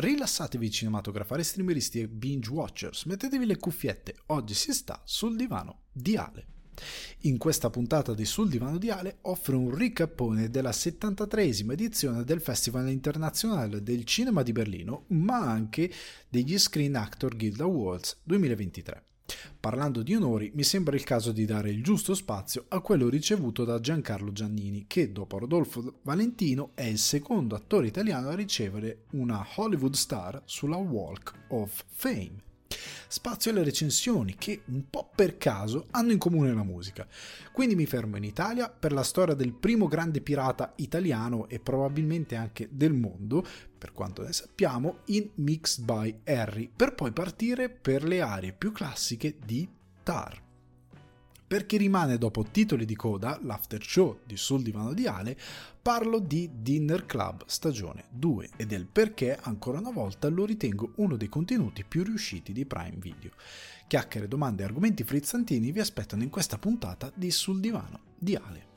[0.00, 6.16] Rilassatevi cinematografari, streameristi e binge watchers, mettetevi le cuffiette, oggi si sta sul divano di
[6.16, 6.46] Ale.
[7.22, 12.40] In questa puntata di Sul divano di Ale offro un ricappone della 73esima edizione del
[12.40, 15.92] Festival internazionale del cinema di Berlino, ma anche
[16.28, 19.02] degli Screen Actor Guild Awards 2023.
[19.60, 23.64] Parlando di onori, mi sembra il caso di dare il giusto spazio a quello ricevuto
[23.64, 29.46] da Giancarlo Giannini, che dopo Rodolfo Valentino è il secondo attore italiano a ricevere una
[29.56, 32.46] Hollywood Star sulla Walk of Fame
[33.08, 37.06] spazio alle recensioni che, un po' per caso, hanno in comune la musica.
[37.52, 42.36] Quindi mi fermo in Italia per la storia del primo grande pirata italiano e probabilmente
[42.36, 43.44] anche del mondo,
[43.78, 48.72] per quanto ne sappiamo, in Mixed by Harry, per poi partire per le aree più
[48.72, 49.66] classiche di
[50.02, 50.46] Tar
[51.48, 55.36] perché rimane dopo titoli di coda, l'after show di Sul Divano di Ale,
[55.80, 61.16] parlo di Dinner Club stagione 2 e del perché ancora una volta lo ritengo uno
[61.16, 63.30] dei contenuti più riusciti di Prime Video.
[63.86, 68.67] Chiacchiere, domande e argomenti frizzantini vi aspettano in questa puntata di Sul Divano di Ale.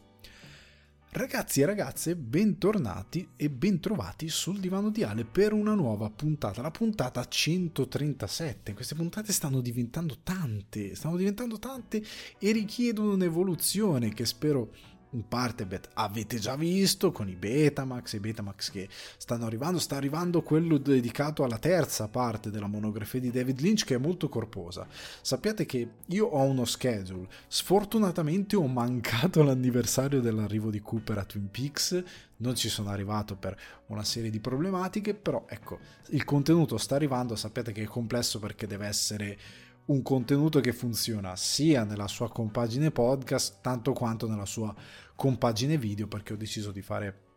[1.14, 6.72] Ragazzi e ragazze, bentornati e bentrovati sul divano di Ale per una nuova puntata, la
[6.72, 8.74] puntata 137.
[8.74, 12.02] Queste puntate stanno diventando tante, stanno diventando tante
[12.40, 14.72] e richiedono un'evoluzione che spero
[15.12, 19.96] in parte bet, avete già visto con i Betamax, i Betamax che stanno arrivando, sta
[19.96, 24.88] arrivando quello dedicato alla terza parte della monografia di David Lynch che è molto corposa.
[25.22, 31.50] Sappiate che io ho uno schedule, sfortunatamente ho mancato l'anniversario dell'arrivo di Cooper a Twin
[31.52, 32.04] Peaks,
[32.38, 37.36] non ci sono arrivato per una serie di problematiche, però ecco, il contenuto sta arrivando,
[37.36, 39.38] sappiate che è complesso perché deve essere
[39.86, 44.74] un contenuto che funziona sia nella sua compagine podcast tanto quanto nella sua
[45.16, 47.30] compagine video perché ho deciso di fare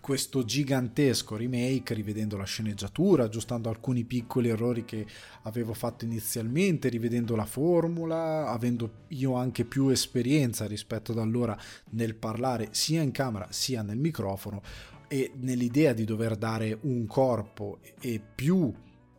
[0.00, 5.06] questo gigantesco remake rivedendo la sceneggiatura, aggiustando alcuni piccoli errori che
[5.42, 11.56] avevo fatto inizialmente, rivedendo la formula, avendo io anche più esperienza rispetto ad allora
[11.90, 14.62] nel parlare sia in camera sia nel microfono
[15.06, 18.72] e nell'idea di dover dare un corpo e più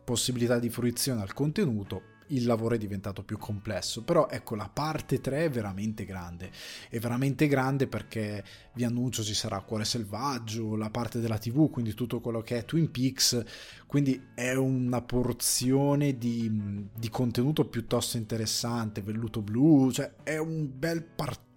[0.04, 4.02] possibilità di fruizione al contenuto il lavoro è diventato più complesso.
[4.02, 6.50] Però ecco, la parte 3 è veramente grande.
[6.88, 8.44] È veramente grande perché
[8.74, 12.64] vi annuncio ci sarà Cuore Selvaggio, la parte della TV, quindi tutto quello che è
[12.64, 13.42] Twin Peaks.
[13.86, 21.02] Quindi è una porzione di, di contenuto piuttosto interessante, velluto blu, cioè è un bel
[21.02, 21.50] partito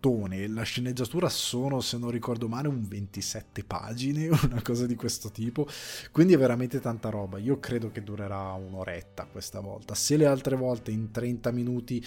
[0.47, 5.67] la sceneggiatura sono, se non ricordo male, un 27 pagine, una cosa di questo tipo,
[6.11, 7.39] quindi è veramente tanta roba.
[7.39, 9.95] Io credo che durerà un'oretta questa volta.
[9.95, 12.05] Se le altre volte in 30 minuti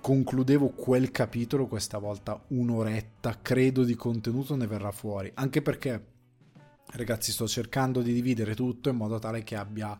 [0.00, 6.06] concludevo quel capitolo, questa volta un'oretta, credo di contenuto ne verrà fuori, anche perché
[6.94, 9.98] ragazzi sto cercando di dividere tutto in modo tale che abbia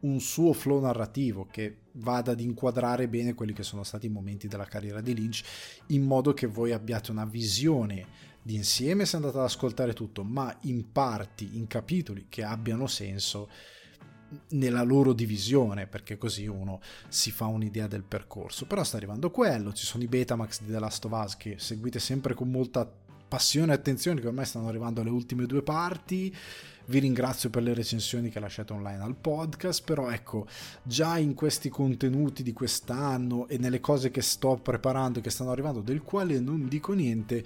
[0.00, 4.48] un suo flow narrativo che vada ad inquadrare bene quelli che sono stati i momenti
[4.48, 5.42] della carriera di Lynch
[5.88, 8.06] in modo che voi abbiate una visione
[8.42, 13.48] d'insieme se andate ad ascoltare tutto ma in parti, in capitoli che abbiano senso
[14.50, 18.66] nella loro divisione perché così uno si fa un'idea del percorso.
[18.66, 21.98] Però sta arrivando quello ci sono i Betamax di The Last of Us che seguite
[21.98, 22.90] sempre con molta
[23.26, 26.34] passione e attenzione che ormai stanno arrivando alle ultime due parti.
[26.86, 30.46] Vi ringrazio per le recensioni che lasciate online al podcast, però ecco,
[30.82, 35.50] già in questi contenuti di quest'anno e nelle cose che sto preparando e che stanno
[35.50, 37.42] arrivando, del quale non dico niente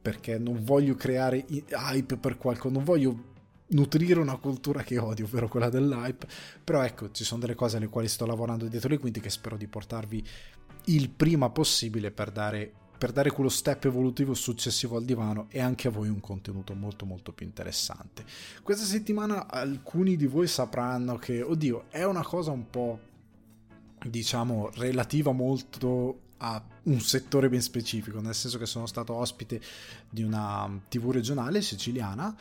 [0.00, 3.34] perché non voglio creare hype per qualcosa, non voglio
[3.68, 6.26] nutrire una cultura che odio, ovvero quella dell'hype,
[6.62, 9.56] però ecco, ci sono delle cose alle quali sto lavorando dietro le quinte che spero
[9.56, 10.24] di portarvi
[10.86, 15.88] il prima possibile per dare per dare quello step evolutivo successivo al divano e anche
[15.88, 18.24] a voi un contenuto molto molto più interessante.
[18.62, 22.98] Questa settimana alcuni di voi sapranno che, oddio, è una cosa un po'
[24.02, 29.60] diciamo relativa molto a un settore ben specifico, nel senso che sono stato ospite
[30.08, 32.34] di una TV regionale siciliana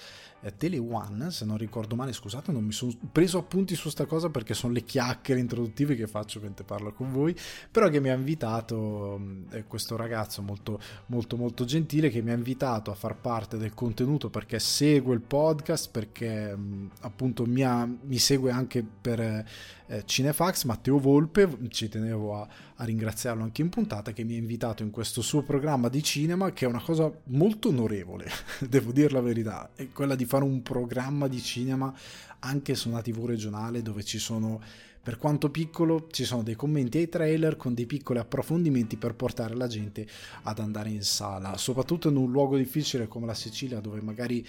[0.45, 4.05] eh, Tele One, se non ricordo male, scusate, non mi sono preso appunti su sta
[4.05, 7.35] cosa perché sono le chiacchiere introduttive che faccio mentre parlo con voi,
[7.71, 9.19] però che mi ha invitato
[9.49, 13.73] eh, questo ragazzo molto molto molto gentile che mi ha invitato a far parte del
[13.73, 20.03] contenuto perché segue il podcast, perché mh, appunto mi, ha, mi, segue anche per eh,
[20.05, 24.83] Cinefax, Matteo Volpe, ci tenevo a, a ringraziarlo anche in puntata, che mi ha invitato
[24.83, 28.29] in questo suo programma di cinema, che è una cosa molto onorevole,
[28.67, 31.93] devo dire la verità, è quella di fare un programma di cinema
[32.39, 34.61] anche su una TV regionale dove ci sono,
[35.01, 39.55] per quanto piccolo, ci sono dei commenti ai trailer con dei piccoli approfondimenti per portare
[39.55, 40.07] la gente
[40.43, 44.45] ad andare in sala, soprattutto in un luogo difficile come la Sicilia dove magari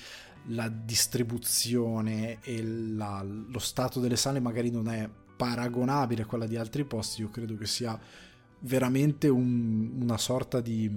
[0.50, 6.56] la distribuzione e la, lo stato delle sale magari non è paragonabile a quella di
[6.56, 7.98] altri posti, io credo che sia
[8.66, 10.90] veramente un, una sorta di,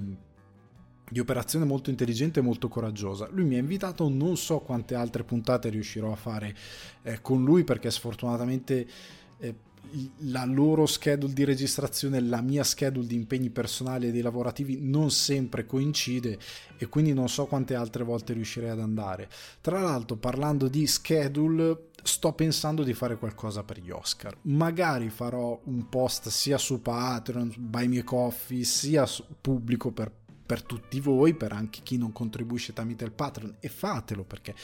[1.10, 3.28] di, operazione molto intelligente e molto coraggiosa.
[3.32, 6.56] Lui mi ha invitato, non so quante altre puntate riuscirò a fare
[7.04, 8.88] eh, con lui perché sfortunatamente
[9.40, 9.56] eh,
[10.26, 15.10] la loro schedule di registrazione, la mia schedule di impegni personali e dei lavorativi non
[15.10, 16.38] sempre coincide
[16.78, 19.30] e quindi non so quante altre volte riuscirei ad andare.
[19.62, 24.38] Tra l'altro, parlando di schedule, sto pensando di fare qualcosa per gli Oscar.
[24.44, 29.08] Magari farò un post sia su Patreon, Buy Me Coffee, sia
[29.40, 30.12] pubblico per,
[30.46, 34.56] per tutti voi, per anche chi non contribuisce tramite il Patreon e fatelo perché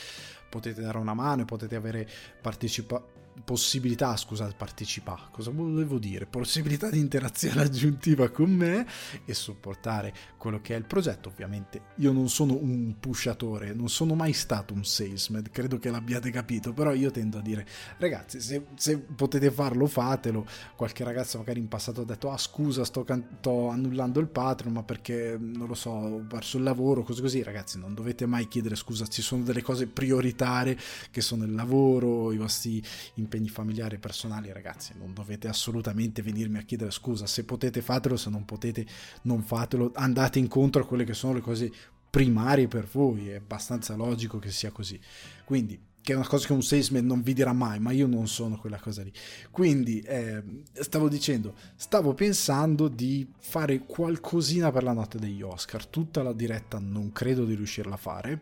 [0.50, 2.08] potete dare una mano e potete avere
[2.42, 6.26] partecipato possibilità, scusate, partecipare, cosa volevo dire?
[6.26, 8.88] Possibilità di interazione aggiuntiva con me
[9.26, 11.30] e supportare quello che è il progetto.
[11.30, 16.30] Ovviamente io non sono un pushatore, non sono mai stato un salesman, credo che l'abbiate
[16.32, 17.68] capito, però io tendo a dire
[17.98, 20.46] ragazzi, se, se potete farlo fatelo.
[20.76, 24.74] Qualche ragazzo magari in passato ha detto ah scusa, sto, can- sto annullando il Patreon,
[24.74, 27.44] ma perché non lo so, ho perso il lavoro, così così.
[27.44, 30.78] Ragazzi, non dovete mai chiedere scusa, ci sono delle cose prioritarie
[31.12, 32.82] che sono il lavoro, i vostri
[33.16, 38.18] impegni familiari e personali, ragazzi, non dovete assolutamente venirmi a chiedere scusa, se potete fatelo,
[38.18, 38.86] se non potete
[39.24, 41.72] non fatelo, andate incontro a quelle che sono le cose
[42.10, 45.00] primarie per voi, è abbastanza logico che sia così.
[45.44, 48.28] Quindi, che è una cosa che un salesman non vi dirà mai, ma io non
[48.28, 49.12] sono quella cosa lì.
[49.52, 50.42] Quindi, eh,
[50.72, 56.80] stavo dicendo, stavo pensando di fare qualcosina per la notte degli Oscar, tutta la diretta
[56.80, 58.42] non credo di riuscirla a fare,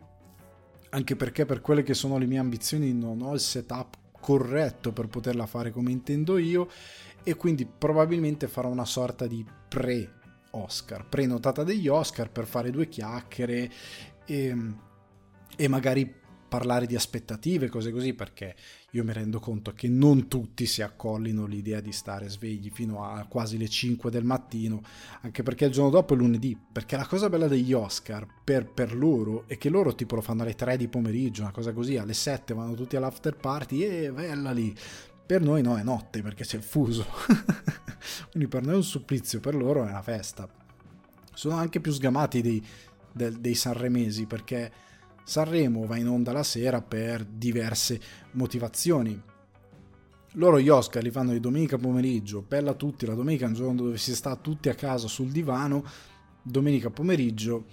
[0.90, 5.08] anche perché per quelle che sono le mie ambizioni non ho il setup corretto per
[5.08, 6.66] poterla fare come intendo io
[7.22, 10.20] e quindi probabilmente farò una sorta di pre
[10.52, 13.70] Oscar, prenotata degli Oscar per fare due chiacchiere
[14.24, 14.56] e,
[15.56, 16.22] e magari
[16.54, 18.54] parlare di aspettative, cose così, perché
[18.92, 23.26] io mi rendo conto che non tutti si accollino l'idea di stare svegli fino a
[23.26, 24.80] quasi le 5 del mattino,
[25.22, 28.94] anche perché il giorno dopo è lunedì, perché la cosa bella degli Oscar per, per
[28.94, 32.14] loro è che loro tipo lo fanno alle 3 di pomeriggio, una cosa così, alle
[32.14, 34.72] 7 vanno tutti all'after party e bella lì.
[35.26, 37.04] Per noi no, è notte perché c'è il fuso.
[38.30, 40.48] Quindi per noi è un supplizio, per loro è una festa.
[41.32, 42.64] Sono anche più sgamati dei,
[43.10, 44.83] dei, dei sanremesi perché
[45.24, 48.00] Sanremo va in onda la sera per diverse
[48.32, 49.20] motivazioni.
[50.32, 53.82] Loro gli Oscar li fanno di domenica pomeriggio, bella tutti, la domenica è un giorno
[53.82, 55.84] dove si sta tutti a casa sul divano,
[56.42, 57.64] domenica pomeriggio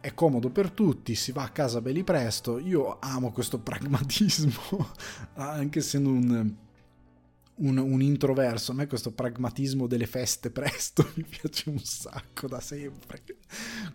[0.00, 4.90] è comodo per tutti, si va a casa belli presto, io amo questo pragmatismo,
[5.34, 6.56] anche se non
[7.56, 8.72] un, un, introverso.
[8.72, 13.22] A me questo pragmatismo delle feste presto mi piace un sacco da sempre.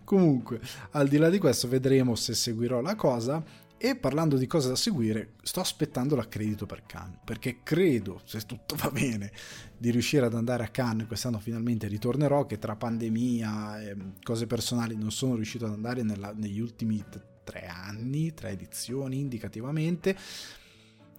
[0.04, 0.60] Comunque,
[0.92, 3.66] al di là di questo, vedremo se seguirò la cosa.
[3.80, 8.74] E parlando di cose da seguire, sto aspettando l'accredito per Cannes, perché credo, se tutto
[8.74, 9.30] va bene,
[9.76, 11.06] di riuscire ad andare a Cannes.
[11.06, 16.32] Quest'anno finalmente ritornerò, che tra pandemia e cose personali non sono riuscito ad andare nella,
[16.34, 17.04] negli ultimi
[17.44, 20.16] tre anni, tre edizioni indicativamente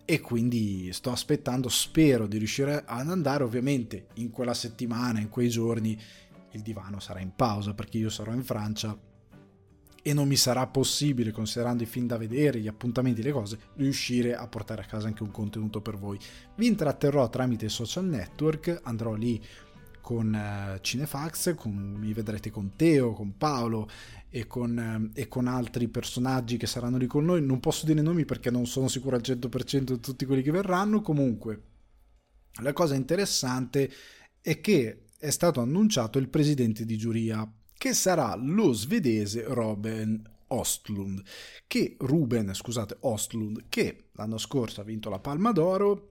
[0.10, 5.50] e quindi sto aspettando, spero di riuscire ad andare, ovviamente in quella settimana, in quei
[5.50, 5.96] giorni
[6.54, 8.98] il divano sarà in pausa perché io sarò in Francia
[10.02, 14.36] e non mi sarà possibile, considerando i film da vedere, gli appuntamenti, le cose, riuscire
[14.36, 16.18] a portare a casa anche un contenuto per voi.
[16.56, 19.40] Vi intratterrò tramite social network, andrò lì
[20.02, 23.88] con uh, Cinefax, con, mi vedrete con Teo, con Paolo
[24.30, 27.42] e con, uh, e con, altri personaggi che saranno lì con noi.
[27.42, 31.02] Non posso dire nomi perché non sono sicuro al 100% di tutti quelli che verranno.
[31.02, 31.62] Comunque,
[32.62, 33.92] la cosa interessante
[34.42, 41.22] è che è stato annunciato il presidente di giuria, che sarà lo svedese Robin Ostlund,
[41.68, 46.10] che Ruben, scusate, Ostlund, che l'anno scorso ha vinto la Palma d'Oro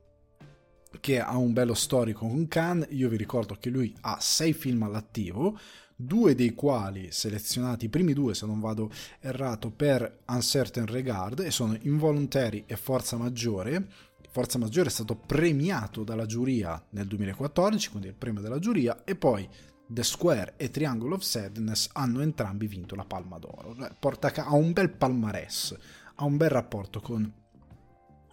[1.01, 2.87] che ha un bello storico con Khan.
[2.91, 5.59] Io vi ricordo che lui ha sei film all'attivo,
[6.01, 8.89] due dei quali selezionati, i primi due se non vado
[9.19, 13.89] errato, per Uncertain Regard e sono Involuntary e Forza Maggiore.
[14.31, 19.17] Forza Maggiore è stato premiato dalla giuria nel 2014, quindi il premio della giuria, e
[19.17, 19.49] poi
[19.89, 23.75] The Square e Triangle of Sadness hanno entrambi vinto la Palma d'Oro.
[23.75, 25.77] Cioè, porta ha un bel palmarès,
[26.15, 27.33] ha un bel rapporto con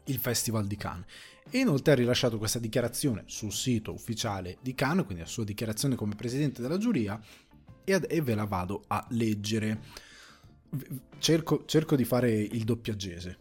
[0.07, 1.05] il Festival di Cannes
[1.49, 5.95] e inoltre ha rilasciato questa dichiarazione sul sito ufficiale di Cannes, quindi la sua dichiarazione
[5.95, 7.19] come presidente della giuria,
[7.85, 9.79] e, e ve la vado a leggere.
[11.19, 13.37] Cerco, cerco, di fare il doppiaggese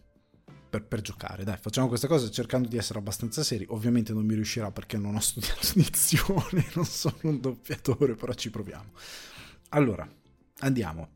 [0.69, 3.65] per, per, giocare, dai, facciamo questa cosa cercando di essere abbastanza seri.
[3.69, 8.49] Ovviamente non mi riuscirà perché non ho studiato dizione, non sono un doppiatore, però ci
[8.49, 8.91] proviamo.
[9.69, 10.07] Allora,
[10.59, 11.09] andiamo.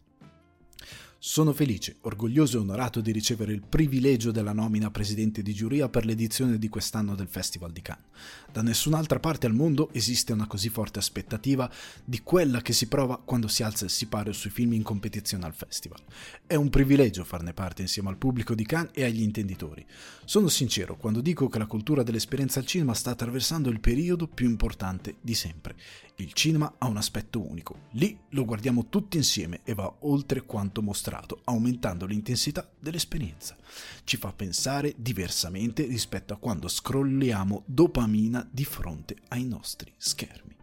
[1.21, 6.05] Sono felice, orgoglioso e onorato di ricevere il privilegio della nomina presidente di giuria per
[6.05, 8.05] l'edizione di quest'anno del Festival di Cannes.
[8.49, 11.69] Da nessun'altra parte al mondo esiste una così forte aspettativa
[12.05, 15.53] di quella che si prova quando si alza il sipario sui film in competizione al
[15.53, 15.99] festival.
[16.47, 19.85] È un privilegio farne parte insieme al pubblico di Cannes e agli intenditori.
[20.23, 24.47] Sono sincero quando dico che la cultura dell'esperienza al cinema sta attraversando il periodo più
[24.47, 25.75] importante di sempre
[26.23, 27.87] il cinema ha un aspetto unico.
[27.91, 31.08] Lì lo guardiamo tutti insieme e va oltre quanto mostrato,
[31.45, 33.55] aumentando l'intensità dell'esperienza.
[34.03, 40.55] Ci fa pensare diversamente rispetto a quando scrolliamo dopamina di fronte ai nostri schermi.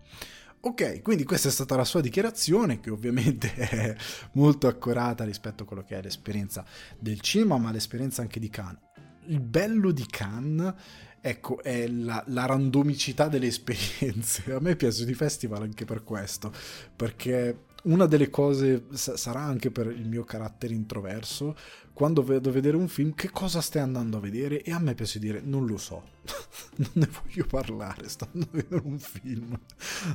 [0.60, 3.96] Ok, quindi questa è stata la sua dichiarazione, che ovviamente è
[4.32, 6.64] molto accurata rispetto a quello che è l'esperienza
[6.98, 8.80] del cinema, ma l'esperienza anche di Cannes.
[9.26, 10.74] Il bello di Cannes
[11.20, 14.50] ecco, è la, la, randomicità delle esperienze.
[14.54, 16.52] A me piace di festival anche per questo,
[16.94, 21.56] perché una delle cose sarà anche per il mio carattere introverso,
[21.92, 24.62] quando vedo vedere un film, che cosa stai andando a vedere?
[24.62, 26.02] E a me piace dire, non lo so,
[26.76, 29.58] non ne voglio parlare, sto andando a vedere un film,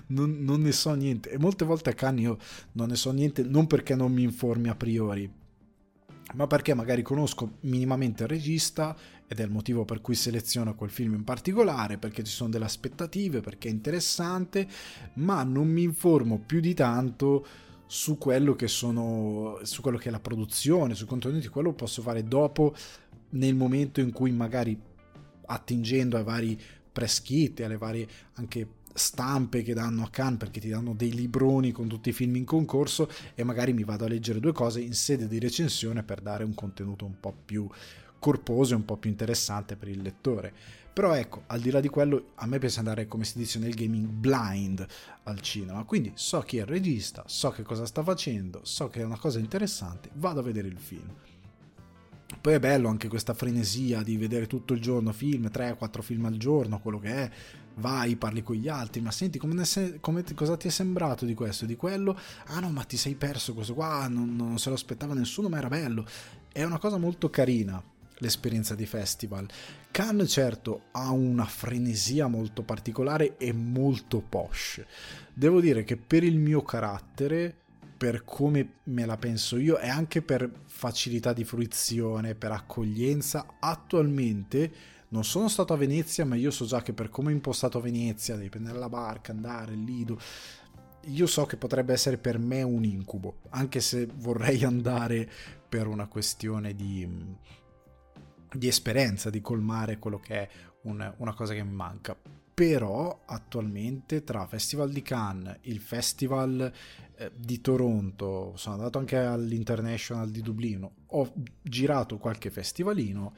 [0.08, 1.32] non, non ne so niente.
[1.32, 2.38] E molte volte a Cannes io
[2.74, 5.32] non ne so niente, non perché non mi informi a priori,
[6.34, 8.96] ma perché magari conosco minimamente il regista
[9.32, 12.66] ed è il motivo per cui seleziono quel film in particolare, perché ci sono delle
[12.66, 14.68] aspettative, perché è interessante,
[15.14, 17.46] ma non mi informo più di tanto
[17.86, 22.26] su quello che sono su quello che è la produzione, sui contenuti, quello posso fare
[22.26, 22.76] dopo
[23.30, 24.78] nel momento in cui magari
[25.46, 26.62] attingendo ai vari
[26.92, 31.72] press kit, alle varie anche stampe che danno a Cannes perché ti danno dei libroni
[31.72, 34.94] con tutti i film in concorso e magari mi vado a leggere due cose in
[34.94, 37.70] sede di recensione per dare un contenuto un po' più
[38.22, 40.54] corposo e un po' più interessante per il lettore.
[40.94, 43.74] Però ecco, al di là di quello, a me piace andare, come si dice nel
[43.74, 44.86] gaming, blind
[45.24, 45.84] al cinema.
[45.86, 49.18] Quindi so chi è il regista, so che cosa sta facendo, so che è una
[49.18, 51.10] cosa interessante, vado a vedere il film.
[52.40, 56.38] Poi è bello anche questa frenesia di vedere tutto il giorno film, 3-4 film al
[56.38, 57.32] giorno, quello che è.
[57.76, 61.34] Vai, parli con gli altri, ma senti come, se, come cosa ti è sembrato di
[61.34, 62.18] questo, di quello?
[62.48, 65.58] Ah no, ma ti sei perso questo qua, non, non se lo aspettava nessuno, ma
[65.58, 66.06] era bello.
[66.52, 67.82] È una cosa molto carina
[68.22, 69.48] l'esperienza di festival.
[69.92, 74.84] Cannes certo ha una frenesia molto particolare e molto posh.
[75.34, 77.56] Devo dire che per il mio carattere,
[77.98, 84.72] per come me la penso io e anche per facilità di fruizione, per accoglienza, attualmente
[85.10, 88.36] non sono stato a Venezia, ma io so già che per come è impostato Venezia,
[88.36, 90.18] devi prendere la barca, andare, il lido,
[91.06, 95.30] io so che potrebbe essere per me un incubo, anche se vorrei andare
[95.68, 97.08] per una questione di
[98.54, 100.50] di esperienza, di colmare quello che è
[100.84, 102.18] un, una cosa che mi manca.
[102.54, 106.72] Però attualmente tra Festival di Cannes, il Festival
[107.16, 113.34] eh, di Toronto, sono andato anche all'International di Dublino, ho girato qualche festivalino,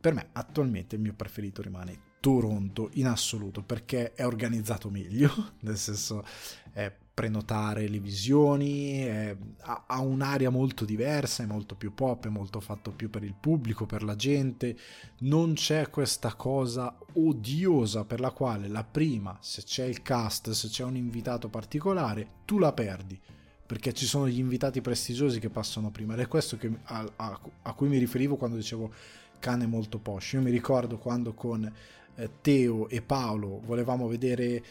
[0.00, 5.76] per me attualmente il mio preferito rimane Toronto in assoluto perché è organizzato meglio, nel
[5.76, 6.24] senso
[6.72, 12.28] è prenotare le visioni, è, ha, ha, un'area molto diversa, è molto più pop, è
[12.28, 14.78] molto fatto più per il pubblico, per la gente,
[15.22, 20.68] non c'è questa cosa odiosa per la quale la prima, se c'è il cast, se
[20.68, 23.20] c'è un invitato particolare, tu la perdi.
[23.66, 27.40] Perché ci sono gli invitati prestigiosi che passano prima ed è questo che, a, a,
[27.62, 28.92] a cui mi riferivo quando dicevo
[29.40, 30.34] cane molto posh.
[30.34, 31.70] Io mi ricordo quando con
[32.14, 34.62] eh, Teo e Paolo volevamo vedere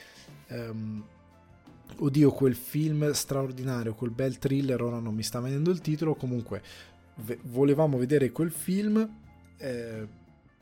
[0.47, 1.03] ehm,
[1.97, 6.61] oddio quel film straordinario, quel bel thriller, ora non mi sta venendo il titolo, comunque
[7.15, 9.09] v- volevamo vedere quel film
[9.57, 10.07] eh,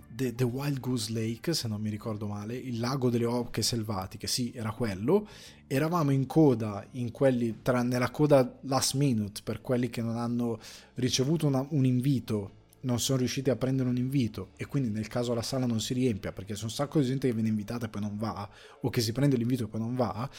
[0.09, 4.27] The, The, Wild Goose Lake, se non mi ricordo male, il lago delle oche selvatiche,
[4.27, 5.27] sì, era quello.
[5.67, 10.57] Eravamo in coda, in quelli, tra, nella coda last minute, per quelli che non hanno
[10.93, 15.33] ricevuto una, un invito, non sono riusciti a prendere un invito e quindi nel caso
[15.33, 17.89] la sala non si riempia perché c'è un sacco di gente che viene invitata e
[17.89, 18.47] poi non va,
[18.81, 20.29] o che si prende l'invito e poi non va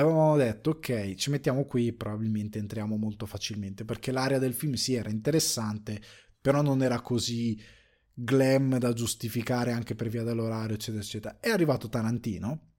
[0.00, 4.94] avevamo detto ok ci mettiamo qui probabilmente entriamo molto facilmente perché l'area del film sì
[4.94, 6.00] era interessante
[6.40, 7.60] però non era così
[8.12, 11.40] glam da giustificare anche per via dell'orario eccetera eccetera.
[11.40, 12.72] È arrivato Tarantino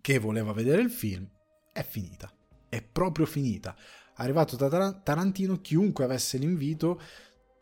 [0.00, 1.28] che voleva vedere il film
[1.72, 2.32] è finita
[2.72, 3.76] è proprio finita.
[4.14, 6.98] Arrivato da Tarantino chiunque avesse l'invito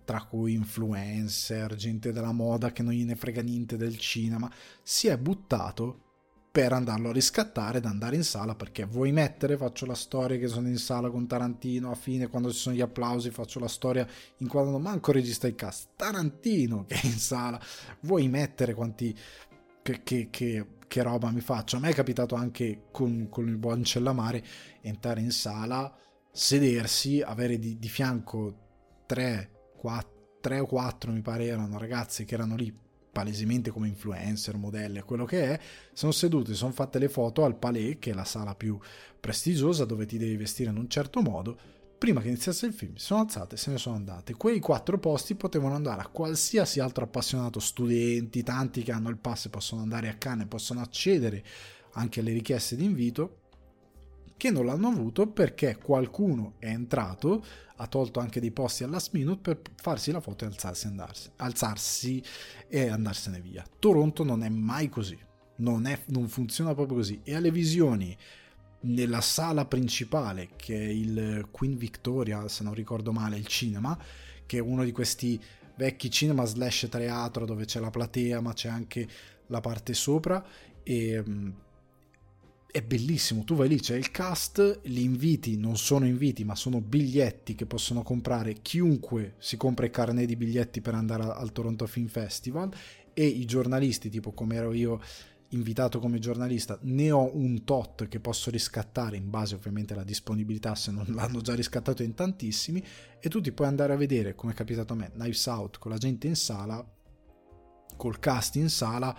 [0.04, 4.48] tra cui influencer gente della moda che non gliene frega niente del cinema
[4.82, 6.09] si è buttato
[6.52, 10.48] per andarlo a riscattare ed andare in sala perché vuoi mettere faccio la storia che
[10.48, 14.04] sono in sala con Tarantino a fine quando ci sono gli applausi faccio la storia
[14.38, 15.90] in quando non manco regista il cast.
[15.94, 17.60] Tarantino che è in sala
[18.00, 19.16] vuoi mettere quanti
[19.82, 21.76] che, che, che, che roba mi faccio?
[21.76, 24.44] A me è capitato anche con, con il buon Cellamare
[24.80, 25.94] entrare in sala
[26.32, 32.34] sedersi avere di, di fianco tre, quattro, tre o quattro mi pare erano ragazzi che
[32.34, 32.76] erano lì
[33.10, 35.60] palesemente come influencer, modelle, quello che è,
[35.92, 38.78] sono seduti, sono fatte le foto al Palais, che è la sala più
[39.18, 41.58] prestigiosa dove ti devi vestire in un certo modo.
[41.98, 44.34] Prima che iniziasse il film, sono alzate e se ne sono andate.
[44.34, 49.46] Quei quattro posti potevano andare a qualsiasi altro appassionato, studenti, tanti che hanno il pass
[49.46, 51.44] e possono andare a Cannes, possono accedere
[51.92, 53.39] anche alle richieste di invito,
[54.40, 57.44] che non l'hanno avuto perché qualcuno è entrato,
[57.76, 61.30] ha tolto anche dei posti al last minute per farsi la foto e alzarsi, andarsi,
[61.36, 62.22] alzarsi
[62.66, 63.62] e andarsene via.
[63.78, 65.18] Toronto non è mai così,
[65.56, 67.20] non, è, non funziona proprio così.
[67.22, 68.16] E alle visioni
[68.84, 73.94] nella sala principale, che è il Queen Victoria, se non ricordo male, il cinema,
[74.46, 75.38] che è uno di questi
[75.76, 79.06] vecchi cinema slash teatro dove c'è la platea, ma c'è anche
[79.48, 80.42] la parte sopra.
[80.82, 81.22] E
[82.70, 86.80] è bellissimo, tu vai lì, c'è il cast, gli inviti non sono inviti ma sono
[86.80, 91.86] biglietti che possono comprare chiunque si compra i carnet di biglietti per andare al Toronto
[91.86, 92.70] Film Festival
[93.12, 95.00] e i giornalisti, tipo come ero io
[95.48, 100.76] invitato come giornalista, ne ho un tot che posso riscattare in base ovviamente alla disponibilità
[100.76, 102.84] se non l'hanno già riscattato in tantissimi
[103.18, 105.90] e tu ti puoi andare a vedere come è capitato a me, Knives Out con
[105.90, 106.84] la gente in sala,
[107.96, 109.16] col cast in sala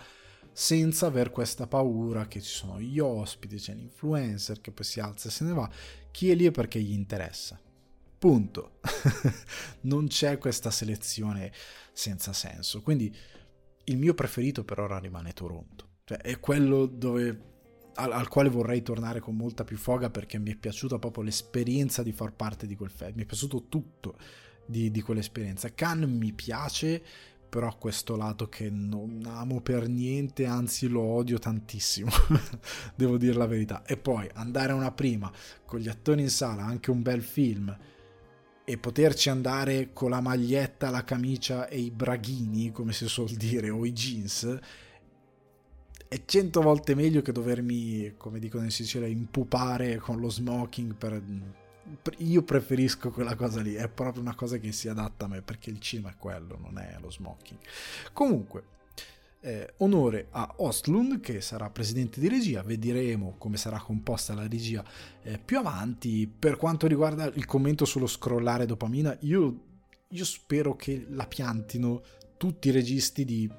[0.53, 5.29] senza aver questa paura che ci sono gli ospiti, c'è l'influencer che poi si alza
[5.29, 5.69] e se ne va.
[6.11, 7.59] Chi è lì è perché gli interessa.
[8.17, 8.79] Punto.
[9.81, 11.51] non c'è questa selezione
[11.93, 12.81] senza senso.
[12.81, 13.15] Quindi
[13.85, 15.87] il mio preferito per ora rimane Toronto.
[16.03, 17.41] Cioè è quello dove,
[17.95, 22.03] al, al, quale vorrei tornare con molta più foga perché mi è piaciuta proprio l'esperienza
[22.03, 23.15] di far parte di quel festival.
[23.15, 24.17] Mi è piaciuto tutto
[24.65, 25.73] di, di quell'esperienza.
[25.73, 27.03] Cannes mi piace
[27.51, 32.09] però questo lato che non amo per niente, anzi lo odio tantissimo,
[32.95, 33.83] devo dire la verità.
[33.83, 35.29] E poi andare a una prima
[35.65, 37.77] con gli attori in sala, anche un bel film,
[38.63, 43.69] e poterci andare con la maglietta, la camicia e i braghini, come si suol dire,
[43.69, 44.59] o i jeans,
[46.07, 51.21] è cento volte meglio che dovermi, come dicono in Sicilia, impupare con lo smoking per
[52.17, 55.69] io preferisco quella cosa lì, è proprio una cosa che si adatta a me perché
[55.69, 57.59] il cinema è quello, non è lo smoking.
[58.13, 58.63] Comunque,
[59.41, 64.83] eh, onore a Ostlund che sarà presidente di regia, vedremo come sarà composta la regia
[65.23, 66.27] eh, più avanti.
[66.27, 69.59] Per quanto riguarda il commento sullo scrollare dopamina, io,
[70.07, 72.03] io spero che la piantino
[72.37, 73.49] tutti i registi di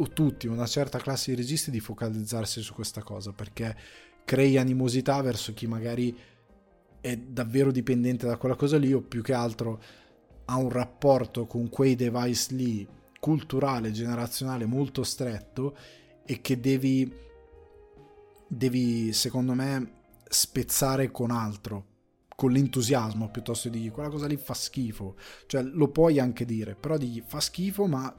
[0.00, 3.76] o tutti, una certa classe di registi di focalizzarsi su questa cosa perché
[4.24, 6.16] crei animosità verso chi magari
[7.00, 9.82] è davvero dipendente da quella cosa lì o più che altro
[10.46, 12.86] ha un rapporto con quei device lì
[13.20, 15.76] culturale, generazionale molto stretto
[16.24, 17.12] e che devi,
[18.46, 19.92] devi secondo me
[20.28, 21.86] spezzare con altro
[22.38, 25.16] con l'entusiasmo piuttosto di quella cosa lì fa schifo.
[25.46, 28.14] Cioè lo puoi anche dire però digli fa schifo ma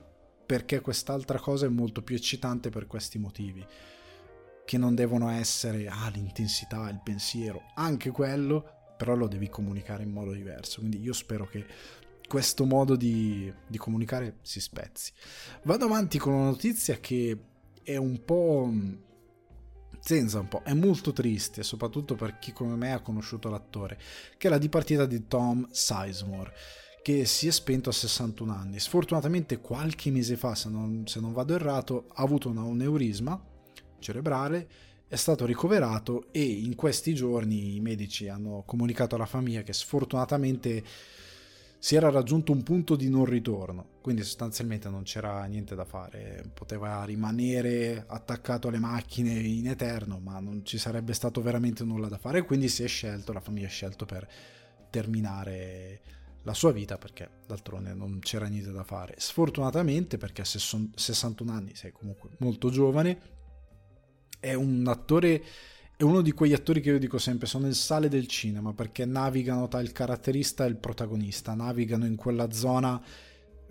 [0.46, 3.66] perché quest'altra cosa è molto più eccitante per questi motivi
[4.70, 10.12] che non devono essere ah, l'intensità, il pensiero, anche quello, però lo devi comunicare in
[10.12, 10.82] modo diverso.
[10.82, 11.66] Quindi io spero che
[12.28, 15.12] questo modo di, di comunicare si spezzi.
[15.64, 17.36] Vado avanti con una notizia che
[17.82, 18.72] è un po'...
[20.02, 23.98] senza un po', è molto triste, soprattutto per chi come me ha conosciuto l'attore,
[24.38, 26.54] che è la dipartita di Tom Sizemore
[27.02, 28.80] che si è spento a 61 anni.
[28.80, 33.58] Sfortunatamente qualche mese fa, se non, se non vado errato, ha avuto un aneurisma
[34.00, 34.68] cerebrale,
[35.08, 40.84] è stato ricoverato e in questi giorni i medici hanno comunicato alla famiglia che sfortunatamente
[41.82, 46.44] si era raggiunto un punto di non ritorno, quindi sostanzialmente non c'era niente da fare,
[46.54, 52.18] poteva rimanere attaccato alle macchine in eterno, ma non ci sarebbe stato veramente nulla da
[52.18, 54.28] fare, quindi si è scelto, la famiglia ha scelto per
[54.90, 56.02] terminare
[56.44, 59.16] la sua vita perché d'altronde non c'era niente da fare.
[59.18, 63.39] Sfortunatamente perché a 61 anni sei comunque molto giovane,
[64.40, 65.44] è un attore
[66.00, 69.04] è uno di quegli attori che io dico sempre sono il sale del cinema perché
[69.04, 73.02] navigano tra il caratterista e il protagonista, navigano in quella zona,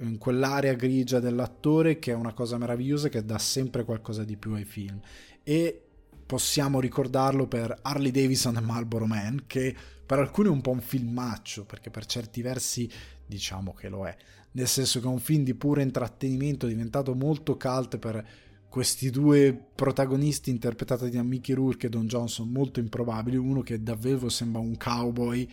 [0.00, 4.52] in quell'area grigia dell'attore che è una cosa meravigliosa che dà sempre qualcosa di più
[4.52, 5.00] ai film.
[5.42, 5.82] E
[6.26, 10.82] possiamo ricordarlo per Harley Davidson e Marlboro Man, che per alcuni è un po' un
[10.82, 12.90] filmaccio, perché per certi versi
[13.24, 14.14] diciamo che lo è,
[14.52, 18.22] nel senso che è un film di puro intrattenimento diventato molto cult per
[18.68, 24.28] questi due protagonisti interpretati da Mickey Rourke e Don Johnson molto improbabili, uno che davvero
[24.28, 25.48] sembra un cowboy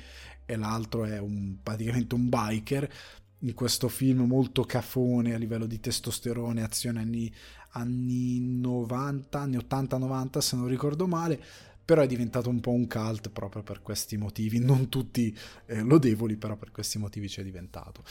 [0.46, 2.92] e l'altro è un, praticamente un biker,
[3.40, 7.32] in questo film molto cafone a livello di testosterone, azione anni,
[7.72, 11.40] anni 90, anni 80-90 se non ricordo male,
[11.86, 15.36] però è diventato un po' un cult proprio per questi motivi, non tutti
[15.68, 18.04] eh, lodevoli, però per questi motivi c'è diventato.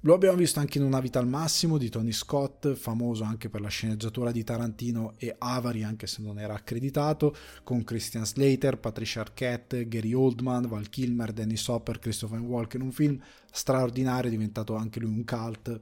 [0.00, 3.60] Lo abbiamo visto anche in Una vita al massimo di Tony Scott, famoso anche per
[3.60, 9.20] la sceneggiatura di Tarantino e Avari, anche se non era accreditato, con Christian Slater, Patricia
[9.20, 15.10] Arquette, Gary Oldman, Val Kilmer, Dennis Hopper, Christopher Walken, un film straordinario, diventato anche lui
[15.10, 15.80] un cult,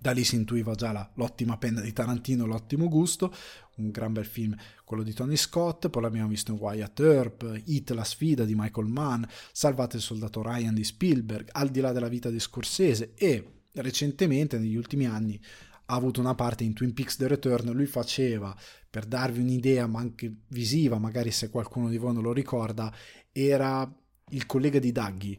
[0.00, 3.32] da lì si intuiva già la, l'ottima penna di Tarantino, l'ottimo gusto,
[3.82, 7.90] un gran bel film quello di Tony Scott, poi l'abbiamo visto in Wyatt Earp, Hit
[7.90, 12.08] la sfida di Michael Mann, Salvate il soldato Ryan di Spielberg, Al di là della
[12.08, 15.40] vita di Scorsese e recentemente negli ultimi anni
[15.86, 18.56] ha avuto una parte in Twin Peaks The Return, lui faceva,
[18.88, 22.94] per darvi un'idea ma anche visiva, magari se qualcuno di voi non lo ricorda,
[23.30, 23.90] era
[24.30, 25.38] il collega di Daggy,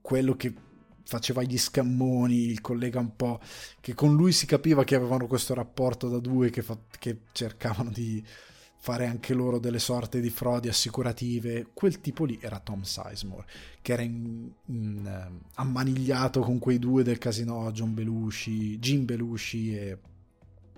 [0.00, 0.52] quello che
[1.04, 3.40] faceva gli scammoni, il collega un po'
[3.80, 7.90] che con lui si capiva che avevano questo rapporto da due che, fa, che cercavano
[7.90, 8.24] di
[8.84, 11.68] fare anche loro delle sorte di frodi assicurative.
[11.72, 13.46] Quel tipo lì era Tom Sizemore,
[13.80, 19.76] che era in, in, uh, ammanigliato con quei due del casino, John Belushi, Jim Belushi
[19.76, 19.98] e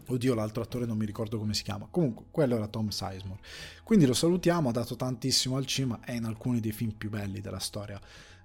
[0.09, 1.89] Oddio, l'altro attore non mi ricordo come si chiama.
[1.91, 3.41] Comunque, quello era Tom Sizemore.
[3.83, 7.41] Quindi lo salutiamo, ha dato tantissimo al cinema, è in alcuni dei film più belli
[7.41, 8.01] della storia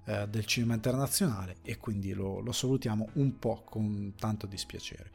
[0.06, 5.12] eh, del cinema internazionale e quindi lo, lo salutiamo un po' con tanto dispiacere.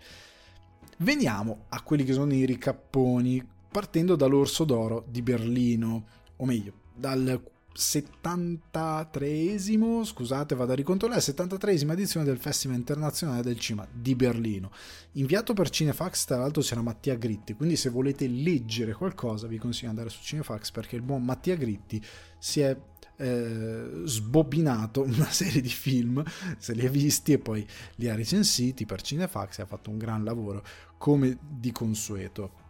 [0.99, 7.40] Veniamo a quelli che sono i ricapponi, partendo dall'Orso d'Oro di Berlino, o meglio, dal
[7.77, 14.70] 73esimo, scusate, vado a ricontrollare, 73esima edizione del Festival Internazionale del Cinema di Berlino.
[15.12, 19.92] Inviato per Cinefax, tra l'altro c'era Mattia Gritti, quindi se volete leggere qualcosa vi consiglio
[19.92, 22.03] di andare su Cinefax perché il buon Mattia Gritti
[22.38, 22.75] si è
[23.16, 26.22] eh, sbobinato una serie di film,
[26.59, 29.98] se li ha visti e poi li ha recensiti per Cinefax e ha fatto un
[29.98, 30.64] gran lavoro
[30.98, 32.64] come di consueto.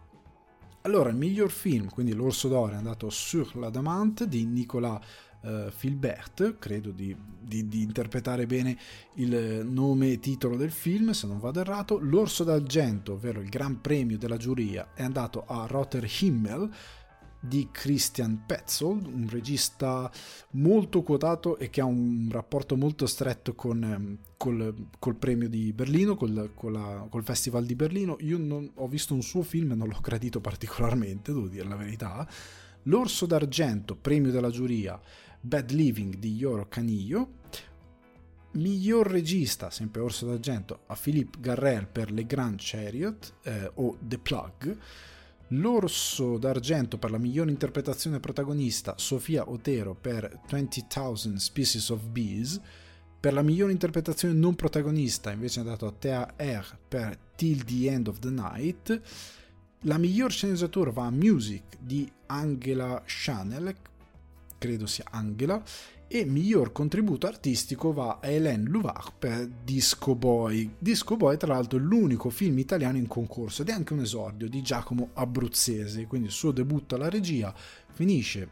[0.81, 5.03] Allora, il miglior film, quindi l'Orso d'Oro è andato Sur la Damante di Nicolas
[5.41, 8.77] uh, Filbert, credo di, di, di, interpretare bene
[9.15, 11.97] il nome e titolo del film, se non vado errato.
[11.99, 16.69] L'Orso d'Argento, ovvero il Gran Premio della giuria, è andato a Rotter Himmel
[17.39, 20.11] di Christian Petzold, un regista
[20.51, 25.71] molto quotato e che ha un rapporto molto stretto con, ehm, col, col premio di
[25.73, 28.17] Berlino, col, la, col, Festival di Berlino.
[28.21, 31.75] Io non, ho visto un suo film e non l'ho gradito particolarmente, devo dire la
[31.75, 32.27] verità.
[32.83, 34.99] L'Orso d'Argento, premio della giuria,
[35.39, 37.35] Bad Living di Yoro Canillo.
[38.49, 44.17] Miglior regista, sempre Orso d'Argento, a Philippe Garrel per Le Grand Chariot eh, o The
[44.17, 44.77] Plug
[45.51, 52.59] L'Orso d'Argento per la migliore interpretazione protagonista, Sofia Otero per 20.000 Species of Bees.
[53.19, 57.89] Per la migliore interpretazione non protagonista invece è andato a Thea R per Till the
[57.89, 59.01] End of the Night.
[59.81, 63.73] La miglior sceneggiatura va a Music di Angela Chanel,
[64.57, 65.63] credo sia Angela,
[66.07, 70.75] e miglior contributo artistico va a Hélène Louvard per Disco Boy.
[70.79, 74.47] Disco Boy tra l'altro è l'unico film italiano in concorso ed è anche un esordio
[74.47, 77.53] di Giacomo Abruzzese, quindi il suo debutto alla regia
[77.91, 78.49] finisce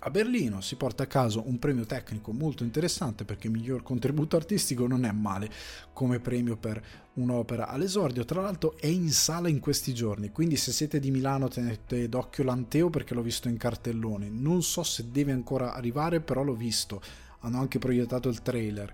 [0.00, 4.86] a Berlino si porta a caso un premio tecnico molto interessante perché miglior contributo artistico
[4.86, 5.50] non è male
[5.92, 6.80] come premio per
[7.14, 8.24] un'opera all'esordio.
[8.24, 12.44] Tra l'altro è in sala in questi giorni, quindi se siete di Milano tenete d'occhio
[12.44, 14.28] l'Anteo perché l'ho visto in cartellone.
[14.28, 17.02] Non so se deve ancora arrivare, però l'ho visto.
[17.40, 18.92] Hanno anche proiettato il trailer.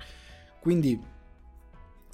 [0.60, 0.98] Quindi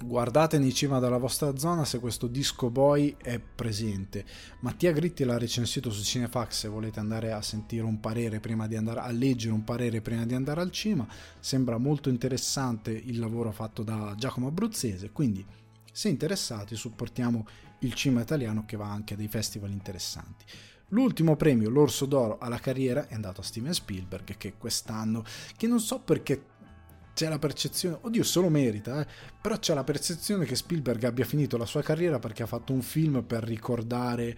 [0.03, 4.25] guardate nei cima della vostra zona se questo disco boy è presente.
[4.59, 8.75] Mattia Gritti l'ha recensito su Cinefax se volete andare a sentire un parere prima di
[8.75, 11.07] andare a leggere un parere prima di andare al cinema.
[11.39, 15.45] Sembra molto interessante il lavoro fatto da Giacomo Abruzzese, quindi
[15.91, 17.45] se interessati supportiamo
[17.79, 20.45] il cinema italiano che va anche a dei festival interessanti.
[20.89, 25.23] L'ultimo premio, l'Orso d'Oro alla carriera, è andato a Steven Spielberg che quest'anno,
[25.55, 26.43] che non so perché
[27.13, 29.07] c'è la percezione, oddio se lo merita, eh,
[29.41, 32.81] però c'è la percezione che Spielberg abbia finito la sua carriera perché ha fatto un
[32.81, 34.37] film per ricordare,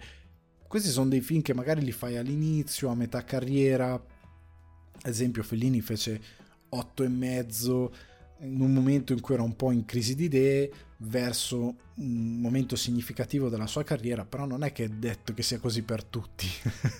[0.66, 5.80] questi sono dei film che magari li fai all'inizio, a metà carriera, ad esempio Fellini
[5.80, 6.20] fece
[6.68, 7.94] 8 e mezzo
[8.40, 12.76] in un momento in cui era un po' in crisi di idee verso un momento
[12.76, 16.48] significativo della sua carriera, però non è che è detto che sia così per tutti.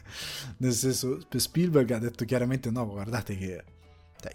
[0.58, 3.64] Nel senso, Spielberg ha detto chiaramente no, guardate che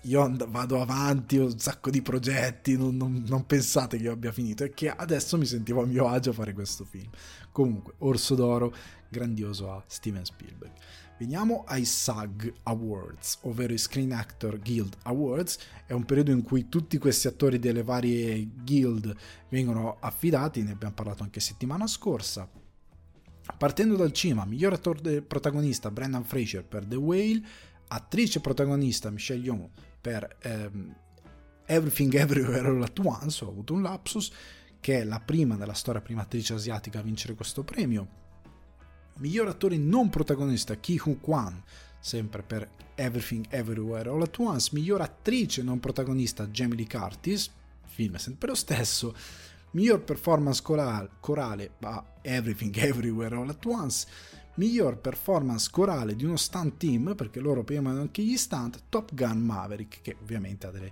[0.03, 4.11] Io and- vado avanti, ho un sacco di progetti, non, non, non, pensate che io
[4.11, 7.09] abbia finito, è che adesso mi sentivo a mio agio a fare questo film.
[7.51, 8.73] Comunque, Orso d'Oro,
[9.09, 10.71] grandioso a Steven Spielberg.
[11.19, 15.57] Veniamo ai SAG Awards, ovvero i Screen Actor Guild Awards.
[15.85, 19.13] È un periodo in cui tutti questi attori delle varie guild
[19.49, 22.49] vengono affidati, ne abbiamo parlato anche settimana scorsa.
[23.57, 27.41] Partendo dal cinema, miglior attore protagonista Brendan Fraser per The Whale,
[27.89, 29.69] attrice protagonista Michelle Yeoh
[30.01, 30.95] per ehm,
[31.65, 34.31] Everything Everywhere All At Once, ho avuto un lapsus,
[34.79, 38.17] che è la prima nella storia prima attrice asiatica a vincere questo premio.
[39.17, 41.61] Miglior attore non protagonista Ki Hu Kwan,
[41.99, 44.69] sempre per Everything Everywhere All At Once.
[44.73, 47.51] Miglior attrice non protagonista Jamie Lee Curtis,
[47.85, 49.13] film è sempre lo stesso.
[49.71, 54.07] Miglior performance corale a Everything Everywhere All At Once
[54.59, 59.39] miglior performance corale di uno stunt team, perché loro premano anche gli stunt, Top Gun
[59.39, 60.91] Maverick, che ovviamente ha delle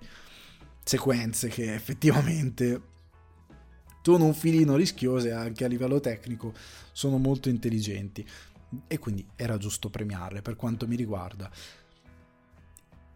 [0.84, 2.96] sequenze che effettivamente
[4.02, 6.54] sono un filino rischiose anche a livello tecnico,
[6.94, 8.26] sono molto intelligenti
[8.88, 11.52] e quindi era giusto premiarle per quanto mi riguarda.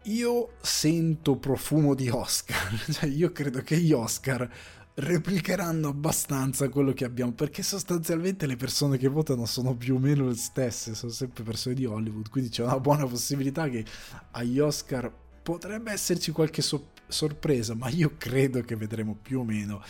[0.02, 4.46] Io sento profumo di Oscar, cioè io credo che gli Oscar
[4.94, 10.28] replicheranno abbastanza quello che abbiamo perché sostanzialmente le persone che votano sono più o meno
[10.28, 13.84] le stesse sono sempre persone di Hollywood quindi c'è una buona possibilità che
[14.32, 15.10] agli Oscar
[15.42, 19.82] potrebbe esserci qualche so- sorpresa ma io credo che vedremo più o meno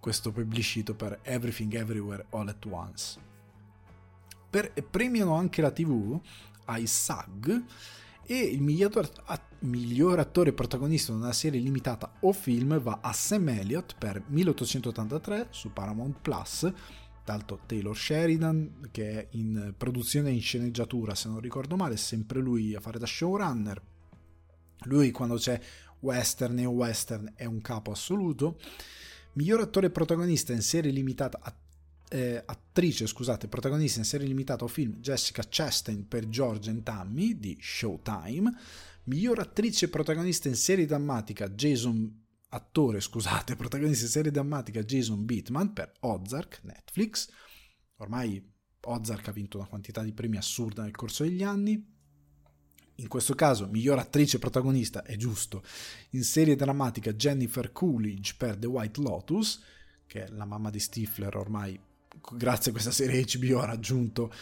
[0.00, 3.20] questo pubblicito per Everything Everywhere All at Once.
[4.48, 6.18] Per, premiano anche la tv
[6.64, 7.62] ai SAG
[8.30, 9.10] e il miglior,
[9.60, 15.48] miglior attore protagonista di una serie limitata o film va a Sam Elliott per 1883
[15.50, 16.72] su Paramount Plus
[17.24, 21.96] Tanto Taylor Sheridan che è in produzione e in sceneggiatura se non ricordo male è
[21.96, 23.82] sempre lui a fare da showrunner.
[24.84, 25.60] Lui quando c'è
[25.98, 28.60] western e western è un capo assoluto.
[29.32, 31.40] Miglior attore protagonista in serie limitata
[32.10, 37.38] eh, attrice, scusate, protagonista in serie limitata o film Jessica Chastain per George and Tammy
[37.38, 38.52] di Showtime,
[39.04, 45.72] miglior attrice protagonista in serie drammatica Jason attore, scusate, protagonista in serie drammatica Jason Bateman
[45.72, 47.30] per Ozark, Netflix.
[47.98, 48.44] Ormai
[48.80, 51.98] Ozark ha vinto una quantità di premi assurda nel corso degli anni.
[52.96, 55.62] In questo caso, miglior attrice protagonista è giusto.
[56.10, 59.62] In serie drammatica Jennifer Coolidge per The White Lotus,
[60.06, 61.80] che è la mamma di Stifler ormai
[62.32, 64.32] grazie a questa serie HBO ha raggiunto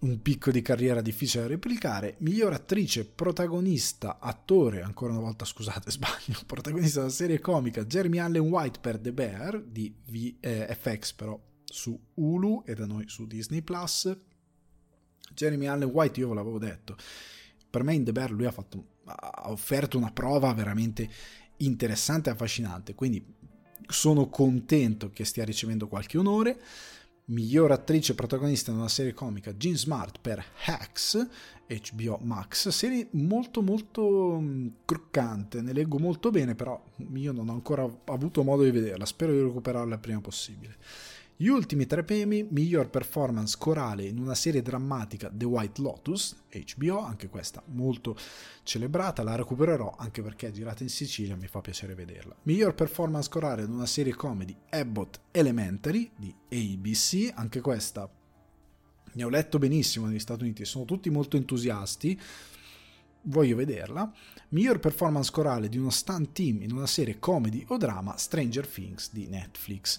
[0.00, 2.16] un picco di carriera difficile da replicare.
[2.18, 8.48] Miglior attrice, protagonista, attore, ancora una volta scusate, sbaglio, protagonista della serie comica Jeremy Allen
[8.48, 14.16] White per The Bear di VFX però su Hulu e da noi su Disney Plus.
[15.32, 16.96] Jeremy Allen White, io ve l'avevo detto,
[17.68, 21.08] per me in The Bear lui ha, fatto, ha offerto una prova veramente
[21.58, 23.24] interessante e affascinante, quindi
[23.86, 26.58] sono contento che stia ricevendo qualche onore
[27.30, 31.28] miglior attrice protagonista in una serie comica Jean Smart per Hacks
[31.66, 36.82] HBO Max, serie molto molto mm, croccante, ne leggo molto bene, però
[37.14, 40.76] io non ho ancora avuto modo di vederla, spero di recuperarla il prima possibile.
[41.40, 46.36] Gli ultimi tre premi, miglior performance corale in una serie drammatica The White Lotus,
[46.76, 48.14] HBO, anche questa molto
[48.62, 52.36] celebrata, la recupererò anche perché è girata in Sicilia, mi fa piacere vederla.
[52.42, 58.06] Miglior performance corale in una serie comedy Abbott Elementary di ABC, anche questa
[59.10, 62.20] ne ho letto benissimo negli Stati Uniti, sono tutti molto entusiasti,
[63.22, 64.12] voglio vederla.
[64.50, 69.10] Miglior performance corale di uno stunt team in una serie comedy o drama Stranger Things
[69.10, 69.98] di Netflix.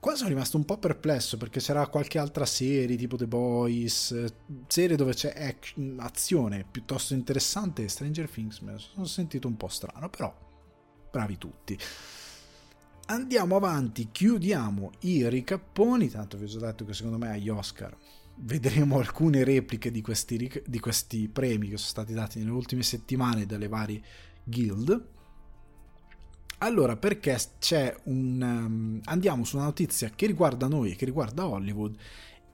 [0.00, 4.32] Qua sono rimasto un po' perplesso perché c'era qualche altra serie tipo The Boys,
[4.68, 7.88] serie dove c'è action, azione piuttosto interessante.
[7.88, 10.32] Stranger Things lo sono sentito un po' strano, però
[11.10, 11.76] bravi tutti.
[13.06, 16.08] Andiamo avanti, chiudiamo i ricapponi.
[16.08, 17.96] Tanto vi ho già detto che secondo me agli Oscar
[18.36, 23.46] vedremo alcune repliche di questi, di questi premi che sono stati dati nelle ultime settimane
[23.46, 24.00] dalle varie
[24.44, 25.16] guild
[26.58, 28.40] allora, perché c'è un...
[28.40, 31.96] Um, andiamo su una notizia che riguarda noi, che riguarda Hollywood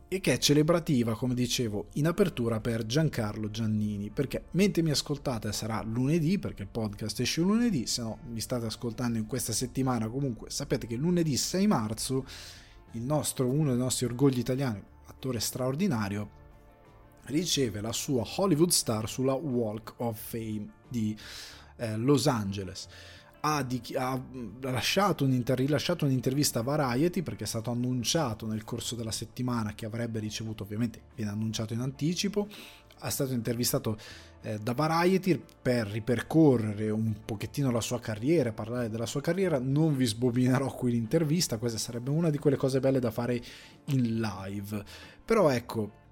[0.09, 5.51] e che è celebrativa, come dicevo, in apertura per Giancarlo Giannini, perché mentre mi ascoltate
[5.53, 10.09] sarà lunedì, perché il podcast esce lunedì, se no mi state ascoltando in questa settimana,
[10.09, 10.51] comunque.
[10.51, 12.27] Sapete che lunedì 6 marzo
[12.93, 16.43] il nostro, uno dei nostri orgogli italiani, attore straordinario,
[17.25, 21.17] riceve la sua Hollywood Star sulla Walk of Fame di
[21.77, 22.87] eh, Los Angeles
[23.47, 24.21] ha, di- ha
[24.63, 29.85] lasciato un'inter- rilasciato un'intervista a Variety perché è stato annunciato nel corso della settimana che
[29.85, 32.49] avrebbe ricevuto, ovviamente viene annunciato in anticipo,
[32.99, 33.99] è stato intervistato
[34.41, 39.59] eh, da Variety per ripercorrere un pochettino la sua carriera, parlare della sua carriera.
[39.59, 43.43] Non vi sbobinerò qui l'intervista, questa sarebbe una di quelle cose belle da fare
[43.87, 44.83] in live.
[45.23, 46.03] Però ecco,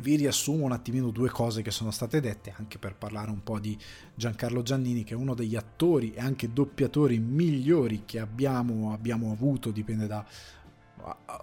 [0.00, 3.58] vi riassumo un attimino due cose che sono state dette, anche per parlare un po'
[3.58, 3.78] di
[4.14, 9.70] Giancarlo Giannini, che è uno degli attori e anche doppiatori migliori che abbiamo, abbiamo avuto,
[9.70, 10.24] dipende da...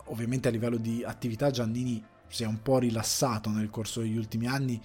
[0.06, 4.48] Ovviamente a livello di attività Giannini si è un po' rilassato nel corso degli ultimi
[4.48, 4.82] anni,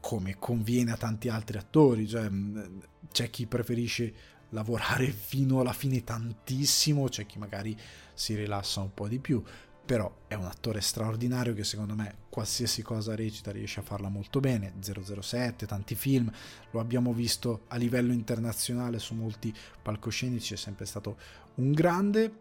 [0.00, 2.30] come conviene a tanti altri attori, cioè
[3.10, 4.14] c'è chi preferisce
[4.50, 7.76] lavorare fino alla fine tantissimo, c'è chi magari
[8.14, 9.42] si rilassa un po' di più
[9.90, 14.38] però è un attore straordinario che secondo me qualsiasi cosa recita riesce a farla molto
[14.38, 14.74] bene.
[14.78, 16.30] 007, tanti film
[16.70, 21.18] lo abbiamo visto a livello internazionale su molti palcoscenici è sempre stato
[21.56, 22.32] un grande.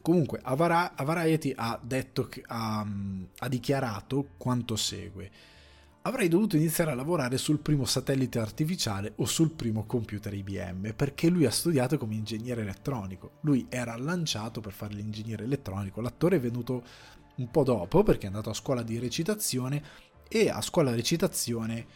[0.00, 2.86] Comunque Avariety ha detto ha,
[3.36, 5.30] ha dichiarato quanto segue
[6.02, 11.28] avrei dovuto iniziare a lavorare sul primo satellite artificiale o sul primo computer IBM, perché
[11.28, 13.32] lui ha studiato come ingegnere elettronico.
[13.42, 16.00] Lui era lanciato per fare l'ingegnere elettronico.
[16.00, 16.84] L'attore è venuto
[17.36, 19.82] un po' dopo perché è andato a scuola di recitazione
[20.28, 21.86] e a scuola di recitazione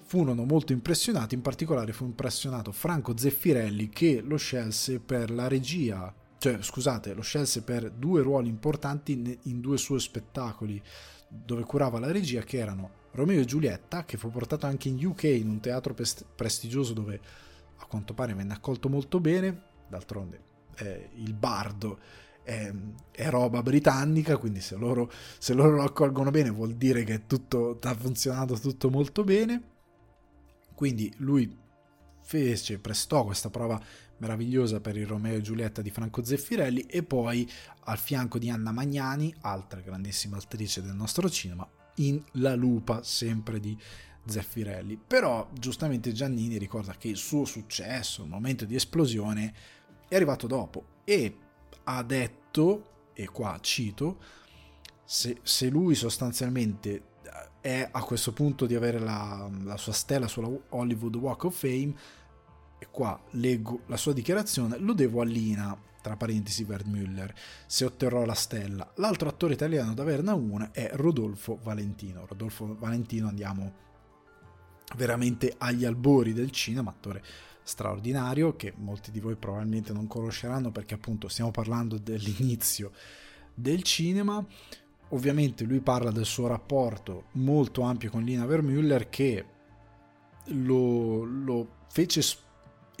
[0.00, 6.12] furono molto impressionati, in particolare fu impressionato Franco Zeffirelli che lo scelse per la regia,
[6.38, 10.82] cioè scusate, lo scelse per due ruoli importanti in due suoi spettacoli
[11.28, 15.24] dove curava la regia che erano Romeo e Giulietta, che fu portato anche in UK
[15.24, 17.20] in un teatro pest- prestigioso dove
[17.76, 20.46] a quanto pare venne accolto molto bene, d'altronde
[20.78, 21.98] eh, il bardo
[22.42, 22.72] è,
[23.10, 27.78] è, roba britannica, quindi se loro, se loro lo accolgono bene vuol dire che tutto
[27.82, 29.76] ha funzionato tutto molto bene.
[30.74, 31.56] Quindi lui
[32.22, 33.80] fece, prestò questa prova
[34.18, 37.48] meravigliosa per il Romeo e Giulietta di Franco Zeffirelli e poi
[37.84, 41.68] al fianco di Anna Magnani, altra grandissima attrice del nostro cinema,
[41.98, 43.76] in La Lupa, sempre di
[44.26, 44.98] Zeffirelli.
[45.04, 49.54] Però giustamente Giannini ricorda che il suo successo, il momento di esplosione,
[50.08, 51.36] è arrivato dopo e
[51.84, 54.18] ha detto, e qua cito,
[55.04, 57.04] se, se lui sostanzialmente
[57.60, 61.94] è a questo punto di avere la, la sua stella sulla Hollywood Walk of Fame,
[62.78, 65.76] e qua leggo la sua dichiarazione, lo devo a Lina,
[66.08, 67.34] tra parentesi Müller,
[67.66, 68.90] se otterrò la stella.
[68.96, 72.24] L'altro attore italiano ad averne una è Rodolfo Valentino.
[72.24, 73.86] Rodolfo Valentino andiamo
[74.96, 77.22] veramente agli albori del cinema, attore
[77.62, 82.92] straordinario che molti di voi probabilmente non conosceranno perché appunto stiamo parlando dell'inizio
[83.52, 84.42] del cinema.
[85.10, 89.44] Ovviamente lui parla del suo rapporto molto ampio con Lina Vermüller che
[90.46, 92.22] lo, lo fece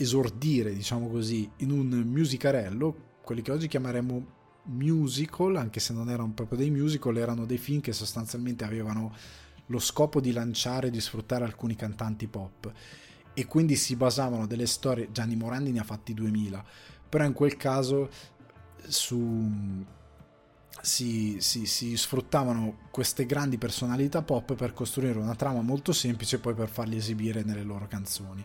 [0.00, 6.32] esordire, diciamo così, in un musicarello, quelli che oggi chiameremmo musical, anche se non erano
[6.32, 9.12] proprio dei musical, erano dei film che sostanzialmente avevano
[9.66, 12.72] lo scopo di lanciare e di sfruttare alcuni cantanti pop.
[13.34, 16.64] E quindi si basavano delle storie, Gianni Morandi ne ha fatti 2000,
[17.08, 18.08] però in quel caso
[18.86, 19.84] su,
[20.80, 26.38] si, si, si, sfruttavano queste grandi personalità pop per costruire una trama molto semplice e
[26.38, 28.44] poi per farli esibire nelle loro canzoni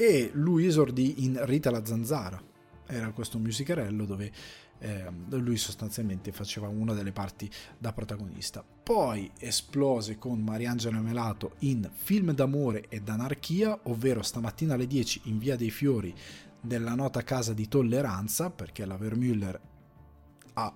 [0.00, 2.42] e lui esordì in Rita la Zanzara.
[2.86, 4.32] Era questo musicarello dove
[4.78, 8.64] eh, lui sostanzialmente faceva una delle parti da protagonista.
[8.82, 15.36] Poi esplose con Mariangela Melato in Film d'amore e d'anarchia, ovvero stamattina alle 10 in
[15.36, 16.14] Via dei Fiori
[16.58, 19.60] della nota casa di tolleranza, perché la Vermüller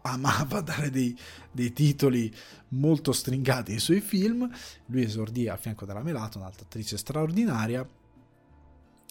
[0.02, 1.18] amava dare dei,
[1.50, 2.30] dei, titoli
[2.68, 4.46] molto stringati ai suoi film.
[4.88, 7.88] Lui esordì a fianco della Melato, un'altra attrice straordinaria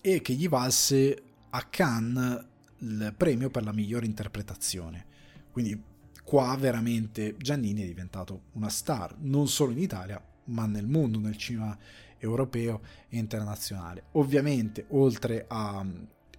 [0.05, 2.45] e che gli valse a Cannes
[2.79, 5.05] il premio per la migliore interpretazione.
[5.49, 5.81] Quindi
[6.25, 11.37] qua veramente Giannini è diventato una star, non solo in Italia, ma nel mondo, nel
[11.37, 11.77] cinema
[12.17, 14.07] europeo e internazionale.
[14.11, 15.85] Ovviamente, oltre a,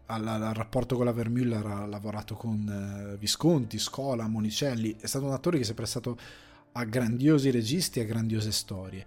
[0.06, 5.24] al, al, rapporto con la Vermüller, ha lavorato con uh, Visconti, Scola, Monicelli, è stato
[5.24, 6.18] un attore che si è prestato
[6.72, 9.06] a grandiosi registi e a grandiose storie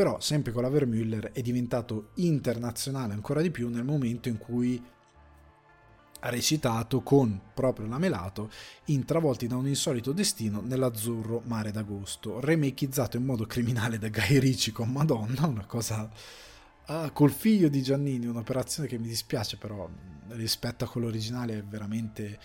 [0.00, 4.82] però sempre con la Vermüller è diventato internazionale ancora di più nel momento in cui
[6.20, 8.50] ha recitato con proprio la Melato
[8.86, 14.38] in Travolti da un insolito destino nell'azzurro mare d'agosto, remakeizzato in modo criminale da Guy
[14.38, 16.10] Ricci con Madonna, una cosa
[16.86, 19.86] ah, col figlio di Giannini, un'operazione che mi dispiace però
[20.28, 22.38] rispetto a quello originale è veramente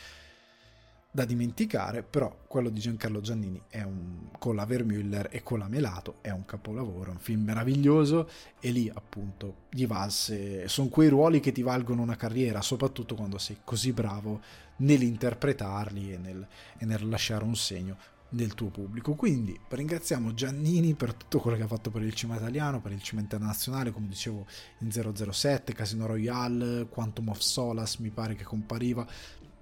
[1.15, 5.69] da dimenticare, però quello di Giancarlo Giannini è un, con la Vermüller e con la
[5.69, 11.39] Melato è un capolavoro, un film meraviglioso e lì appunto gli valse, sono quei ruoli
[11.39, 14.41] che ti valgono una carriera, soprattutto quando sei così bravo
[14.77, 16.45] nell'interpretarli e nel,
[16.77, 17.97] e nel lasciare un segno
[18.27, 19.13] del tuo pubblico.
[19.13, 23.01] Quindi ringraziamo Giannini per tutto quello che ha fatto per il cinema italiano, per il
[23.01, 24.45] cinema internazionale, come dicevo
[24.79, 29.07] in 007, Casino Royale, Quantum of Solace mi pare che compariva,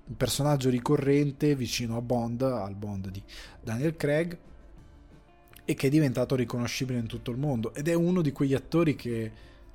[0.06, 3.22] un personaggio ricorrente vicino a Bond, al Bond di
[3.62, 4.38] Daniel Craig,
[5.66, 7.74] e che è diventato riconoscibile in tutto il mondo.
[7.74, 9.32] Ed è uno di quegli attori che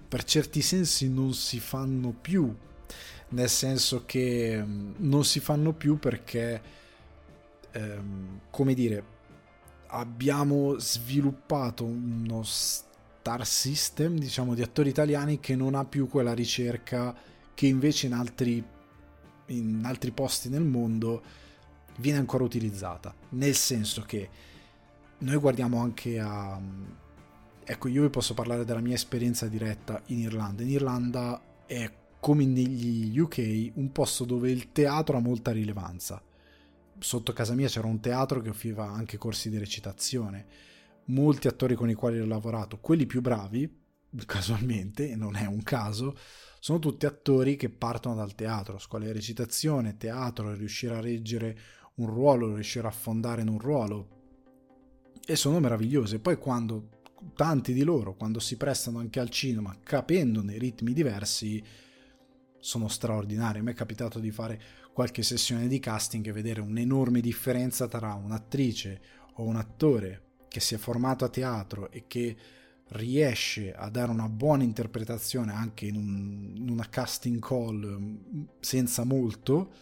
[0.06, 2.54] per certi sensi non si fanno più,
[3.30, 6.62] nel senso che mm, non si fanno più perché,
[7.72, 9.16] ehm, come dire,
[9.88, 17.14] abbiamo sviluppato uno star system, diciamo, di attori italiani che non ha più quella ricerca
[17.54, 18.62] che invece in altri,
[19.48, 21.22] in altri posti nel mondo
[21.98, 24.28] viene ancora utilizzata, nel senso che
[25.18, 26.60] noi guardiamo anche a...
[27.70, 30.62] Ecco, io vi posso parlare della mia esperienza diretta in Irlanda.
[30.62, 36.22] In Irlanda è come negli UK un posto dove il teatro ha molta rilevanza.
[36.98, 40.46] Sotto casa mia c'era un teatro che offriva anche corsi di recitazione.
[41.06, 43.70] Molti attori con i quali ho lavorato, quelli più bravi,
[44.24, 46.16] casualmente, non è un caso,
[46.60, 51.58] sono tutti attori che partono dal teatro, scuola di recitazione, teatro, riuscire a reggere
[51.96, 54.08] un ruolo, riuscire a affondare in un ruolo,
[55.26, 56.20] e sono meravigliose.
[56.20, 56.88] Poi quando
[57.34, 61.62] tanti di loro, quando si prestano anche al cinema, capendo nei ritmi diversi,
[62.58, 63.58] sono straordinari.
[63.60, 64.60] A me è capitato di fare
[64.92, 69.00] qualche sessione di casting e vedere un'enorme differenza tra un'attrice
[69.34, 72.36] o un attore che si è formato a teatro e che
[72.90, 79.04] riesce a dare una buona interpretazione anche in, un, in una casting call mm, senza
[79.04, 79.72] molto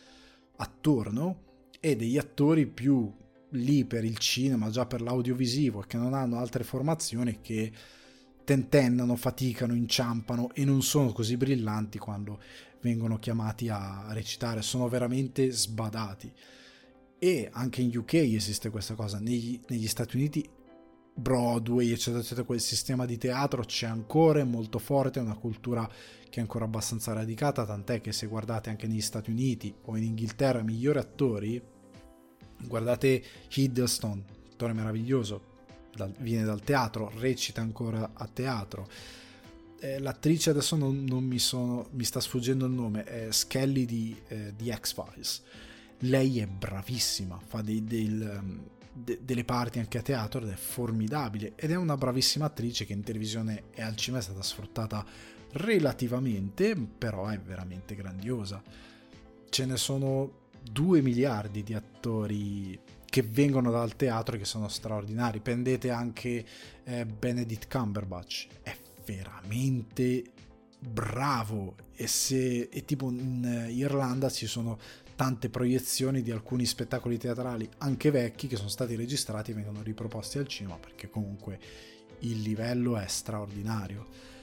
[0.56, 1.44] attorno
[1.80, 3.12] e degli attori più
[3.50, 7.72] lì per il cinema, già per l'audiovisivo che non hanno altre formazioni che
[8.44, 12.40] tentennano, faticano, inciampano e non sono così brillanti quando
[12.80, 16.32] vengono chiamati a recitare, sono veramente sbadati.
[17.18, 20.48] E anche in UK esiste questa cosa, negli, negli Stati Uniti
[21.18, 25.88] Broadway, eccetera, eccetera, quel sistema di teatro c'è ancora, è molto forte, è una cultura
[26.28, 30.04] che è ancora abbastanza radicata, tant'è che se guardate anche negli Stati Uniti o in
[30.04, 31.62] Inghilterra migliori attori,
[32.64, 33.22] Guardate
[33.54, 35.54] Hiddleston, attore meraviglioso,
[35.94, 38.88] dal, viene dal teatro, recita ancora a teatro.
[39.78, 44.16] Eh, l'attrice adesso non, non mi, sono, mi, sta sfuggendo il nome, è Skelly di,
[44.28, 45.42] eh, di X-Files.
[46.00, 48.64] Lei è bravissima, fa dei, del,
[48.96, 52.94] de, delle parti anche a teatro ed è formidabile ed è una bravissima attrice che
[52.94, 55.04] in televisione e al cinema è stata sfruttata
[55.52, 58.62] relativamente, però è veramente grandiosa.
[59.48, 65.40] Ce ne sono 2 miliardi di attori che vengono dal teatro e che sono straordinari.
[65.40, 66.44] Prendete anche
[66.84, 70.24] eh, Benedict Cumberbatch, è veramente
[70.78, 74.78] bravo e se e tipo in Irlanda ci sono
[75.16, 80.38] tante proiezioni di alcuni spettacoli teatrali anche vecchi che sono stati registrati e vengono riproposti
[80.38, 81.58] al cinema perché comunque
[82.20, 84.34] il livello è straordinario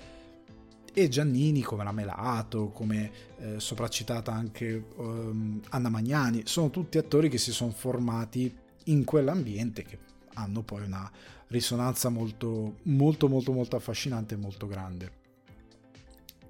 [0.96, 7.30] e Giannini come la Melato, come eh, sopracitata anche um, Anna Magnani, sono tutti attori
[7.30, 8.56] che si sono formati
[8.86, 9.98] in quell'ambiente che
[10.36, 11.12] hanno poi una
[11.48, 15.22] risonanza molto molto molto molto affascinante e molto grande.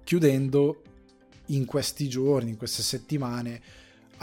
[0.03, 0.81] Chiudendo
[1.47, 3.61] in questi giorni, in queste settimane,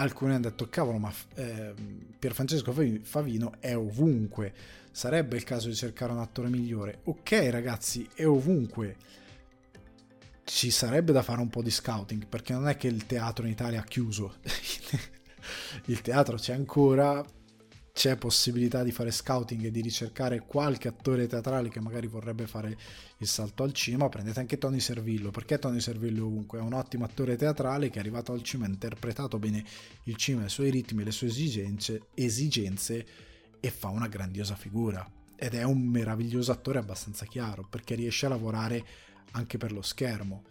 [0.01, 1.74] alcuni hanno detto cavolo ma eh,
[2.18, 4.53] Pierfrancesco Favino è ovunque,
[4.90, 7.01] sarebbe il caso di cercare un attore migliore.
[7.05, 8.96] Ok ragazzi, è ovunque.
[10.44, 13.53] Ci sarebbe da fare un po' di scouting perché non è che il teatro in
[13.53, 14.36] Italia ha chiuso.
[15.86, 17.24] Il teatro c'è ancora
[18.01, 22.74] c'è possibilità di fare scouting e di ricercare qualche attore teatrale che magari vorrebbe fare
[23.18, 25.30] il salto al cinema prendete anche Tony Servillo.
[25.30, 26.61] Perché Tony Servillo ovunque?
[26.61, 29.62] È un ottimo attore teatrale che è arrivato al cinema ha interpretato bene
[30.05, 33.07] il cinema i suoi ritmi le sue esigenze, esigenze
[33.61, 35.07] e fa una grandiosa figura.
[35.36, 38.82] Ed è un meraviglioso attore abbastanza chiaro perché riesce a lavorare
[39.32, 40.44] anche per lo schermo.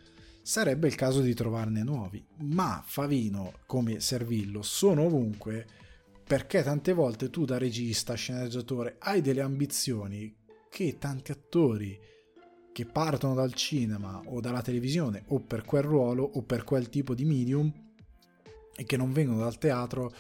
[0.44, 5.88] Sarebbe il caso di trovarne nuovi, ma Favino come Servillo sono ovunque
[6.30, 10.32] perché tante volte tu da regista, sceneggiatore hai delle ambizioni
[10.70, 12.00] che tanti attori
[12.72, 17.16] che partono dal cinema o dalla televisione o per quel ruolo o per quel tipo
[17.16, 17.74] di medium
[18.76, 20.14] e che non vengono dal teatro,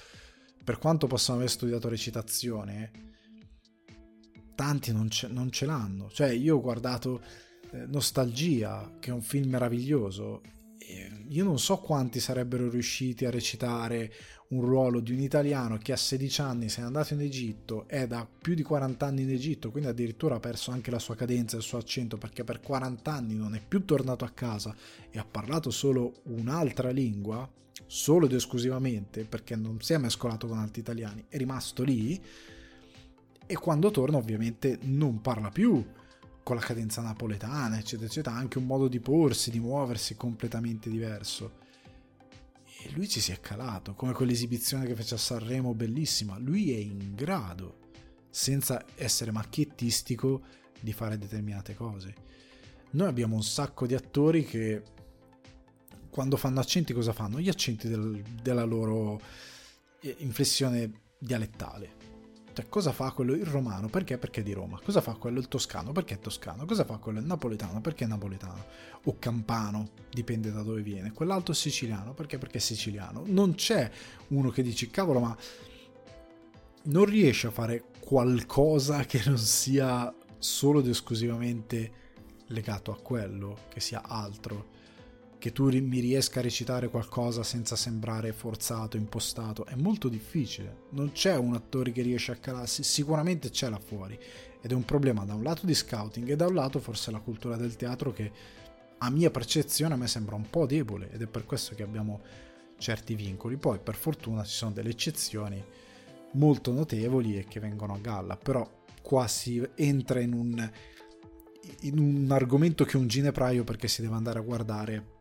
[0.63, 2.91] per quanto possano aver studiato recitazione,
[4.55, 6.09] tanti non ce, non ce l'hanno.
[6.09, 7.21] Cioè io ho guardato
[7.69, 10.41] eh, Nostalgia, che è un film meraviglioso.
[11.27, 14.11] Io non so quanti sarebbero riusciti a recitare
[14.49, 18.07] un ruolo di un italiano che a 16 anni se n'è andato in Egitto, è
[18.07, 21.55] da più di 40 anni in Egitto, quindi addirittura ha perso anche la sua cadenza
[21.55, 24.75] e il suo accento perché per 40 anni non è più tornato a casa
[25.11, 27.47] e ha parlato solo un'altra lingua,
[27.85, 32.19] solo ed esclusivamente perché non si è mescolato con altri italiani, è rimasto lì
[33.45, 35.83] e quando torna ovviamente non parla più
[36.41, 41.58] con la cadenza napoletana, eccetera, eccetera, anche un modo di porsi, di muoversi completamente diverso.
[42.81, 46.37] E lui ci si è calato, come quell'esibizione che fece a Sanremo, bellissima.
[46.37, 47.89] Lui è in grado,
[48.29, 50.41] senza essere macchiettistico,
[50.79, 52.13] di fare determinate cose.
[52.91, 54.81] Noi abbiamo un sacco di attori che
[56.09, 57.39] quando fanno accenti cosa fanno?
[57.39, 59.19] Gli accenti del, della loro
[59.99, 61.98] eh, inflessione dialettale.
[62.59, 63.87] Cioè, cosa fa quello il romano?
[63.87, 64.17] Perché?
[64.17, 64.81] Perché è di Roma.
[64.83, 65.93] Cosa fa quello il toscano?
[65.93, 66.65] Perché è toscano.
[66.65, 67.79] Cosa fa quello il napoletano?
[67.79, 68.65] Perché è napoletano.
[69.05, 71.13] O campano, dipende da dove viene.
[71.13, 72.37] Quell'altro siciliano, perché?
[72.37, 73.23] Perché è siciliano.
[73.27, 73.89] Non c'è
[74.29, 75.37] uno che dice, cavolo, ma
[76.83, 81.91] non riesce a fare qualcosa che non sia solo ed esclusivamente
[82.47, 84.77] legato a quello, che sia altro
[85.39, 90.81] che tu mi riesca a recitare qualcosa senza sembrare forzato, impostato, è molto difficile.
[90.89, 94.19] Non c'è un attore che riesce a calarsi, sicuramente c'è là fuori.
[94.61, 97.21] Ed è un problema da un lato di scouting e da un lato forse la
[97.21, 98.31] cultura del teatro che
[98.97, 102.19] a mia percezione a me sembra un po' debole ed è per questo che abbiamo
[102.77, 103.55] certi vincoli.
[103.55, 105.63] Poi per fortuna ci sono delle eccezioni
[106.33, 108.69] molto notevoli e che vengono a galla, però
[109.01, 110.71] qua si entra in un,
[111.83, 115.17] in un argomento che è un ginepraio perché si deve andare a guardare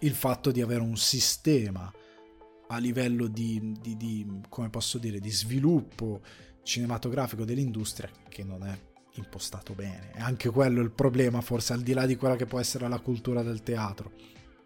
[0.00, 1.92] il fatto di avere un sistema
[2.68, 6.20] a livello di, di, di, come posso dire, di sviluppo
[6.62, 8.78] cinematografico dell'industria che non è
[9.14, 10.12] impostato bene.
[10.14, 12.88] E anche quello è il problema, forse al di là di quella che può essere
[12.88, 14.12] la cultura del teatro.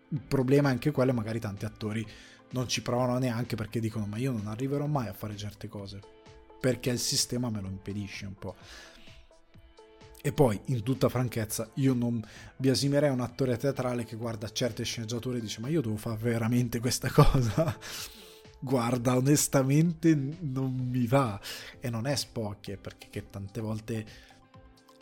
[0.08, 2.06] Il problema è anche quello, magari tanti attori
[2.50, 6.00] non ci provano neanche perché dicono ma io non arriverò mai a fare certe cose,
[6.60, 8.54] perché il sistema me lo impedisce un po'.
[10.26, 12.24] E poi, in tutta franchezza, io non
[12.56, 16.80] biasimerei un attore teatrale che guarda certe sceneggiature e dice ma io devo fare veramente
[16.80, 17.78] questa cosa?
[18.58, 21.38] guarda, onestamente non mi va.
[21.78, 24.06] E non è spocchie, perché tante volte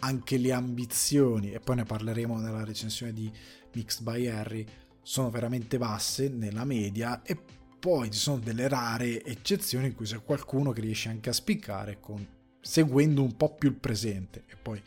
[0.01, 3.31] anche le ambizioni, e poi ne parleremo nella recensione di
[3.75, 4.66] Mixed by Harry,
[5.03, 7.39] sono veramente basse nella media e
[7.79, 12.01] poi ci sono delle rare eccezioni in cui c'è qualcuno che riesce anche a spiccare
[12.01, 12.27] con,
[12.61, 14.83] seguendo un po' più il presente e poi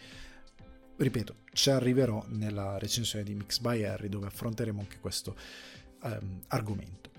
[0.98, 5.36] ripeto, ci arriverò nella recensione di Mix by Harry dove affronteremo anche questo
[6.04, 7.12] um, argomento.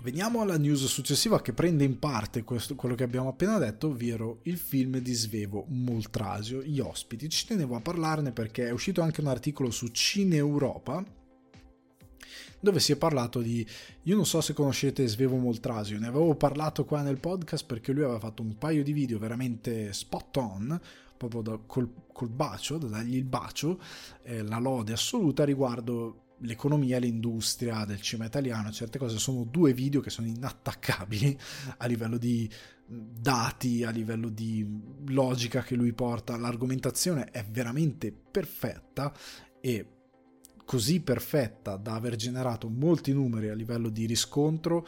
[0.00, 4.38] Veniamo alla news successiva che prende in parte questo, quello che abbiamo appena detto, ovvero
[4.42, 7.28] il film di Svevo Moltrasio, Gli ospiti.
[7.28, 11.04] Ci tenevo a parlarne perché è uscito anche un articolo su Cine Europa
[12.60, 13.66] dove si è parlato di...
[14.02, 18.04] Io non so se conoscete Svevo Moltrasio, ne avevo parlato qua nel podcast perché lui
[18.04, 20.80] aveva fatto un paio di video veramente spot on,
[21.18, 23.78] proprio da, col, col, bacio, da dargli il bacio,
[24.22, 30.00] eh, la lode assoluta riguardo l'economia, l'industria del cinema italiano, certe cose sono due video
[30.00, 31.38] che sono inattaccabili
[31.78, 32.48] a livello di
[32.86, 34.66] dati, a livello di
[35.08, 39.12] logica che lui porta, l'argomentazione è veramente perfetta
[39.60, 39.86] e
[40.64, 44.86] così perfetta da aver generato molti numeri a livello di riscontro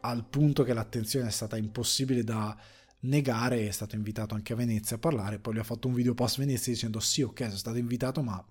[0.00, 2.56] al punto che l'attenzione è stata impossibile da
[3.02, 6.14] negare, è stato invitato anche a Venezia a parlare, poi lui ha fatto un video
[6.14, 8.44] post Venezia dicendo sì ok sono stato invitato ma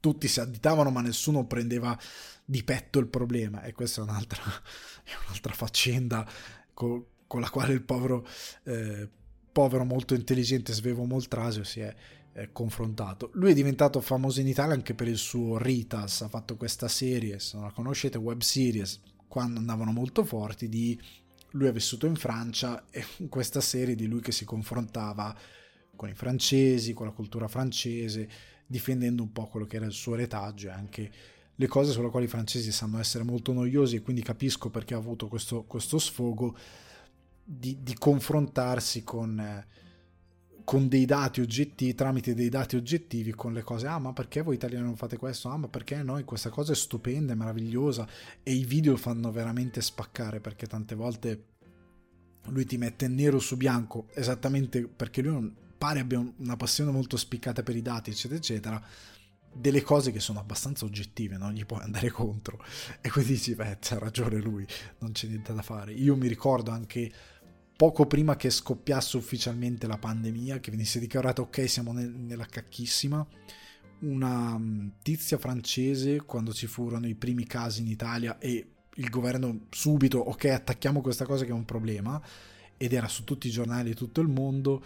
[0.00, 1.98] tutti si additavano ma nessuno prendeva
[2.44, 4.42] di petto il problema e questa è un'altra,
[5.02, 6.28] è un'altra faccenda
[6.72, 8.26] con, con, la quale il povero,
[8.64, 9.08] eh,
[9.50, 11.94] povero molto intelligente Svevo Moltrasio si è
[12.52, 13.30] confrontato.
[13.34, 17.38] Lui è diventato famoso in Italia anche per il suo Ritas, ha fatto questa serie,
[17.38, 21.00] se non la conoscete, web series, quando andavano molto forti di
[21.54, 25.36] lui è vissuto in Francia e questa serie di lui che si confrontava
[25.96, 28.28] con i francesi, con la cultura francese,
[28.66, 31.12] difendendo un po' quello che era il suo retaggio e anche
[31.54, 34.98] le cose sulle quali i francesi sanno essere molto noiosi e quindi capisco perché ha
[34.98, 36.56] avuto questo, questo sfogo
[37.44, 39.66] di, di confrontarsi con, eh,
[40.64, 44.54] con, dei dati oggettivi, tramite dei dati oggettivi con le cose, ah ma perché voi
[44.54, 45.48] italiani non fate questo?
[45.50, 48.08] Ah ma perché noi questa cosa è stupenda, è meravigliosa
[48.42, 51.44] e i video fanno veramente spaccare perché tante volte
[52.46, 57.16] lui ti mette nero su bianco esattamente perché lui non, pare abbia una passione molto
[57.16, 58.82] spiccata per i dati eccetera eccetera
[59.56, 62.58] delle cose che sono abbastanza oggettive, non gli puoi andare contro.
[63.00, 64.66] E quindi dici, beh, c'ha ragione lui,
[64.98, 65.92] non c'è niente da fare.
[65.92, 67.10] Io mi ricordo anche
[67.84, 73.26] poco prima che scoppiasse ufficialmente la pandemia, che venisse dichiarato ok, siamo nel, nella cacchissima,
[73.98, 79.66] una mm, tizia francese, quando ci furono i primi casi in Italia e il governo
[79.68, 82.18] subito, ok, attacchiamo questa cosa che è un problema,
[82.78, 84.82] ed era su tutti i giornali di tutto il mondo,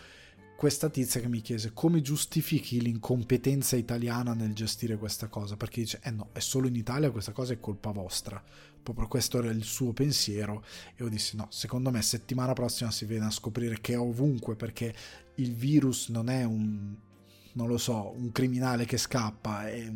[0.57, 6.01] questa tizia che mi chiese come giustifichi l'incompetenza italiana nel gestire questa cosa, perché dice,
[6.03, 8.43] eh no, è solo in Italia questa cosa è colpa vostra.
[8.89, 10.65] Proprio questo era il suo pensiero
[10.97, 14.57] e io dissi, no, secondo me settimana prossima si viene a scoprire che è ovunque
[14.57, 14.95] perché
[15.35, 16.97] il virus non è un,
[17.53, 19.93] non lo so, un criminale che scappa, è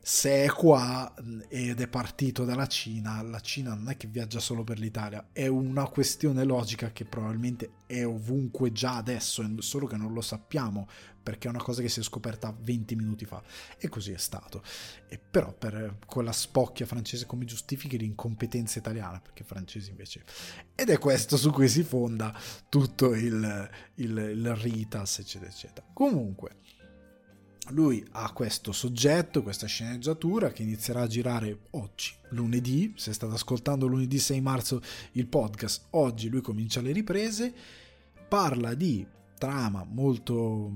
[0.00, 1.14] se è qua
[1.48, 5.46] ed è partito dalla Cina, la Cina non è che viaggia solo per l'Italia, è
[5.46, 10.88] una questione logica che probabilmente è ovunque già adesso, solo che non lo sappiamo
[11.26, 13.42] perché è una cosa che si è scoperta 20 minuti fa
[13.78, 14.62] e così è stato.
[15.08, 20.22] E però per quella spocchia francese come giustifichi l'incompetenza italiana, perché francesi invece...
[20.76, 22.32] Ed è questo su cui si fonda
[22.68, 25.84] tutto il, il, il Ritas, eccetera, eccetera.
[25.92, 26.58] Comunque
[27.70, 33.86] lui ha questo soggetto, questa sceneggiatura che inizierà a girare oggi, lunedì, se state ascoltando
[33.86, 34.80] lunedì 6 marzo
[35.12, 37.52] il podcast, oggi lui comincia le riprese,
[38.28, 40.70] parla di trama molto,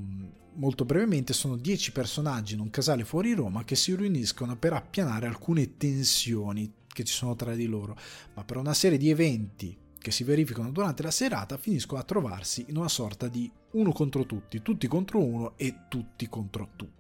[0.55, 5.27] molto brevemente, sono 10 personaggi in un casale fuori Roma che si riuniscono per appianare
[5.27, 7.97] alcune tensioni che ci sono tra di loro,
[8.35, 12.65] ma per una serie di eventi che si verificano durante la serata finiscono a trovarsi
[12.69, 17.00] in una sorta di uno contro tutti, tutti contro uno e tutti contro tutti.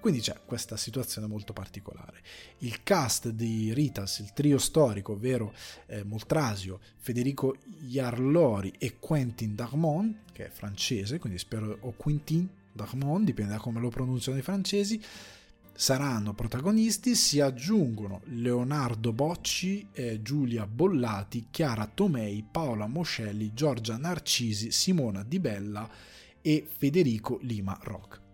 [0.00, 2.22] Quindi c'è questa situazione molto particolare.
[2.58, 5.54] Il cast di Ritas, il trio storico, ovvero
[5.86, 13.24] eh, Moltrasio, Federico Jarlori e Quentin Darmon, che è francese, quindi spero o Quentin Darmon,
[13.24, 15.00] dipende da come lo pronunciano i francesi,
[15.72, 24.72] saranno protagonisti, si aggiungono Leonardo Bocci, eh, Giulia Bollati, Chiara Tomei, Paola Moscelli, Giorgia Narcisi,
[24.72, 25.88] Simona Di Bella
[26.40, 28.26] e Federico Lima Rock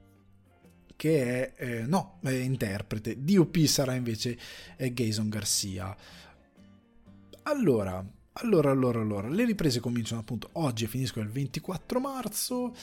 [1.05, 3.23] che è eh, no, è interprete.
[3.23, 4.39] DOP sarà invece
[4.79, 5.95] eh, Gason Garcia.
[7.43, 8.03] Allora,
[8.33, 12.75] allora, allora, allora, le riprese cominciano appunto oggi e finiscono il 24 marzo.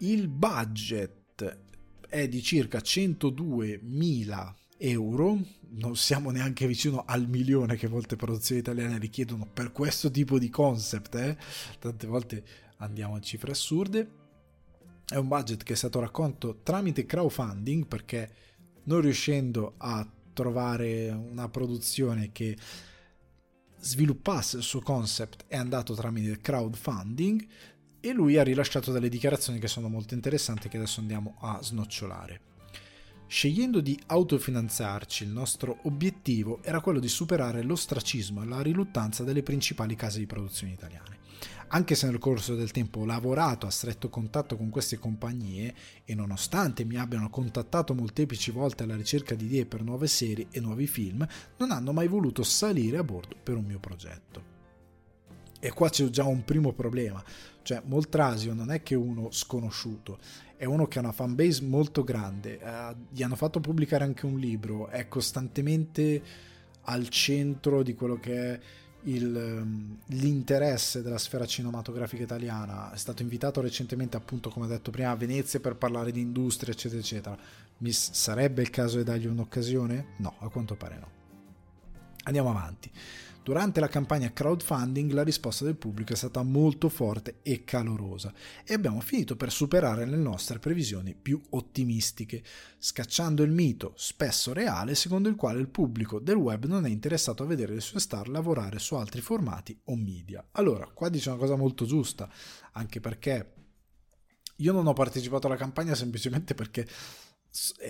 [0.00, 1.58] Il budget
[2.06, 5.38] è di circa 102.000 euro,
[5.70, 10.50] non siamo neanche vicino al milione che molte produzioni italiane richiedono per questo tipo di
[10.50, 11.38] concept, eh?
[11.78, 12.44] tante volte
[12.76, 14.24] andiamo a cifre assurde.
[15.08, 18.28] È un budget che è stato raccolto tramite crowdfunding perché
[18.84, 22.56] non riuscendo a trovare una produzione che
[23.78, 27.46] sviluppasse il suo concept è andato tramite crowdfunding
[28.00, 32.40] e lui ha rilasciato delle dichiarazioni che sono molto interessanti che adesso andiamo a snocciolare.
[33.28, 39.44] Scegliendo di autofinanziarci, il nostro obiettivo era quello di superare l'ostracismo e la riluttanza delle
[39.44, 41.18] principali case di produzione italiane.
[41.68, 46.14] Anche se nel corso del tempo ho lavorato a stretto contatto con queste compagnie e
[46.14, 50.86] nonostante mi abbiano contattato molteplici volte alla ricerca di idee per nuove serie e nuovi
[50.86, 51.26] film,
[51.58, 54.54] non hanno mai voluto salire a bordo per un mio progetto.
[55.58, 57.22] E qua c'è già un primo problema,
[57.62, 60.18] cioè Moltrasio non è che uno sconosciuto,
[60.56, 64.38] è uno che ha una fanbase molto grande, eh, gli hanno fatto pubblicare anche un
[64.38, 66.22] libro, è costantemente
[66.82, 68.60] al centro di quello che è
[69.06, 72.92] il, ehm, l'interesse della sfera cinematografica italiana.
[72.92, 76.72] È stato invitato recentemente, appunto, come ho detto prima, a Venezia per parlare di industria,
[76.72, 77.36] eccetera, eccetera.
[77.78, 80.14] Mi sarebbe il caso di dargli un'occasione?
[80.18, 81.08] No, a quanto pare no.
[82.24, 82.90] Andiamo avanti.
[83.46, 88.34] Durante la campagna crowdfunding la risposta del pubblico è stata molto forte e calorosa
[88.64, 92.42] e abbiamo finito per superare le nostre previsioni più ottimistiche,
[92.76, 97.44] scacciando il mito, spesso reale, secondo il quale il pubblico del web non è interessato
[97.44, 100.44] a vedere le sue star lavorare su altri formati o media.
[100.50, 102.28] Allora, qua dice una cosa molto giusta,
[102.72, 103.52] anche perché
[104.56, 106.84] io non ho partecipato alla campagna semplicemente perché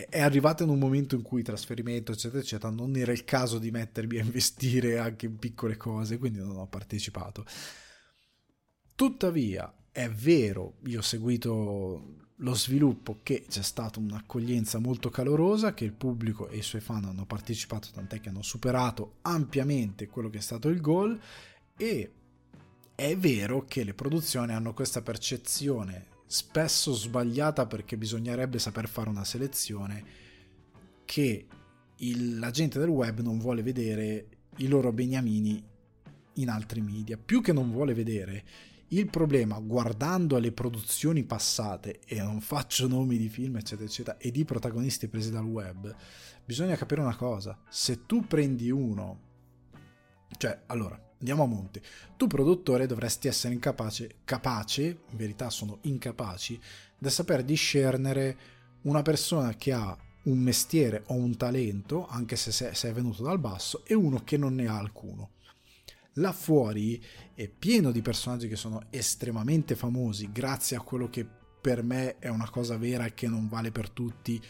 [0.08, 3.70] è arrivata in un momento in cui trasferimento eccetera eccetera non era il caso di
[3.70, 7.44] mettermi a investire anche in piccole cose quindi non ho partecipato.
[8.94, 15.84] Tuttavia è vero io ho seguito lo sviluppo che c'è stata un'accoglienza molto calorosa che
[15.84, 20.38] il pubblico e i suoi fan hanno partecipato tant'è che hanno superato ampiamente quello che
[20.38, 21.18] è stato il goal
[21.76, 22.12] e
[22.94, 29.24] è vero che le produzioni hanno questa percezione spesso sbagliata perché bisognerebbe saper fare una
[29.24, 30.04] selezione
[31.04, 31.46] che
[31.96, 35.62] il, la gente del web non vuole vedere i loro beniamini
[36.34, 37.16] in altri media.
[37.16, 38.44] Più che non vuole vedere,
[38.88, 44.30] il problema guardando alle produzioni passate, e non faccio nomi di film, eccetera, eccetera, e
[44.30, 45.94] di protagonisti presi dal web,
[46.44, 47.58] bisogna capire una cosa.
[47.68, 49.20] Se tu prendi uno,
[50.36, 51.82] cioè, allora, andiamo a monte.
[52.16, 56.60] Tu produttore dovresti essere incapace, capace, in verità sono incapaci,
[56.98, 58.36] da saper discernere
[58.82, 63.84] una persona che ha un mestiere o un talento, anche se sei venuto dal basso,
[63.84, 65.30] e uno che non ne ha alcuno.
[66.14, 67.02] Là fuori
[67.34, 71.26] è pieno di personaggi che sono estremamente famosi grazie a quello che
[71.60, 74.40] per me è una cosa vera e che non vale per tutti,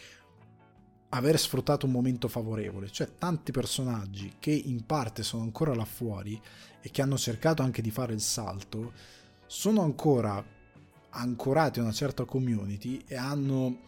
[1.09, 6.39] aver sfruttato un momento favorevole, cioè tanti personaggi che in parte sono ancora là fuori
[6.81, 8.91] e che hanno cercato anche di fare il salto,
[9.45, 10.43] sono ancora
[11.09, 13.85] ancorati a una certa community e hanno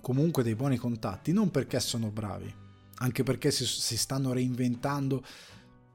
[0.00, 2.52] comunque dei buoni contatti, non perché sono bravi,
[2.96, 5.24] anche perché si, si stanno reinventando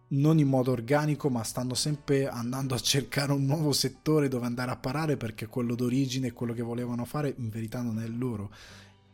[0.09, 4.71] non in modo organico, ma stanno sempre andando a cercare un nuovo settore dove andare
[4.71, 8.51] a parare perché quello d'origine, quello che volevano fare, in verità non è loro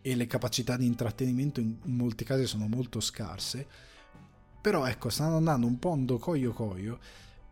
[0.05, 3.65] e le capacità di intrattenimento in molti casi sono molto scarse.
[4.61, 6.99] Però ecco, stanno andando un po' ando coio coio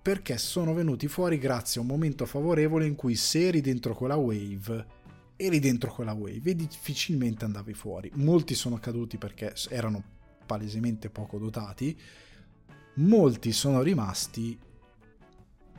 [0.01, 4.15] perché sono venuti fuori grazie a un momento favorevole in cui se eri dentro quella
[4.15, 4.85] wave,
[5.37, 8.11] eri dentro quella wave e difficilmente andavi fuori.
[8.15, 10.03] Molti sono caduti perché erano
[10.45, 11.97] palesemente poco dotati,
[12.95, 14.59] molti sono rimasti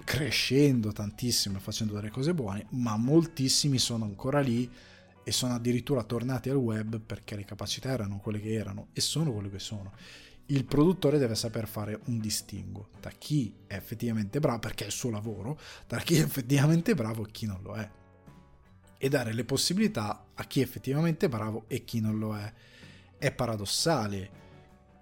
[0.04, 4.70] crescendo tantissimo e facendo delle cose buone, ma moltissimi sono ancora lì
[5.24, 9.32] e sono addirittura tornati al web perché le capacità erano quelle che erano e sono
[9.32, 9.92] quelle che sono.
[10.46, 14.92] Il produttore deve saper fare un distinguo da chi è effettivamente bravo, perché è il
[14.92, 17.90] suo lavoro, da chi è effettivamente bravo e chi non lo è.
[18.98, 22.52] E dare le possibilità a chi è effettivamente bravo e chi non lo è.
[23.16, 24.40] È paradossale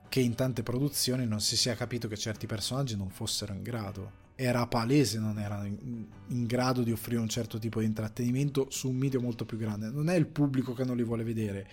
[0.08, 4.19] che in tante produzioni non si sia capito che certi personaggi non fossero in grado
[4.42, 8.96] era palese non erano in, grado di offrire un certo tipo di intrattenimento su un
[8.96, 9.90] media molto più grande.
[9.90, 11.68] Non è il pubblico che non li vuole vedere,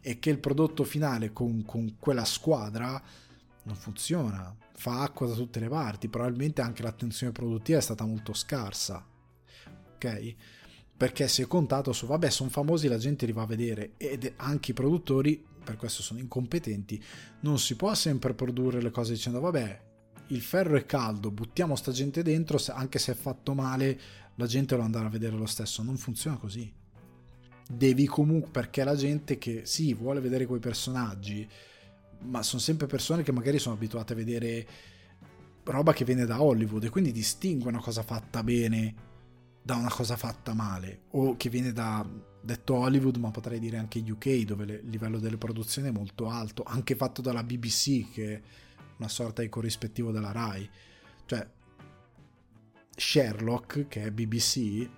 [0.00, 3.02] è che il prodotto finale con, con quella squadra
[3.62, 8.34] non funziona, fa acqua da tutte le parti, probabilmente anche l'attenzione produttiva è stata molto
[8.34, 9.02] scarsa.
[9.94, 10.34] Ok?
[10.98, 14.30] Perché si è contato su, vabbè, sono famosi, la gente li va a vedere ed
[14.36, 17.02] anche i produttori, per questo sono incompetenti,
[17.40, 19.88] non si può sempre produrre le cose dicendo, vabbè,
[20.30, 24.00] il ferro è caldo, buttiamo sta gente dentro, anche se è fatto male,
[24.36, 25.82] la gente lo andrà a vedere lo stesso.
[25.82, 26.72] Non funziona così.
[27.68, 31.48] Devi comunque, perché la gente che sì, vuole vedere quei personaggi,
[32.22, 34.66] ma sono sempre persone che magari sono abituate a vedere
[35.64, 39.08] roba che viene da Hollywood e quindi distingue una cosa fatta bene
[39.62, 42.06] da una cosa fatta male o che viene da
[42.42, 46.62] detto Hollywood ma potrei dire anche UK dove il livello delle produzioni è molto alto
[46.66, 48.42] anche fatto dalla BBC che
[49.00, 50.70] una sorta di corrispettivo della RAI.
[51.26, 51.48] Cioè,
[52.94, 54.88] Sherlock, che è BBC,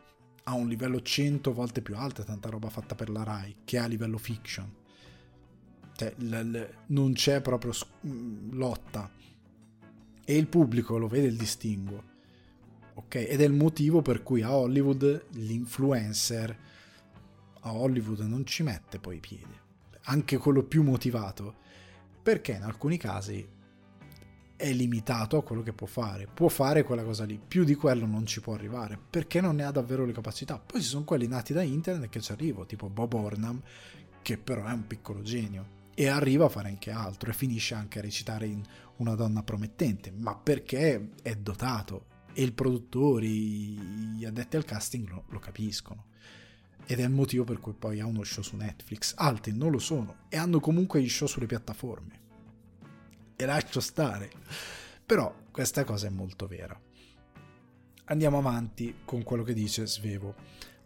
[0.45, 3.87] ha un livello 100 volte più alto, tanta roba fatta per la RAI, che a
[3.87, 4.71] livello fiction.
[5.95, 7.73] Cioè, l- l- non c'è proprio
[8.07, 9.11] mm, lotta.
[10.25, 12.11] E il pubblico lo vede il distinguo.
[12.95, 13.15] Ok?
[13.15, 16.59] Ed è il motivo per cui a Hollywood l'influencer
[17.65, 19.57] a Hollywood non ci mette poi i piedi.
[20.05, 21.61] Anche quello più motivato.
[22.23, 23.49] Perché in alcuni casi
[24.63, 26.29] è limitato a quello che può fare.
[26.33, 29.65] Può fare quella cosa lì, più di quello non ci può arrivare, perché non ne
[29.65, 30.57] ha davvero le capacità.
[30.65, 33.61] Poi ci sono quelli nati da internet che ci arrivano, tipo Bob Ornam,
[34.23, 37.99] che però è un piccolo genio e arriva a fare anche altro e finisce anche
[37.99, 38.63] a recitare in
[38.99, 43.77] una donna promettente, ma perché è dotato e i produttori,
[44.15, 46.05] gli addetti al casting lo, lo capiscono.
[46.87, 49.15] Ed è il motivo per cui poi ha uno show su Netflix.
[49.17, 52.22] Altri non lo sono e hanno comunque gli show sulle piattaforme
[53.43, 54.31] e lascio stare.
[55.05, 56.79] Però questa cosa è molto vera.
[58.05, 60.35] Andiamo avanti con quello che dice Svevo.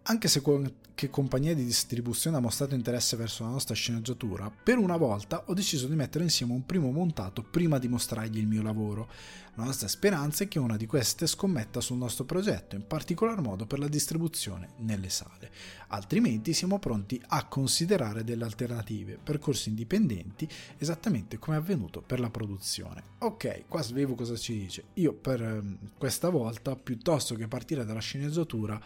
[0.09, 4.96] Anche se qualche compagnia di distribuzione ha mostrato interesse verso la nostra sceneggiatura, per una
[4.96, 9.09] volta ho deciso di mettere insieme un primo montato prima di mostrargli il mio lavoro.
[9.57, 13.66] La nostra speranza è che una di queste scommetta sul nostro progetto, in particolar modo
[13.66, 15.50] per la distribuzione nelle sale.
[15.88, 20.48] Altrimenti siamo pronti a considerare delle alternative, percorsi indipendenti,
[20.78, 23.02] esattamente come è avvenuto per la produzione.
[23.18, 24.84] Ok, qua Svevo cosa ci dice?
[24.94, 28.80] Io per ehm, questa volta, piuttosto che partire dalla sceneggiatura,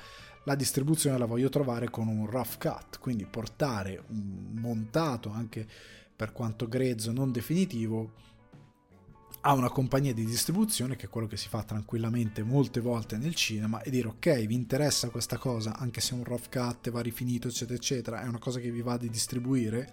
[0.45, 5.67] la distribuzione la voglio trovare con un rough cut, quindi portare un montato anche
[6.15, 8.13] per quanto grezzo non definitivo
[9.43, 13.35] a una compagnia di distribuzione che è quello che si fa tranquillamente molte volte nel
[13.35, 17.01] cinema e dire ok vi interessa questa cosa anche se è un rough cut va
[17.01, 19.91] rifinito eccetera eccetera è una cosa che vi va di distribuire?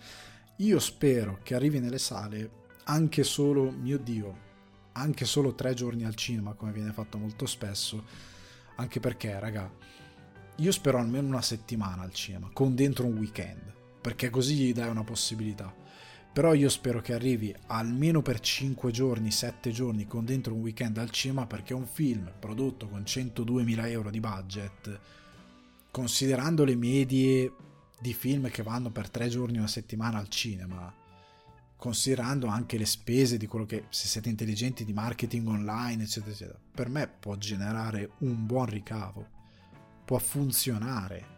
[0.58, 4.45] Io spero che arrivi nelle sale anche solo mio dio
[4.93, 8.04] anche solo tre giorni al cinema come viene fatto molto spesso
[8.76, 9.72] anche perché raga
[10.60, 13.62] io spero almeno una settimana al cinema, con dentro un weekend,
[14.01, 15.74] perché così gli dai una possibilità.
[16.34, 20.97] Però io spero che arrivi almeno per 5 giorni, 7 giorni, con dentro un weekend
[20.97, 24.99] al cinema, perché un film prodotto con 102.000 euro di budget,
[25.91, 27.53] considerando le medie
[27.99, 30.91] di film che vanno per 3 giorni, una settimana al cinema,
[31.76, 36.60] considerando anche le spese di quello che se siete intelligenti di marketing online, eccetera, eccetera,
[36.72, 39.36] per me può generare un buon ricavo,
[40.08, 41.36] può funzionare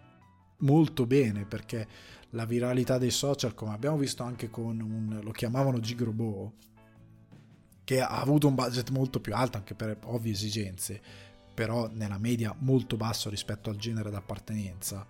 [0.58, 1.88] molto bene perché
[2.32, 6.54] la viralità dei social, come abbiamo visto anche con un lo chiamavano Gigrobo,
[7.84, 11.02] che ha avuto un budget molto più alto anche per ovvie esigenze,
[11.52, 15.04] però nella media molto basso rispetto al genere d'appartenenza,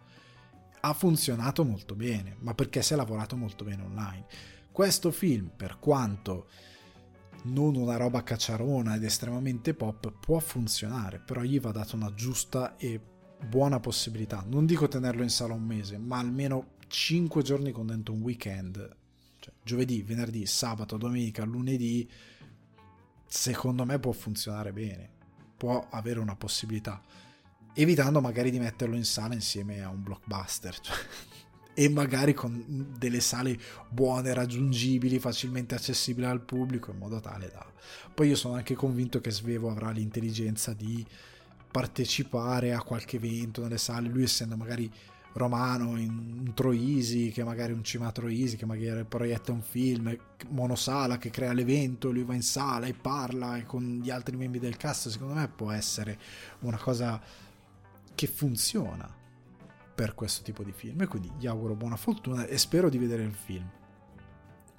[0.79, 4.25] ha funzionato molto bene, ma perché si è lavorato molto bene online.
[4.71, 6.47] Questo film, per quanto
[7.43, 12.77] non una roba cacciarona ed estremamente pop, può funzionare, però gli va data una giusta
[12.77, 13.08] e
[13.47, 14.43] buona possibilità.
[14.47, 18.95] Non dico tenerlo in sala un mese, ma almeno 5 giorni con dentro un weekend,
[19.39, 22.09] cioè giovedì, venerdì, sabato, domenica, lunedì,
[23.25, 25.09] secondo me può funzionare bene,
[25.55, 27.01] può avere una possibilità,
[27.73, 30.79] evitando magari di metterlo in sala insieme a un blockbuster.
[30.79, 30.95] Cioè
[31.79, 37.65] e magari con delle sale buone, raggiungibili, facilmente accessibili al pubblico in modo tale da...
[38.13, 41.05] Poi io sono anche convinto che Svevo avrà l'intelligenza di
[41.71, 44.91] partecipare a qualche evento nelle sale, lui essendo magari
[45.33, 50.15] romano in Troisi, che magari un cima Troisi, che magari proietta un film,
[50.49, 54.59] monosala che crea l'evento, lui va in sala e parla e con gli altri membri
[54.59, 56.17] del cast, secondo me può essere
[56.59, 57.21] una cosa
[58.15, 59.15] che funziona
[59.95, 63.23] per questo tipo di film e quindi gli auguro buona fortuna e spero di vedere
[63.23, 63.69] il film.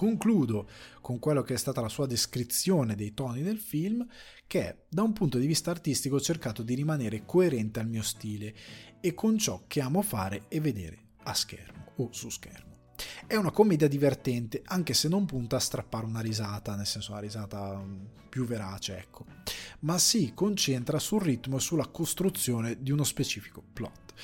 [0.01, 0.67] Concludo
[1.03, 4.07] con quello che è stata la sua descrizione dei toni del film,
[4.47, 8.55] che da un punto di vista artistico ho cercato di rimanere coerente al mio stile
[8.99, 12.95] e con ciò che amo fare e vedere a schermo o su schermo.
[13.27, 17.21] È una commedia divertente, anche se non punta a strappare una risata, nel senso una
[17.21, 19.27] risata mm, più verace, ecco,
[19.81, 24.15] ma si concentra sul ritmo e sulla costruzione di uno specifico plot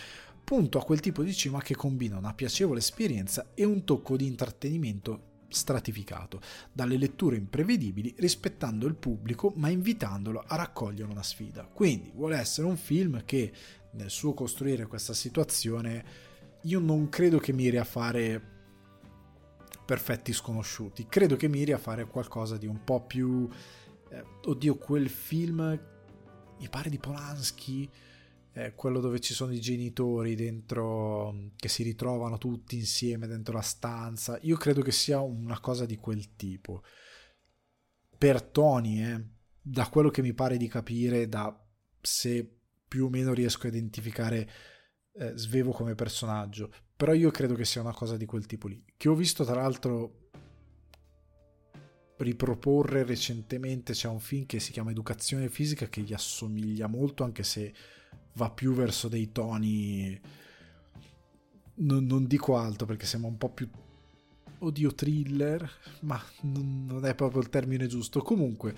[0.42, 4.26] punto a quel tipo di cinema che combina una piacevole esperienza e un tocco di
[4.26, 6.40] intrattenimento stratificato,
[6.72, 11.64] dalle letture imprevedibili rispettando il pubblico ma invitandolo a raccogliere una sfida.
[11.64, 13.52] Quindi vuole essere un film che
[13.92, 16.04] nel suo costruire questa situazione
[16.62, 18.54] io non credo che miri a fare
[19.84, 23.48] perfetti sconosciuti, credo che miri a fare qualcosa di un po' più...
[24.08, 25.80] Eh, oddio, quel film
[26.58, 27.88] mi pare di Polanski
[28.56, 33.60] eh, quello dove ci sono i genitori dentro che si ritrovano tutti insieme dentro la
[33.60, 34.38] stanza.
[34.42, 36.82] Io credo che sia una cosa di quel tipo.
[38.16, 39.24] Per Tony, eh,
[39.60, 41.54] da quello che mi pare di capire, da
[42.00, 42.50] se
[42.88, 44.50] più o meno riesco a identificare
[45.18, 48.82] eh, Svevo come personaggio, però io credo che sia una cosa di quel tipo lì.
[48.96, 50.30] Che ho visto tra l'altro
[52.16, 57.42] riproporre recentemente, c'è un film che si chiama Educazione Fisica che gli assomiglia molto, anche
[57.42, 57.74] se
[58.36, 60.18] va più verso dei toni
[61.76, 63.68] non, non, dico alto perché sembra un po' più
[64.58, 65.70] oddio thriller
[66.00, 68.22] ma non, non è proprio il termine giusto.
[68.22, 68.74] Comunque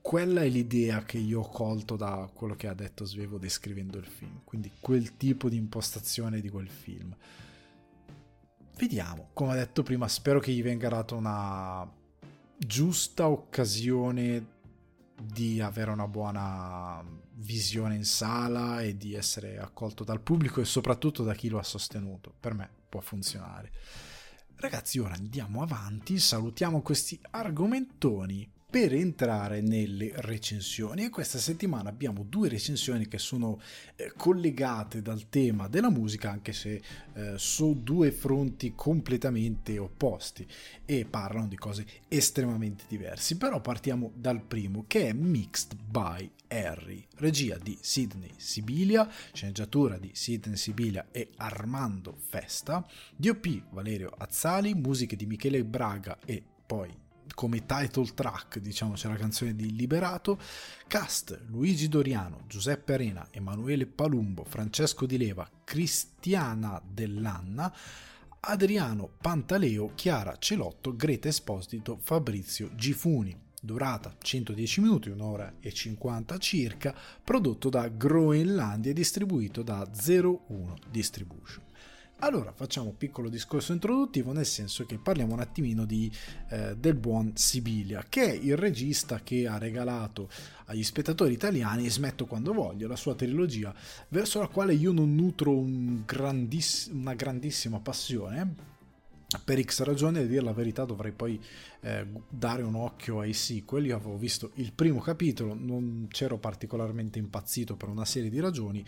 [0.00, 4.06] quella è l'idea che io ho colto da quello che ha detto Svevo descrivendo il
[4.06, 7.14] film quindi quel tipo di impostazione di quel film.
[8.76, 11.90] Vediamo come ho detto prima spero che gli venga data una
[12.56, 14.56] giusta occasione
[15.20, 17.02] di avere una buona
[17.38, 21.62] visione in sala e di essere accolto dal pubblico e soprattutto da chi lo ha
[21.62, 22.32] sostenuto.
[22.38, 23.72] Per me può funzionare.
[24.56, 32.22] Ragazzi, ora andiamo avanti, salutiamo questi argomentoni per entrare nelle recensioni e questa settimana abbiamo
[32.28, 33.58] due recensioni che sono
[33.96, 36.82] eh, collegate dal tema della musica anche se
[37.14, 40.46] eh, su due fronti completamente opposti
[40.84, 47.06] e parlano di cose estremamente diverse però partiamo dal primo che è Mixed by Harry
[47.16, 55.16] regia di Sidney Sibilia sceneggiatura di Sidney Sibilia e Armando Festa DOP Valerio Azzali musiche
[55.16, 60.40] di Michele Braga e poi come title track, diciamo, c'è la canzone di Liberato.
[60.86, 67.72] Cast: Luigi Doriano, Giuseppe Arena, Emanuele Palumbo, Francesco Di Leva, Cristiana Dell'Anna.
[68.40, 73.36] Adriano Pantaleo, Chiara Celotto, Greta Esposito, Fabrizio Gifuni.
[73.60, 76.94] Durata 110 minuti, un'ora e 50 circa,
[77.24, 81.64] prodotto da Groenlandia e distribuito da 01 Distribution.
[82.20, 86.10] Allora facciamo un piccolo discorso introduttivo nel senso che parliamo un attimino di,
[86.48, 90.28] eh, del buon Sibilia che è il regista che ha regalato
[90.64, 93.72] agli spettatori italiani Smetto quando voglio, la sua trilogia
[94.08, 98.77] verso la quale io non nutro un grandiss- una grandissima passione
[99.44, 101.38] per X ragioni, a dire la verità, dovrei poi
[101.80, 103.86] eh, dare un occhio ai sequel.
[103.86, 108.84] Io avevo visto il primo capitolo, non c'ero particolarmente impazzito per una serie di ragioni,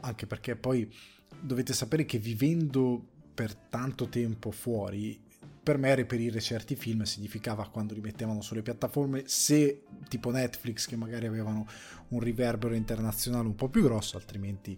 [0.00, 0.92] anche perché poi
[1.40, 3.00] dovete sapere che vivendo
[3.34, 5.26] per tanto tempo fuori
[5.68, 10.96] per me reperire certi film significava quando li mettevano sulle piattaforme, se tipo Netflix che
[10.96, 11.68] magari avevano
[12.08, 14.74] un riverbero internazionale un po' più grosso, altrimenti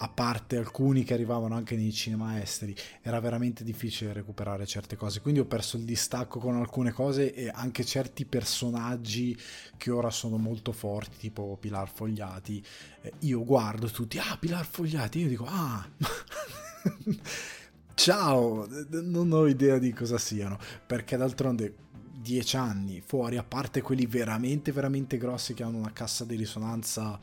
[0.00, 5.20] a parte alcuni che arrivavano anche nei cinema esteri, era veramente difficile recuperare certe cose.
[5.20, 9.36] Quindi ho perso il distacco con alcune cose e anche certi personaggi
[9.76, 12.64] che ora sono molto forti, tipo Pilar Fogliati.
[13.02, 15.88] Eh, io guardo tutti, ah, Pilar Fogliati, io dico, ah.
[17.94, 21.74] Ciao, non ho idea di cosa siano, perché d'altronde
[22.20, 27.18] dieci anni fuori, a parte quelli veramente, veramente grossi che hanno una cassa di risonanza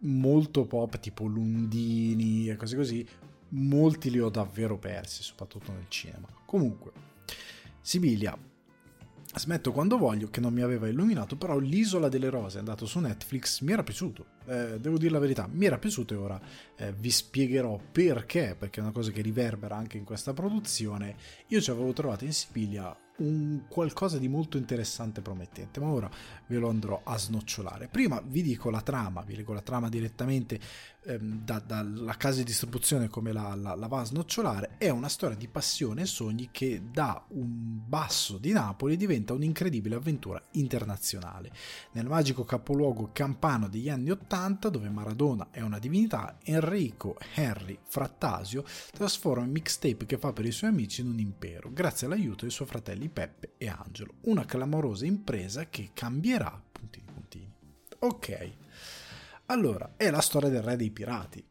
[0.00, 3.06] molto pop, tipo Lundini e cose così,
[3.50, 6.28] molti li ho davvero persi, soprattutto nel cinema.
[6.44, 6.92] Comunque,
[7.80, 8.36] Sibilia,
[9.34, 12.98] smetto quando voglio, che non mi aveva illuminato, però l'Isola delle Rose è andato su
[12.98, 16.40] Netflix, mi era piaciuto, eh, devo dire la verità, mi era piaciuto e ora
[16.76, 21.16] eh, vi spiegherò perché, perché è una cosa che riverbera anche in questa produzione.
[21.48, 26.10] Io ci avevo trovato in Sibilia un qualcosa di molto interessante e promettente, ma ora
[26.46, 27.88] ve lo andrò a snocciolare.
[27.88, 30.60] Prima vi dico la trama, vi leggo la trama direttamente
[31.08, 34.76] ehm, da, dalla casa di distribuzione come la, la, la, va a snocciolare.
[34.78, 39.94] È una storia di passione e sogni che da un basso di Napoli diventa un'incredibile
[39.94, 41.50] avventura internazionale.
[41.92, 48.64] Nel magico capoluogo campano degli anni Ottanta, dove Maradona è una divinità, Enrico Henry Frattasio
[48.92, 52.50] trasforma il mixtape che fa per i suoi amici in un impero, grazie all'aiuto dei
[52.50, 54.14] suoi fratelli Peppe e Angelo.
[54.22, 57.52] Una clamorosa impresa che cambierà puntini puntini.
[58.00, 58.67] Ok.
[59.50, 61.42] Allora, è la storia del re dei pirati.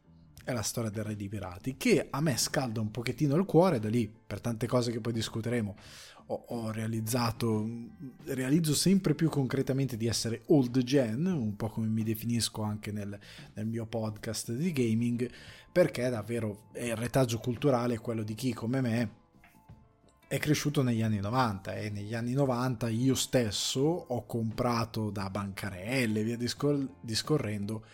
[0.44, 3.80] È la storia del re dei pirati che a me scalda un pochettino il cuore,
[3.80, 5.74] da lì, per tante cose che poi discuteremo,
[6.26, 7.68] ho, ho realizzato,
[8.26, 13.18] realizzo sempre più concretamente di essere old gen, un po' come mi definisco anche nel,
[13.54, 15.28] nel mio podcast di gaming,
[15.72, 19.10] perché davvero è il retaggio culturale quello di chi come me
[20.28, 26.22] è cresciuto negli anni 90 e negli anni 90 io stesso ho comprato da bancarelle
[26.22, 27.84] via discor- discorrendo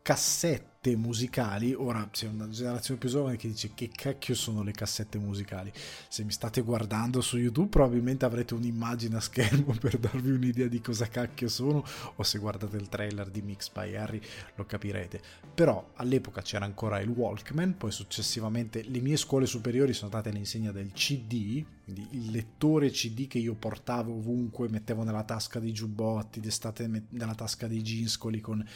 [0.00, 1.72] cassette musicali.
[1.72, 5.72] Ora c'è una generazione più giovane che dice che cacchio sono le cassette musicali.
[6.08, 10.80] Se mi state guardando su YouTube probabilmente avrete un'immagine a schermo per darvi un'idea di
[10.80, 11.84] cosa cacchio sono
[12.16, 14.20] o se guardate il trailer di Mix by Harry
[14.56, 15.20] lo capirete.
[15.54, 20.72] Però all'epoca c'era ancora il Walkman, poi successivamente le mie scuole superiori sono state all'insegna
[20.72, 26.40] del CD, quindi il lettore CD che io portavo ovunque, mettevo nella tasca dei giubbotti,
[26.40, 28.66] d'estate nella tasca dei jeanscoli con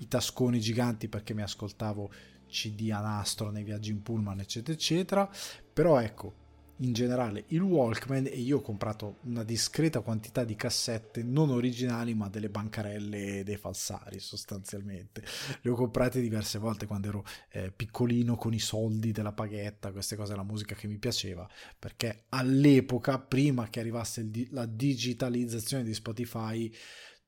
[0.00, 2.10] i tasconi giganti perché mi ascoltavo
[2.48, 5.30] CD a nastro nei viaggi in pullman, eccetera, eccetera.
[5.72, 6.34] Però ecco,
[6.82, 12.14] in generale il Walkman e io ho comprato una discreta quantità di cassette non originali
[12.14, 15.22] ma delle bancarelle dei falsari sostanzialmente
[15.60, 20.16] le ho comprate diverse volte quando ero eh, piccolino con i soldi della paghetta queste
[20.16, 21.48] cose la musica che mi piaceva
[21.78, 26.72] perché all'epoca prima che arrivasse di- la digitalizzazione di Spotify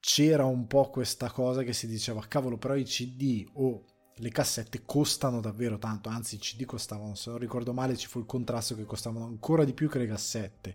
[0.03, 3.85] c'era un po' questa cosa che si diceva cavolo però i CD o
[4.17, 8.19] le cassette costano davvero tanto, anzi i CD costavano, se non ricordo male ci fu
[8.19, 10.75] il contrasto che costavano ancora di più che le cassette.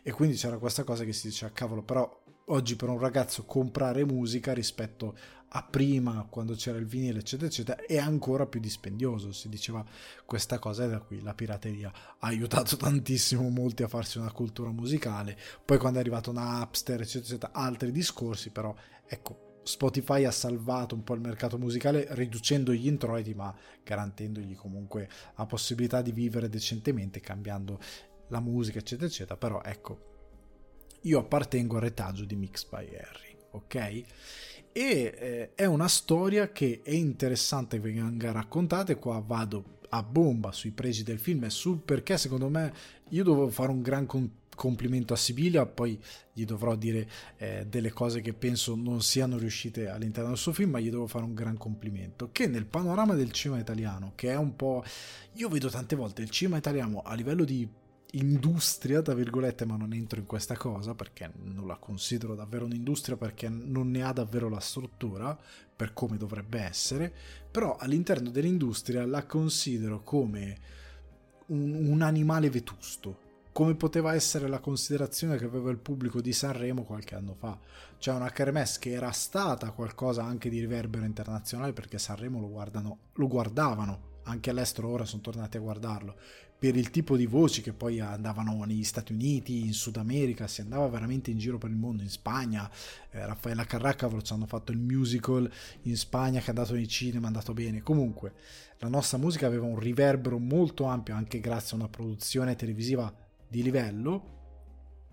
[0.00, 2.08] E quindi c'era questa cosa che si diceva cavolo però
[2.46, 5.16] oggi per un ragazzo comprare musica rispetto
[5.50, 9.32] a prima quando c'era il vinile eccetera eccetera è ancora più dispendioso.
[9.32, 9.84] Si diceva
[10.26, 14.70] questa cosa e da qui la pirateria ha aiutato tantissimo molti a farsi una cultura
[14.70, 15.38] musicale.
[15.64, 18.74] Poi quando è arrivato Napster eccetera eccetera altri discorsi però
[19.06, 25.08] ecco Spotify ha salvato un po' il mercato musicale riducendo gli introiti ma garantendogli comunque
[25.36, 27.78] la possibilità di vivere decentemente cambiando
[28.28, 29.36] la musica eccetera eccetera.
[29.38, 30.06] Però ecco
[31.02, 34.04] io appartengo al retaggio di Mix by Harry ok
[34.72, 38.92] e eh, è una storia che è interessante che venga raccontata.
[38.92, 41.44] E qua vado a bomba sui pregi del film.
[41.44, 42.72] E sul perché secondo me
[43.10, 45.98] io dovevo fare un gran con- complimento a Sibilia, poi
[46.32, 50.70] gli dovrò dire eh, delle cose che penso non siano riuscite all'interno del suo film,
[50.70, 54.36] ma gli devo fare un gran complimento, che nel panorama del cinema italiano, che è
[54.36, 54.84] un po'...
[55.34, 57.66] Io vedo tante volte il cinema italiano a livello di
[58.12, 63.16] industria, tra virgolette, ma non entro in questa cosa perché non la considero davvero un'industria
[63.16, 65.38] perché non ne ha davvero la struttura
[65.76, 67.12] per come dovrebbe essere,
[67.50, 70.58] però all'interno dell'industria la considero come
[71.46, 73.26] un, un animale vetusto.
[73.52, 77.58] Come poteva essere la considerazione che aveva il pubblico di Sanremo qualche anno fa.
[77.98, 82.98] Cioè una kermesse che era stata qualcosa anche di riverbero internazionale perché Sanremo lo, guardano,
[83.14, 86.16] lo guardavano, anche all'estero ora sono tornati a guardarlo,
[86.58, 90.60] per il tipo di voci che poi andavano negli Stati Uniti, in Sud America, si
[90.60, 92.68] andava veramente in giro per il mondo, in Spagna,
[93.10, 95.48] eh, Raffaella Carraccavolo ci hanno fatto il musical
[95.82, 97.80] in Spagna che è andato nei cinema, è andato bene.
[97.82, 98.32] Comunque
[98.78, 103.12] la nostra musica aveva un riverbero molto ampio anche grazie a una produzione televisiva
[103.46, 104.36] di livello.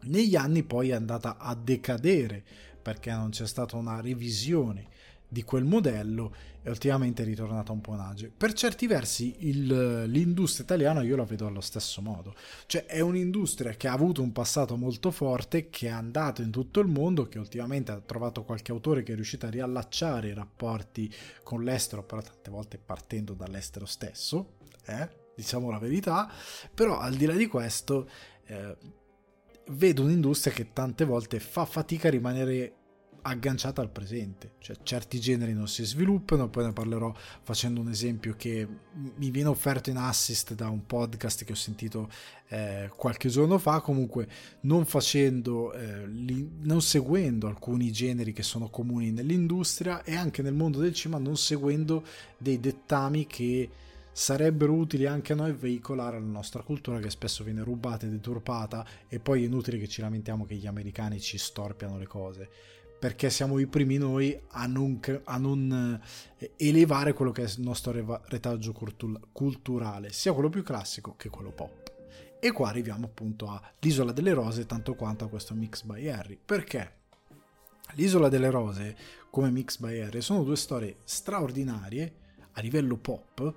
[0.06, 2.43] Negli anni poi è andata a decadere
[2.82, 4.88] perché non c'è stata una revisione
[5.36, 6.34] di quel modello
[6.64, 8.32] e ultimamente è ritornata un po' in agio.
[8.36, 12.34] Per certi versi il, l'industria italiana io la vedo allo stesso modo,
[12.68, 16.80] cioè è un'industria che ha avuto un passato molto forte, che è andato in tutto
[16.80, 21.14] il mondo, che ultimamente ha trovato qualche autore che è riuscito a riallacciare i rapporti
[21.44, 24.54] con l'estero, però tante volte partendo dall'estero stesso,
[24.86, 25.10] eh?
[25.36, 26.32] diciamo la verità,
[26.74, 28.10] però al di là di questo...
[28.46, 29.04] Eh,
[29.70, 32.85] vedo un'industria che tante volte fa fatica a rimanere
[33.28, 37.11] agganciata al presente, cioè certi generi non si sviluppano, poi ne parlerò
[37.41, 38.67] facendo un esempio che
[39.15, 42.07] mi viene offerto in assist da un podcast che ho sentito
[42.49, 44.28] eh, qualche giorno fa, comunque
[44.61, 50.53] non facendo, eh, li, non seguendo alcuni generi che sono comuni nell'industria e anche nel
[50.53, 52.03] mondo del cinema non seguendo
[52.38, 53.69] dei dettami che
[54.11, 58.86] sarebbero utili anche a noi veicolare la nostra cultura che spesso viene rubata e deturpata
[59.09, 62.49] e poi è inutile che ci lamentiamo che gli americani ci storpiano le cose
[62.98, 66.02] perché siamo i primi noi a non, a non
[66.38, 67.91] eh, elevare quello che è il nostro
[68.28, 68.74] retaggio
[69.32, 71.93] culturale, sia quello più classico che quello pop.
[72.39, 76.38] E qua arriviamo appunto all'Isola delle Rose, tanto quanto a questo Mix by Harry.
[76.43, 77.04] Perché?
[77.93, 78.96] L'Isola delle Rose,
[79.30, 82.14] come Mix by Harry, sono due storie straordinarie
[82.54, 83.54] a livello pop,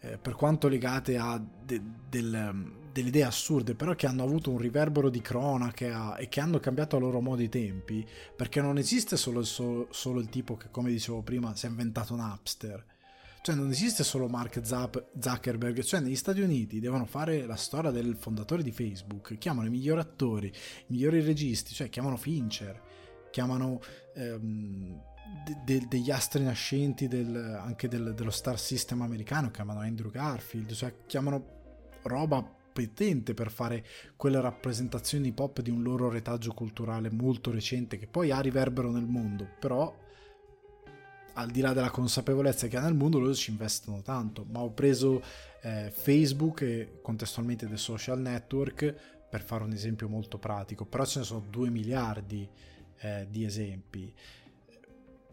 [0.00, 4.58] eh, per quanto legate a de, del, delle idee assurde, però che hanno avuto un
[4.58, 9.16] riverbero di cronaca e che hanno cambiato a loro modo i tempi, perché non esiste
[9.16, 12.84] solo il, solo, solo il tipo che, come dicevo prima, si è inventato Napster.
[13.42, 18.14] Cioè non esiste solo Mark Zuckerberg, cioè negli Stati Uniti devono fare la storia del
[18.14, 22.80] fondatore di Facebook, chiamano i migliori attori, i migliori registi, cioè chiamano Fincher,
[23.32, 23.80] chiamano
[24.14, 25.02] ehm,
[25.44, 30.72] de, de, degli astri nascenti del, anche del, dello star system americano, chiamano Andrew Garfield,
[30.72, 33.84] cioè chiamano roba competente per fare
[34.16, 39.04] quelle rappresentazioni pop di un loro retaggio culturale molto recente che poi ha riverbero nel
[39.04, 39.94] mondo, però
[41.34, 44.70] al di là della consapevolezza che ha nel mondo loro ci investono tanto, ma ho
[44.70, 45.22] preso
[45.62, 48.94] eh, Facebook e contestualmente dei social network
[49.28, 52.48] per fare un esempio molto pratico, però ce ne sono 2 miliardi
[52.98, 54.12] eh, di esempi.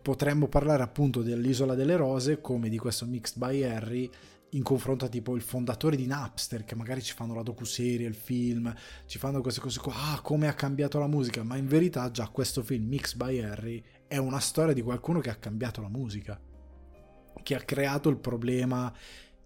[0.02, 4.10] Potremmo parlare appunto dell'Isola delle Rose come di questo Mixed by Harry
[4.52, 8.16] in confronto a tipo il fondatore di Napster che magari ci fanno la docuserie, il
[8.16, 8.74] film,
[9.06, 12.28] ci fanno queste cose qua, ah come ha cambiato la musica, ma in verità già
[12.30, 16.40] questo film Mix by Harry è una storia di qualcuno che ha cambiato la musica,
[17.44, 18.92] che ha creato il problema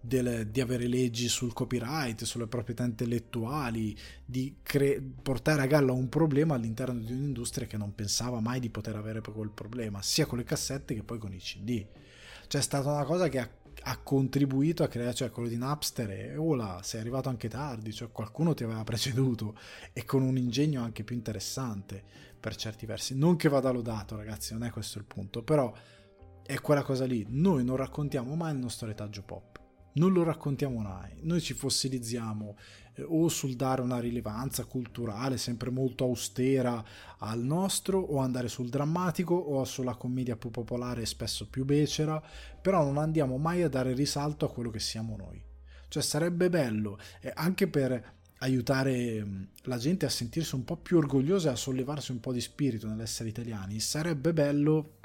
[0.00, 6.08] del, di avere leggi sul copyright, sulle proprietà intellettuali, di cre- portare a galla un
[6.08, 10.38] problema all'interno di un'industria che non pensava mai di poter avere quel problema, sia con
[10.38, 11.86] le cassette che poi con i CD.
[12.46, 13.50] Cioè è stata una cosa che ha
[13.86, 18.10] ha contribuito a creare, cioè quello di Napster e Ola, sei arrivato anche tardi, cioè
[18.10, 19.56] qualcuno ti aveva preceduto
[19.92, 22.02] e con un ingegno anche più interessante
[22.40, 23.16] per certi versi.
[23.16, 25.72] Non che vada lodato, ragazzi, non è questo il punto, però
[26.42, 27.26] è quella cosa lì.
[27.28, 29.60] Noi non raccontiamo mai il nostro retaggio pop,
[29.94, 32.56] non lo raccontiamo mai, noi ci fossilizziamo
[33.06, 36.82] o sul dare una rilevanza culturale sempre molto austera
[37.18, 42.22] al nostro o andare sul drammatico o sulla commedia più popolare e spesso più becera,
[42.60, 45.42] però non andiamo mai a dare risalto a quello che siamo noi.
[45.88, 50.98] Cioè sarebbe bello eh, anche per aiutare mm, la gente a sentirsi un po' più
[50.98, 54.98] orgogliosa e a sollevarsi un po' di spirito nell'essere italiani, sarebbe bello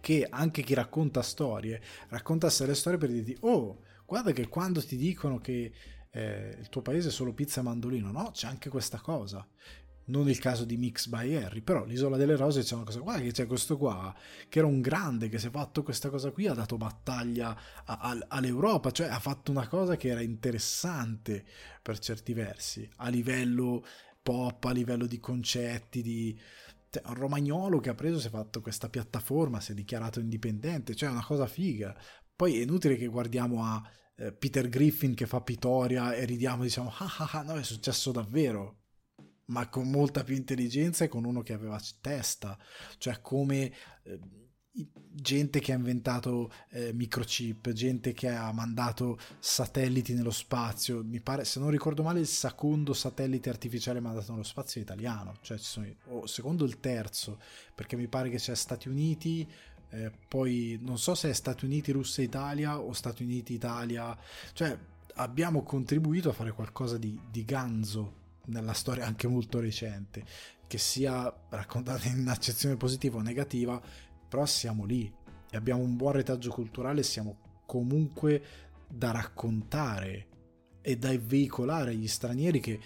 [0.00, 4.96] che anche chi racconta storie raccontasse le storie per dirti oh guarda che quando ti
[4.96, 5.72] dicono che
[6.12, 9.46] eh, il tuo paese è solo pizza e mandolino, no, c'è anche questa cosa.
[10.04, 13.22] Non il caso di Mix by Harry, però l'isola delle rose c'è una cosa, guarda
[13.22, 14.14] che c'è questo qua,
[14.48, 17.98] che era un grande, che si è fatto questa cosa qui, ha dato battaglia a,
[17.98, 21.44] a, all'Europa, cioè ha fatto una cosa che era interessante
[21.80, 23.84] per certi versi, a livello
[24.20, 26.38] pop, a livello di concetti, di,
[27.04, 31.08] un romagnolo che ha preso, si è fatto questa piattaforma, si è dichiarato indipendente, cioè
[31.08, 31.96] è una cosa figa.
[32.34, 33.82] Poi è inutile che guardiamo a
[34.16, 38.12] eh, Peter Griffin che fa Pitoria e ridiamo diciamo ah ah ah no è successo
[38.12, 38.78] davvero.
[39.46, 42.58] Ma con molta più intelligenza e con uno che aveva testa.
[42.96, 43.72] Cioè come
[44.04, 44.18] eh,
[44.74, 51.04] gente che ha inventato eh, microchip, gente che ha mandato satelliti nello spazio.
[51.04, 55.36] Mi pare, se non ricordo male, il secondo satellite artificiale mandato nello spazio è italiano,
[55.42, 57.38] cioè ci sono, o secondo il terzo,
[57.74, 59.46] perché mi pare che c'è Stati Uniti,
[59.92, 64.16] eh, poi non so se è Stati Uniti, Russia, Italia o Stati Uniti, Italia,
[64.54, 64.76] cioè
[65.16, 70.24] abbiamo contribuito a fare qualcosa di, di ganzo nella storia anche molto recente,
[70.66, 73.80] che sia raccontata in accezione positiva o negativa,
[74.28, 75.12] però siamo lì
[75.50, 78.42] e abbiamo un buon retaggio culturale, siamo comunque
[78.88, 80.26] da raccontare
[80.80, 82.80] e da veicolare agli stranieri che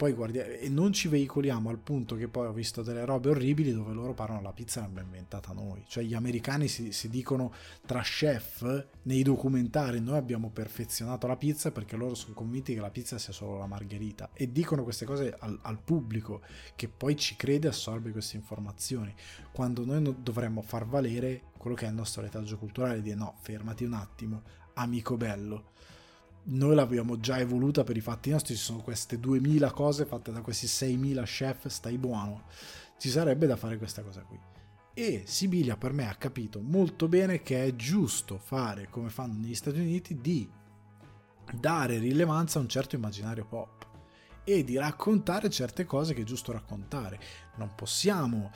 [0.00, 3.70] poi guardia- e non ci veicoliamo al punto che poi ho visto delle robe orribili
[3.70, 5.84] dove loro parlano la pizza l'abbiamo inventata noi.
[5.86, 7.52] Cioè gli americani si, si, dicono
[7.84, 12.88] tra chef nei documentari noi abbiamo perfezionato la pizza perché loro sono convinti che la
[12.88, 14.30] pizza sia solo la margherita.
[14.32, 16.40] E dicono queste cose al, al pubblico
[16.76, 19.14] che poi ci crede e assorbe queste informazioni.
[19.52, 23.84] Quando noi dovremmo far valere quello che è il nostro retaggio culturale di no fermati
[23.84, 25.72] un attimo amico bello
[26.50, 30.40] noi l'abbiamo già evoluta per i fatti nostri, ci sono queste 2000 cose fatte da
[30.40, 32.44] questi 6000 chef, stai buono.
[32.98, 34.38] Ci sarebbe da fare questa cosa qui.
[34.92, 39.54] E Sibilia per me ha capito molto bene che è giusto fare come fanno negli
[39.54, 40.48] Stati Uniti di
[41.52, 43.86] dare rilevanza a un certo immaginario pop
[44.44, 47.20] e di raccontare certe cose che è giusto raccontare.
[47.56, 48.50] Non possiamo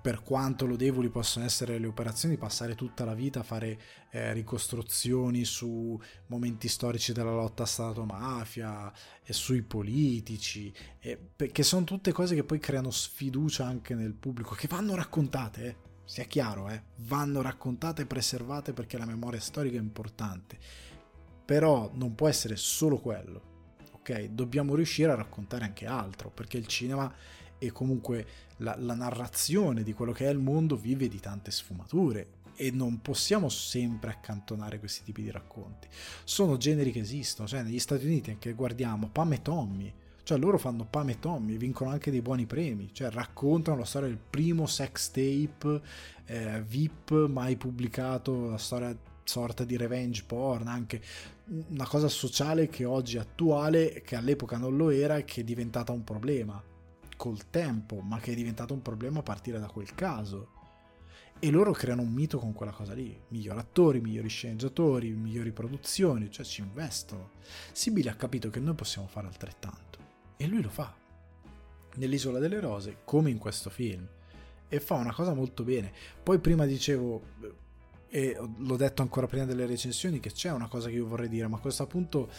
[0.00, 3.80] per quanto lodevoli possono essere le operazioni, passare tutta la vita a fare
[4.10, 8.92] eh, ricostruzioni su momenti storici della lotta Stato-mafia
[9.22, 14.54] e sui politici, eh, che sono tutte cose che poi creano sfiducia anche nel pubblico,
[14.54, 19.76] che vanno raccontate, eh, sia chiaro, eh, vanno raccontate e preservate perché la memoria storica
[19.76, 20.58] è importante,
[21.44, 23.56] però non può essere solo quello.
[23.92, 27.12] Ok, dobbiamo riuscire a raccontare anche altro, perché il cinema
[27.58, 28.26] e comunque
[28.58, 33.00] la, la narrazione di quello che è il mondo vive di tante sfumature e non
[33.00, 35.86] possiamo sempre accantonare questi tipi di racconti.
[36.24, 39.92] Sono generi che esistono, cioè negli Stati Uniti anche guardiamo Pam e Tommy,
[40.24, 44.08] cioè loro fanno Pam e Tommy, vincono anche dei buoni premi, cioè raccontano la storia
[44.08, 45.80] del primo sex tape
[46.26, 51.00] eh, VIP mai pubblicato, la storia sorta di revenge porn, anche
[51.68, 55.44] una cosa sociale che oggi è attuale, che all'epoca non lo era e che è
[55.44, 56.60] diventata un problema
[57.18, 60.52] col tempo, ma che è diventato un problema a partire da quel caso.
[61.40, 63.20] E loro creano un mito con quella cosa lì.
[63.28, 67.32] Migliori attori, migliori sceneggiatori, migliori produzioni, cioè ci investono.
[67.72, 69.98] Sibili ha capito che noi possiamo fare altrettanto.
[70.36, 70.94] E lui lo fa.
[71.96, 74.06] Nell'Isola delle Rose, come in questo film.
[74.68, 75.92] E fa una cosa molto bene.
[76.22, 77.22] Poi prima dicevo,
[78.08, 81.48] e l'ho detto ancora prima delle recensioni, che c'è una cosa che io vorrei dire,
[81.48, 82.30] ma a questo punto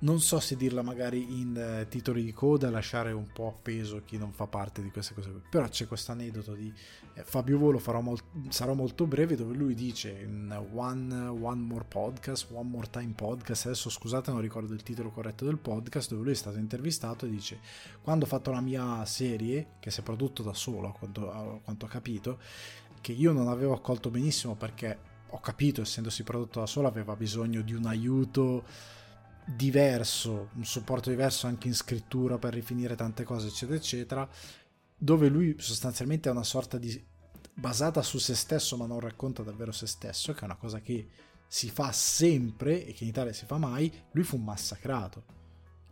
[0.00, 4.16] non so se dirla magari in eh, titoli di coda, lasciare un po' appeso chi
[4.16, 6.72] non fa parte di queste cose, però c'è questo aneddoto di
[7.14, 12.46] eh, Fabio Volo, molt- sarò molto breve, dove lui dice in one, one More Podcast,
[12.52, 16.32] One More Time Podcast, adesso scusate non ricordo il titolo corretto del podcast, dove lui
[16.32, 17.58] è stato intervistato e dice
[18.00, 21.58] quando ho fatto la mia serie, che si è prodotto da solo, a quanto, a
[21.62, 22.38] quanto ho capito,
[23.00, 27.62] che io non avevo accolto benissimo perché ho capito, essendosi prodotto da solo, aveva bisogno
[27.62, 28.96] di un aiuto
[29.54, 34.28] diverso, un supporto diverso anche in scrittura per rifinire tante cose, eccetera, eccetera,
[34.96, 37.02] dove lui sostanzialmente è una sorta di
[37.54, 41.08] basata su se stesso, ma non racconta davvero se stesso, che è una cosa che
[41.46, 45.24] si fa sempre e che in Italia si fa mai, lui fu massacrato,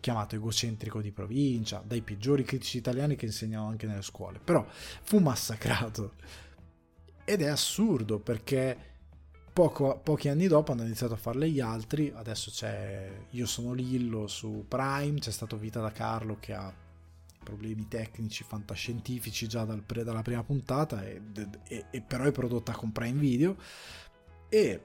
[0.00, 5.18] chiamato egocentrico di provincia, dai peggiori critici italiani che insegnano anche nelle scuole, però fu
[5.18, 6.14] massacrato.
[7.24, 8.95] Ed è assurdo perché
[9.56, 14.26] poco, pochi anni dopo hanno iniziato a farle gli altri, adesso c'è Io sono Lillo
[14.26, 16.70] su Prime, c'è stato Vita da Carlo che ha
[17.42, 21.22] problemi tecnici fantascientifici già dal, dalla prima puntata e,
[21.68, 23.56] e, e, però è prodotta con Prime Video.
[24.50, 24.82] E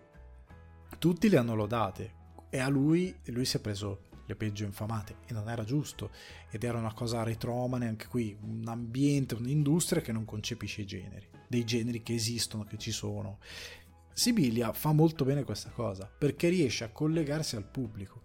[0.97, 2.13] tutti le hanno lodate.
[2.49, 5.17] E a lui, lui si è preso le peggio infamate.
[5.25, 6.11] E non era giusto.
[6.49, 11.27] Ed era una cosa retromane anche qui un ambiente, un'industria che non concepisce i generi.
[11.45, 13.39] Dei generi che esistono, che ci sono
[14.13, 18.21] Sibilia fa molto bene questa cosa perché riesce a collegarsi al pubblico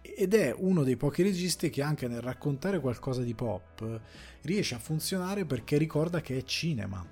[0.00, 4.00] ed è uno dei pochi registi che anche nel raccontare qualcosa di pop
[4.42, 7.04] riesce a funzionare perché ricorda che è cinema,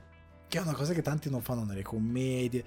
[0.48, 2.64] che è una cosa che tanti non fanno nelle commedie,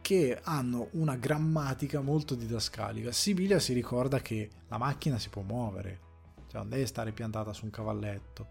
[0.00, 3.12] che hanno una grammatica molto didascalica.
[3.12, 6.00] Sibilia si ricorda che la macchina si può muovere,
[6.48, 8.46] cioè non deve stare piantata su un cavalletto,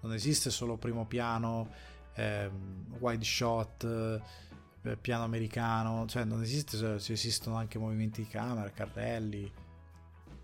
[0.00, 1.70] non esiste solo primo piano,
[2.14, 4.20] ehm, wide shot
[5.00, 9.50] piano americano, cioè non esiste, cioè, esistono anche movimenti di camera, carrelli,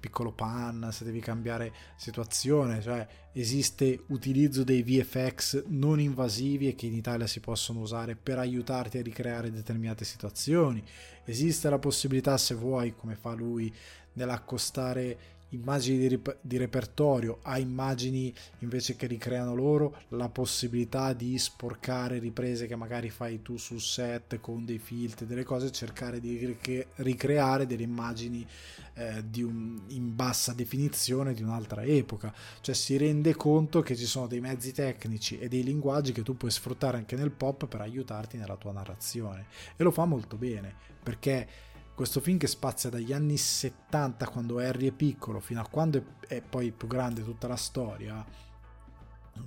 [0.03, 6.87] piccolo pan, se devi cambiare situazione, cioè esiste utilizzo dei VFX non invasivi e che
[6.87, 10.83] in Italia si possono usare per aiutarti a ricreare determinate situazioni.
[11.25, 13.73] Esiste la possibilità, se vuoi, come fa lui,
[14.15, 15.19] nell'accostare
[15.53, 22.19] immagini di, rip- di, repertorio a immagini invece che ricreano loro, la possibilità di sporcare
[22.19, 26.87] riprese che magari fai tu sul set con dei filtri, delle cose, cercare di ric-
[26.97, 28.47] ricreare delle immagini
[28.95, 32.33] eh, un, in bassa definizione di un'altra epoca.
[32.61, 36.37] Cioè si rende conto che ci sono dei mezzi tecnici e dei linguaggi che tu
[36.37, 39.47] puoi sfruttare anche nel pop per aiutarti nella tua narrazione.
[39.77, 41.49] E lo fa molto bene perché
[41.95, 46.41] questo film che spazia dagli anni 70 quando Harry è piccolo fino a quando è,
[46.41, 48.25] poi più grande tutta la storia.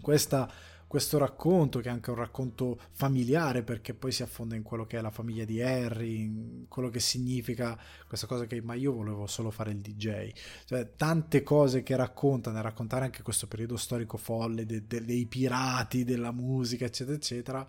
[0.02, 0.50] Questa,
[0.88, 4.98] questo racconto che è anche un racconto familiare perché poi si affonda in quello che
[4.98, 7.78] è la famiglia di Harry in quello che significa
[8.08, 10.32] questa cosa che ma io volevo solo fare il DJ
[10.66, 15.26] cioè tante cose che raccontano e raccontare anche questo periodo storico folle de, de, dei
[15.26, 17.68] pirati della musica eccetera eccetera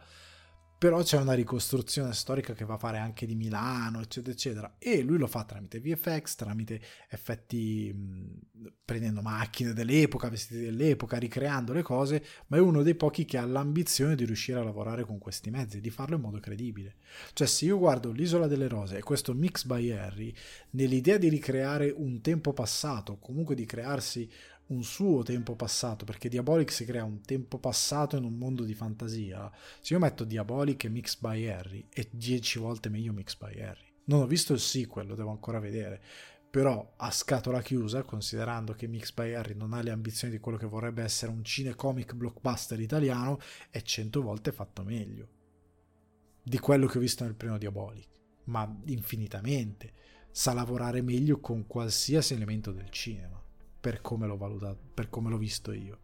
[0.78, 4.74] però c'è una ricostruzione storica che va a fare anche di Milano, eccetera, eccetera.
[4.78, 11.73] E lui lo fa tramite VFX, tramite effetti, mh, prendendo macchine dell'epoca, vestiti dell'epoca, ricreando
[11.73, 15.19] le cose, ma è uno dei pochi che ha l'ambizione di riuscire a lavorare con
[15.19, 16.97] questi mezzi, di farlo in modo credibile.
[17.32, 20.35] Cioè, se io guardo l'Isola delle Rose e questo mix by Harry,
[20.70, 24.31] nell'idea di ricreare un tempo passato, comunque di crearsi
[24.68, 28.74] un suo tempo passato, perché Diabolic si crea un tempo passato in un mondo di
[28.74, 29.51] fantasia.
[29.80, 33.93] Se io metto Diabolic e Mix by Harry, è 10 volte meglio Mix by Harry.
[34.05, 36.02] Non ho visto il sequel, lo devo ancora vedere.
[36.51, 40.59] Però a scatola chiusa, considerando che Mix by Harry non ha le ambizioni di quello
[40.59, 43.38] che vorrebbe essere un cinecomic blockbuster italiano,
[43.70, 45.28] è 100 volte fatto meglio
[46.43, 48.09] di quello che ho visto nel primo Diabolic,
[48.44, 49.93] ma infinitamente.
[50.30, 53.43] Sa lavorare meglio con qualsiasi elemento del cinema
[53.86, 56.00] per come l'ho valutato, per come l'ho visto io.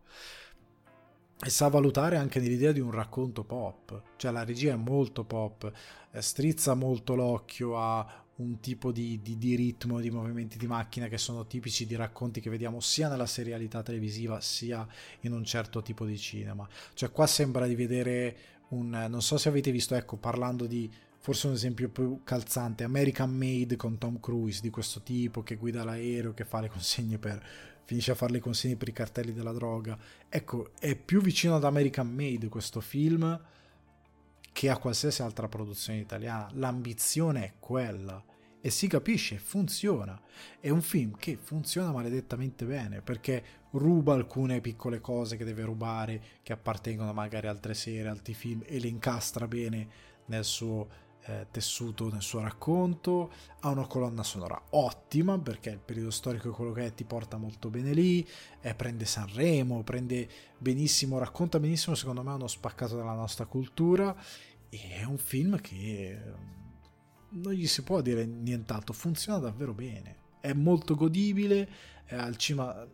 [1.44, 5.68] E sa valutare anche nell'idea di un racconto pop, cioè la regia è molto pop,
[6.12, 11.08] eh, strizza molto l'occhio a un tipo di, di, di, ritmo, di movimenti di macchina
[11.08, 14.86] che sono tipici di racconti che vediamo sia nella serialità televisiva sia
[15.22, 16.68] in un certo tipo di cinema.
[16.94, 18.36] Cioè qua sembra di vedere
[18.68, 18.90] un...
[18.90, 20.88] non so se avete visto, ecco, parlando di
[21.22, 25.84] forse un esempio più calzante, American Made con Tom Cruise di questo tipo che guida
[25.84, 27.40] l'aereo, che fa le consegne per
[27.84, 29.98] finisce a fare le consegne per i cartelli della droga.
[30.28, 33.40] Ecco, è più vicino ad American Made questo film
[34.52, 36.48] che a qualsiasi altra produzione italiana.
[36.54, 38.22] L'ambizione è quella
[38.60, 40.20] e si capisce, funziona.
[40.60, 46.22] È un film che funziona maledettamente bene perché ruba alcune piccole cose che deve rubare,
[46.42, 49.88] che appartengono magari a altre serie, altri film, e le incastra bene
[50.26, 50.88] nel suo
[51.24, 53.30] eh, tessuto nel suo racconto,
[53.60, 57.36] ha una colonna sonora ottima perché il periodo storico è quello che è, ti porta
[57.36, 58.26] molto bene lì,
[58.60, 60.28] eh, prende Sanremo, prende
[60.58, 64.16] benissimo, racconta benissimo secondo me uno spaccato della nostra cultura
[64.68, 70.16] e è un film che mm, non gli si può dire nient'altro, funziona davvero bene,
[70.40, 71.68] è molto godibile,
[72.04, 72.84] è al cima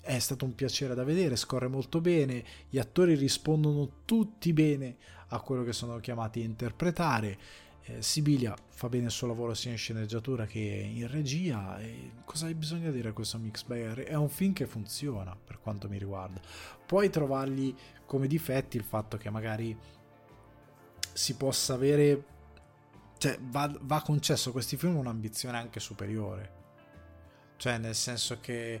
[0.00, 4.96] è stato un piacere da vedere, scorre molto bene, gli attori rispondono tutti bene
[5.28, 7.38] a quello che sono chiamati a interpretare
[7.84, 12.46] eh, Sibilia fa bene il suo lavoro sia in sceneggiatura che in regia e cosa
[12.46, 14.04] hai bisogno di dire questo Mix Harry?
[14.04, 16.40] È un film che funziona per quanto mi riguarda.
[16.86, 17.74] Puoi trovargli
[18.06, 19.76] come difetti il fatto che magari
[21.12, 22.24] si possa avere
[23.18, 26.60] cioè va, va concesso a questi film un'ambizione anche superiore
[27.56, 28.80] cioè nel senso che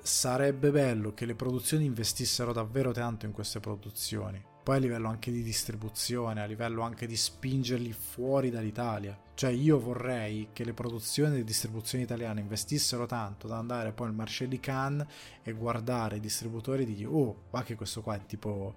[0.00, 5.30] sarebbe bello che le produzioni investissero davvero tanto in queste produzioni poi a livello anche
[5.30, 9.16] di distribuzione, a livello anche di spingerli fuori dall'Italia.
[9.34, 14.08] Cioè io vorrei che le produzioni e le distribuzioni italiane investissero tanto da andare poi
[14.08, 15.06] al Marché di Cannes
[15.44, 18.74] e guardare i distributori e dirgli oh, va che questo qua è tipo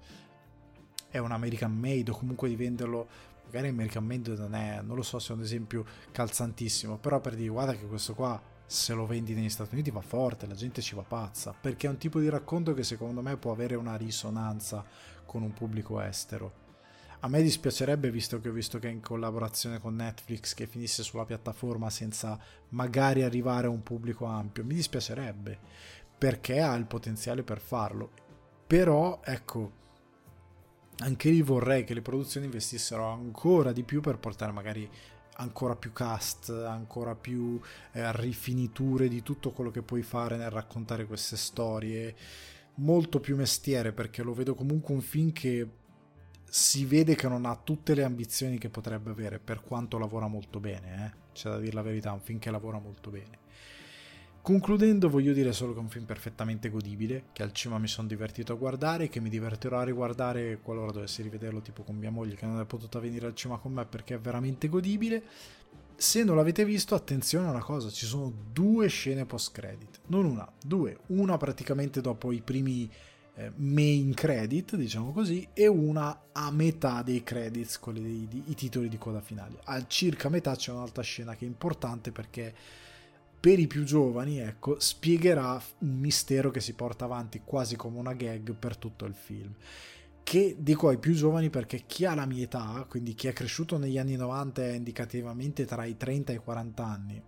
[1.09, 3.07] è un American Made o comunque di venderlo
[3.45, 7.33] magari American Made non è, non lo so se è un esempio calzantissimo, però per
[7.33, 10.79] dire guarda che questo qua se lo vendi negli Stati Uniti va forte, la gente
[10.79, 13.95] ci va pazza, perché è un tipo di racconto che secondo me può avere una
[13.95, 14.85] risonanza
[15.30, 16.68] con un pubblico estero.
[17.19, 21.03] A me dispiacerebbe, visto che ho visto che è in collaborazione con Netflix, che finisse
[21.03, 22.39] sulla piattaforma senza
[22.69, 24.64] magari arrivare a un pubblico ampio.
[24.64, 25.60] Mi dispiacerebbe,
[26.18, 28.10] perché ha il potenziale per farlo.
[28.65, 29.72] Però, ecco,
[30.99, 34.89] anche lì vorrei che le produzioni investissero ancora di più per portare magari
[35.35, 37.60] ancora più cast, ancora più
[37.91, 42.15] eh, rifiniture di tutto quello che puoi fare nel raccontare queste storie
[42.80, 45.68] molto più mestiere perché lo vedo comunque un film che
[46.49, 50.60] si vede che non ha tutte le ambizioni che potrebbe avere per quanto lavora molto
[50.60, 51.27] bene eh?
[51.34, 53.38] c'è da dire la verità un film che lavora molto bene
[54.41, 58.07] concludendo voglio dire solo che è un film perfettamente godibile che al cinema mi sono
[58.07, 62.35] divertito a guardare che mi divertirò a riguardare qualora dovessi rivederlo tipo con mia moglie
[62.35, 65.23] che non è potuta venire al cinema con me perché è veramente godibile
[65.99, 70.23] se non l'avete visto, attenzione a una cosa, ci sono due scene post credit, non
[70.23, 72.89] una, due, una praticamente dopo i primi
[73.35, 78.55] eh, main credit, diciamo così, e una a metà dei credits, quelli dei, dei, i
[78.55, 79.59] titoli di coda finale.
[79.65, 82.55] A circa metà c'è un'altra scena che è importante perché
[83.38, 88.13] per i più giovani, ecco, spiegherà un mistero che si porta avanti quasi come una
[88.13, 89.53] gag per tutto il film
[90.30, 93.80] che dico ai più giovani perché chi ha la mia età, quindi chi è cresciuto
[93.80, 97.23] negli anni 90 è indicativamente tra i 30 e i 40 anni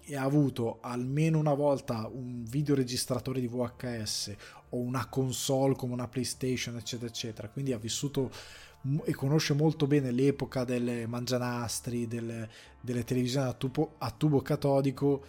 [0.00, 4.34] e ha avuto almeno una volta un videoregistratore di VHS
[4.70, 8.32] o una console come una PlayStation, eccetera, eccetera, quindi ha vissuto
[9.04, 12.50] e conosce molto bene l'epoca delle mangianastri, delle,
[12.80, 15.24] delle televisioni a tubo, a tubo, catodico,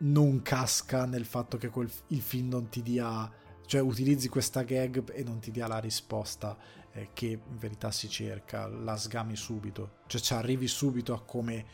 [0.00, 5.12] non casca nel fatto che quel, il film non ti dia, cioè utilizzi questa gag
[5.12, 6.56] e non ti dia la risposta
[6.92, 11.64] eh, che in verità si cerca, la sgami subito, cioè ci arrivi subito a come,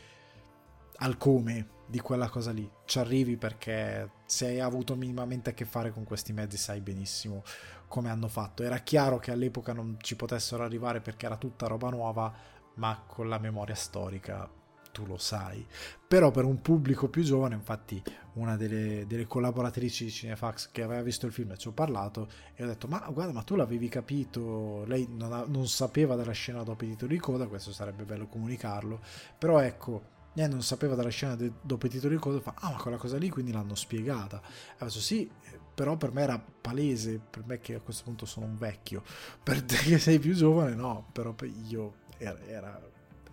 [0.97, 5.65] al come di quella cosa lì, ci arrivi perché se hai avuto minimamente a che
[5.65, 7.43] fare con questi mezzi sai benissimo
[7.87, 8.63] come hanno fatto.
[8.63, 12.33] Era chiaro che all'epoca non ci potessero arrivare perché era tutta roba nuova,
[12.75, 14.49] ma con la memoria storica
[14.93, 15.65] tu lo sai.
[16.07, 18.01] Però per un pubblico più giovane, infatti
[18.35, 22.63] una delle, delle collaboratrici di Cinefax che aveva visto il film ci ho parlato e
[22.63, 26.63] ho detto ma guarda ma tu l'avevi capito, lei non, ha, non sapeva della scena
[26.63, 29.01] dopo i titoli di coda, questo sarebbe bello comunicarlo,
[29.37, 32.71] però ecco eh, non sapeva della scena de- dopo i titoli di coda, fa, ah
[32.71, 34.41] ma quella cosa lì quindi l'hanno spiegata.
[34.75, 35.29] Faccio sì,
[35.73, 39.03] però per me era palese, per me che a questo punto sono un vecchio,
[39.41, 42.81] per te che sei più giovane no, però per io era, era,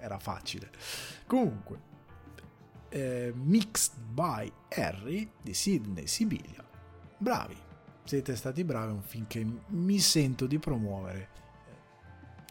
[0.01, 0.71] era facile.
[1.27, 1.79] Comunque,
[2.89, 6.65] eh, Mixed by Harry di Sidney Sibilia,
[7.17, 7.57] bravi,
[8.05, 11.39] siete stati bravi, un film che mi sento di promuovere.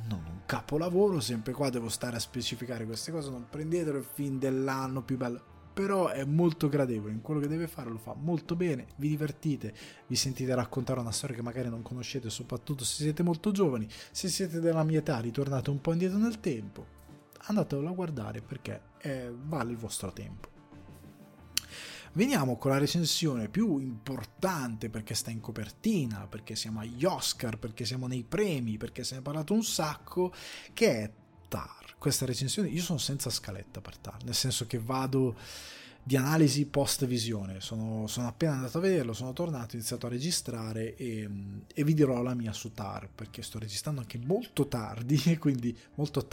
[0.07, 4.39] Non un capolavoro, sempre qua devo stare a specificare queste cose, non prendetelo il film
[4.39, 5.41] dell'anno più bello,
[5.73, 9.73] però è molto gradevole in quello che deve fare, lo fa molto bene, vi divertite,
[10.07, 14.29] vi sentite raccontare una storia che magari non conoscete, soprattutto se siete molto giovani, se
[14.29, 16.85] siete della mia età, ritornate un po' indietro nel tempo,
[17.41, 20.47] andatelo a guardare perché eh, vale il vostro tempo.
[22.13, 27.85] Veniamo con la recensione più importante perché sta in copertina, perché siamo agli Oscar, perché
[27.85, 30.33] siamo nei premi, perché se ne è parlato un sacco,
[30.73, 31.11] che è
[31.47, 35.37] Tar questa recensione io sono senza scaletta per tal, nel senso che vado
[36.01, 40.09] di analisi post visione, sono, sono, appena andato a vederlo, sono tornato, ho iniziato a
[40.09, 41.29] registrare e,
[41.71, 45.77] e, vi dirò la mia su Tar, perché sto registrando anche molto tardi, e quindi
[45.95, 46.25] molto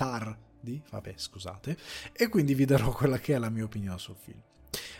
[0.67, 1.77] tardi, vabbè scusate,
[2.13, 4.41] e quindi vi darò quella che è la mia opinione sul film.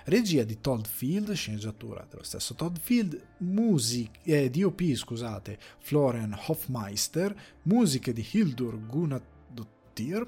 [0.05, 7.35] Regia di Todd Field, sceneggiatura dello stesso Todd Field, music, eh, DOP scusate, Florian Hofmeister,
[7.63, 10.27] musiche di Hildur Gunnadottir,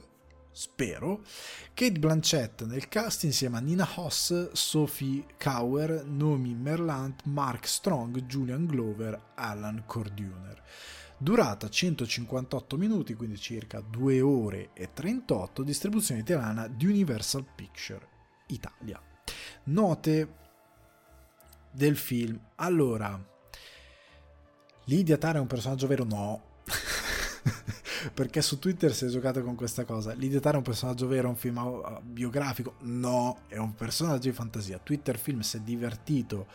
[0.50, 1.22] spero,
[1.72, 8.66] Kate Blanchett nel cast insieme a Nina Hoss, Sophie Kauer, Nomi Merlant, Mark Strong, Julian
[8.66, 10.60] Glover, Alan Corduner.
[11.20, 18.06] Durata 158 minuti, quindi circa 2 ore e 38, distribuzione italiana di Universal Picture
[18.46, 19.02] Italia.
[19.64, 20.34] Note
[21.72, 22.38] del film.
[22.54, 23.20] Allora,
[24.84, 26.04] Lidia Tara è un personaggio vero?
[26.04, 26.42] No.
[28.14, 30.12] perché su Twitter si è giocato con questa cosa.
[30.12, 32.74] L'idiotare è un personaggio vero, è un film biografico?
[32.82, 34.78] No, è un personaggio di fantasia.
[34.78, 36.46] Twitter Film si è divertito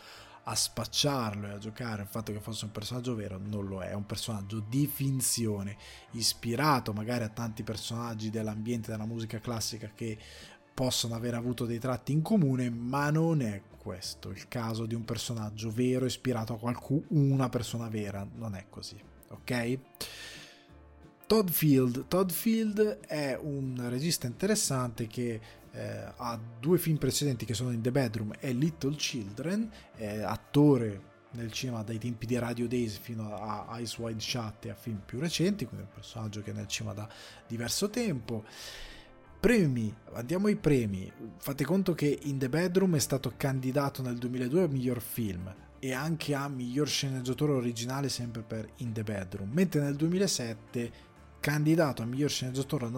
[0.44, 3.88] a spacciarlo e a giocare il fatto che fosse un personaggio vero, non lo è,
[3.88, 5.76] è un personaggio di finzione,
[6.12, 10.18] ispirato magari a tanti personaggi dell'ambiente della musica classica che
[10.74, 15.04] possono aver avuto dei tratti in comune, ma non è questo il caso di un
[15.04, 19.78] personaggio vero ispirato a qualcuno, una persona vera, non è così, ok?
[21.26, 22.06] Todd Field.
[22.06, 25.40] Todd Field è un regista interessante che
[25.74, 31.12] eh, ha due film precedenti che sono In the Bedroom e Little Children, è attore
[31.32, 35.02] nel cinema dai tempi di Radio Days fino a Ice Wide Shut e a film
[35.04, 37.08] più recenti, quindi un personaggio che è nel cinema da
[37.46, 38.44] diverso tempo.
[39.40, 41.12] Premi, andiamo ai premi.
[41.36, 45.92] Fate conto che In the Bedroom è stato candidato nel 2002 a miglior film e
[45.92, 51.12] anche a miglior sceneggiatore originale sempre per In the Bedroom, mentre nel 2007
[51.44, 52.88] candidato a miglior sceneggiatore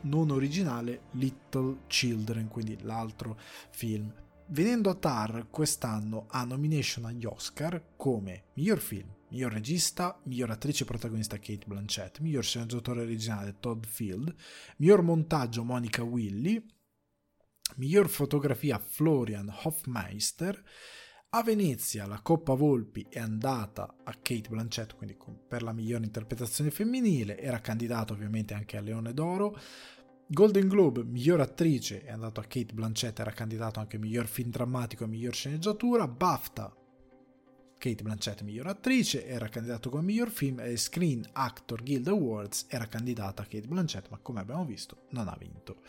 [0.00, 3.38] non originale Little Children, quindi l'altro
[3.70, 4.12] film.
[4.48, 10.84] Venendo a Tar, quest'anno ha nomination agli Oscar come miglior film, miglior regista, miglior attrice
[10.84, 14.34] protagonista Kate Blanchett, miglior sceneggiatore originale Todd Field,
[14.78, 16.66] miglior montaggio Monica Willy,
[17.76, 20.60] miglior fotografia Florian Hofmeister,
[21.36, 25.16] a Venezia la Coppa Volpi è andata a Kate Blanchett, quindi
[25.48, 29.58] per la migliore interpretazione femminile, era candidato ovviamente anche a Leone d'Oro.
[30.28, 35.02] Golden Globe, miglior attrice, è andato a Kate Blanchett, era candidato anche miglior film drammatico
[35.02, 36.06] e miglior sceneggiatura.
[36.06, 36.72] BAFTA,
[37.78, 40.60] Kate Blanchett, miglior attrice, era candidato come miglior film.
[40.60, 45.26] E Screen Actor Guild Awards era candidata a Kate Blanchett, ma come abbiamo visto non
[45.26, 45.80] ha vinto.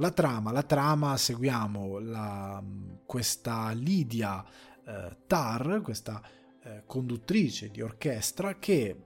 [0.00, 2.62] La trama, la trama seguiamo la,
[3.04, 4.44] questa Lidia
[4.86, 6.22] eh, Tar, questa
[6.62, 8.96] eh, conduttrice di orchestra che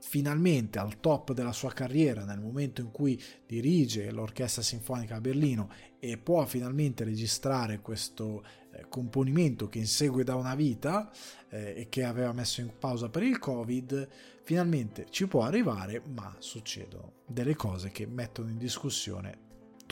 [0.00, 5.70] finalmente al top della sua carriera nel momento in cui dirige l'orchestra sinfonica a Berlino
[6.00, 11.12] e può finalmente registrare questo eh, componimento che insegue da una vita
[11.48, 14.08] eh, e che aveva messo in pausa per il covid
[14.42, 19.43] finalmente ci può arrivare ma succedono delle cose che mettono in discussione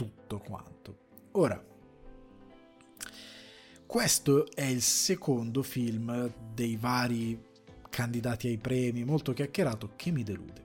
[0.03, 0.97] tutto quanto
[1.31, 1.71] ora
[3.85, 7.39] questo è il secondo film dei vari
[7.89, 10.63] candidati ai premi, molto chiacchierato, che mi delude.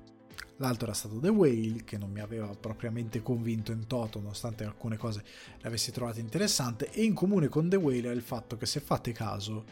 [0.57, 4.97] L'altro era stato The Whale, che non mi aveva propriamente convinto in toto, nonostante alcune
[4.97, 5.23] cose
[5.61, 8.81] le avessi trovate interessanti, e in comune con The Whale è il fatto che se
[8.81, 9.65] fate caso,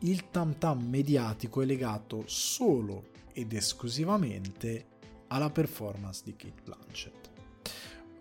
[0.00, 4.86] il tam tam mediatico è legato solo ed esclusivamente
[5.28, 7.19] alla performance di Kate Blanchett.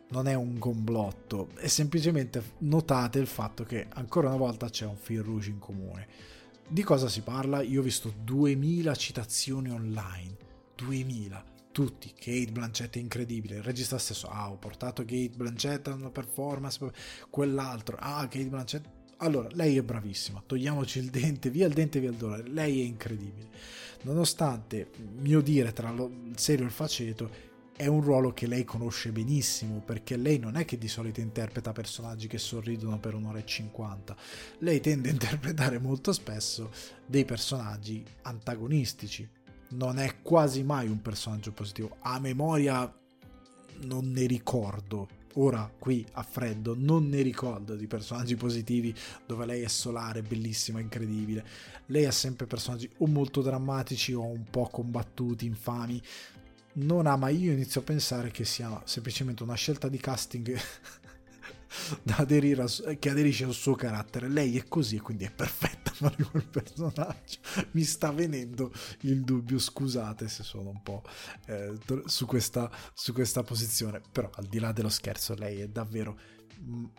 [0.09, 4.97] Non è un gomblotto, è semplicemente notate il fatto che ancora una volta c'è un
[4.97, 6.07] fil rouge in comune
[6.71, 7.63] di cosa si parla?
[7.63, 10.37] Io ho visto 2000 citazioni online.
[10.75, 11.43] 2000.
[11.71, 12.13] Tutti.
[12.13, 13.55] Kate Blanchett è incredibile.
[13.55, 14.27] Il regista stesso.
[14.27, 16.79] Ah, ho portato Kate Blanchett a una performance.
[17.31, 17.97] Quell'altro.
[17.99, 18.85] Ah, Kate Blanchett.
[19.17, 20.43] Allora, lei è bravissima.
[20.45, 21.49] Togliamoci il dente.
[21.49, 22.43] Via il dente, via il dollaro.
[22.45, 23.49] Lei è incredibile.
[24.03, 27.29] Nonostante mio dire tra il serio e il faceto,
[27.79, 31.71] è un ruolo che lei conosce benissimo perché lei non è che di solito interpreta
[31.71, 34.17] personaggi che sorridono per un'ora e cinquanta,
[34.57, 36.71] lei tende a interpretare molto spesso
[37.05, 39.25] dei personaggi antagonistici,
[39.69, 42.93] non è quasi mai un personaggio positivo, a memoria
[43.83, 48.93] non ne ricordo, ora qui a freddo non ne ricordo di personaggi positivi
[49.25, 51.45] dove lei è solare, bellissima, incredibile.
[51.85, 56.01] Lei ha sempre personaggi o molto drammatici o un po' combattuti, infami
[56.73, 60.57] non ha, ma io inizio a pensare che sia semplicemente una scelta di casting
[62.15, 62.25] a,
[62.97, 64.29] che aderisce al suo carattere.
[64.29, 67.39] Lei è così e quindi è perfetta per quel personaggio.
[67.71, 68.71] Mi sta venendo
[69.01, 71.03] il dubbio, scusate se sono un po'
[71.47, 76.37] eh, su, questa, su questa posizione, però al di là dello scherzo lei è davvero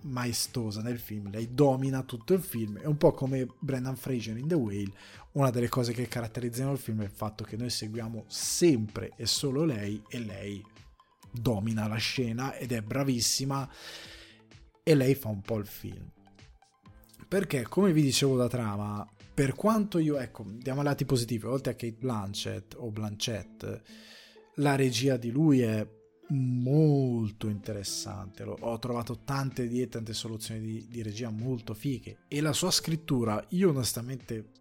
[0.02, 4.48] maestosa nel film, lei domina tutto il film, è un po' come Brendan Fraser in
[4.48, 4.92] The Whale,
[5.32, 9.26] una delle cose che caratterizzano il film è il fatto che noi seguiamo sempre e
[9.26, 10.64] solo lei e lei
[11.30, 13.68] domina la scena ed è bravissima
[14.82, 16.10] e lei fa un po' il film.
[17.28, 21.76] Perché, come vi dicevo da trama, per quanto io, ecco, diamo lati positivi, oltre a
[21.76, 23.82] Kate Blanchett o Blanchett,
[24.56, 25.86] la regia di lui è
[26.30, 28.42] molto interessante.
[28.42, 32.18] Ho trovato tante idee, tante soluzioni di, di, regia molto fighe.
[32.28, 34.52] E la sua scrittura, io onestamente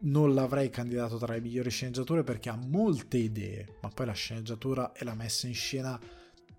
[0.00, 4.92] non l'avrei candidato tra le migliori sceneggiature perché ha molte idee, ma poi la sceneggiatura
[4.92, 6.00] e la messa in scena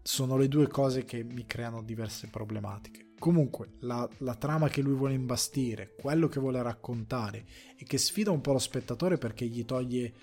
[0.02, 3.12] sono le due cose che mi creano diverse problematiche.
[3.18, 7.46] Comunque, la, la trama che lui vuole imbastire, quello che vuole raccontare
[7.78, 10.14] e che sfida un po' lo spettatore perché gli toglie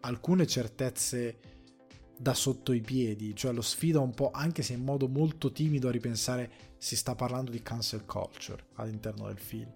[0.00, 1.57] alcune certezze
[2.18, 5.88] da sotto i piedi, cioè lo sfida un po', anche se in modo molto timido
[5.88, 9.70] a ripensare, si sta parlando di cancel culture all'interno del film.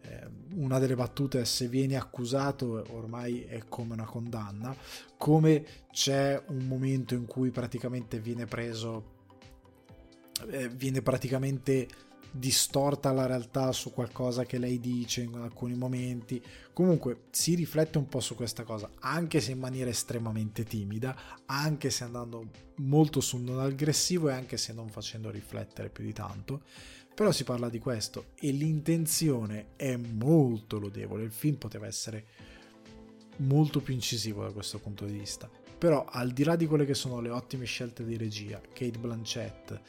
[0.00, 4.74] Eh, una delle battute è se vieni accusato ormai è come una condanna,
[5.16, 9.16] come c'è un momento in cui praticamente viene preso,
[10.50, 11.88] eh, viene praticamente
[12.30, 16.42] distorta la realtà su qualcosa che lei dice in alcuni momenti.
[16.72, 21.90] Comunque si riflette un po' su questa cosa, anche se in maniera estremamente timida, anche
[21.90, 26.62] se andando molto sul non aggressivo e anche se non facendo riflettere più di tanto.
[27.14, 31.24] Però si parla di questo e l'intenzione è molto lodevole.
[31.24, 32.26] Il film poteva essere
[33.38, 35.50] molto più incisivo da questo punto di vista.
[35.78, 39.80] Però al di là di quelle che sono le ottime scelte di regia, Kate Blanchett,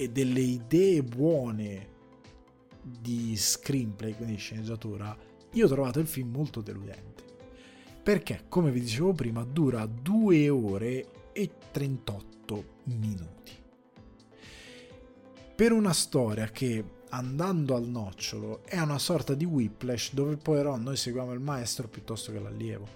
[0.00, 1.88] e delle idee buone
[2.80, 5.16] di screenplay, quindi di sceneggiatura,
[5.50, 7.24] io ho trovato il film molto deludente.
[8.00, 13.52] Perché, come vi dicevo prima, dura 2 ore e 38 minuti.
[15.56, 20.96] Per una storia che, andando al nocciolo, è una sorta di whiplash dove però noi
[20.96, 22.86] seguiamo il maestro piuttosto che l'allievo.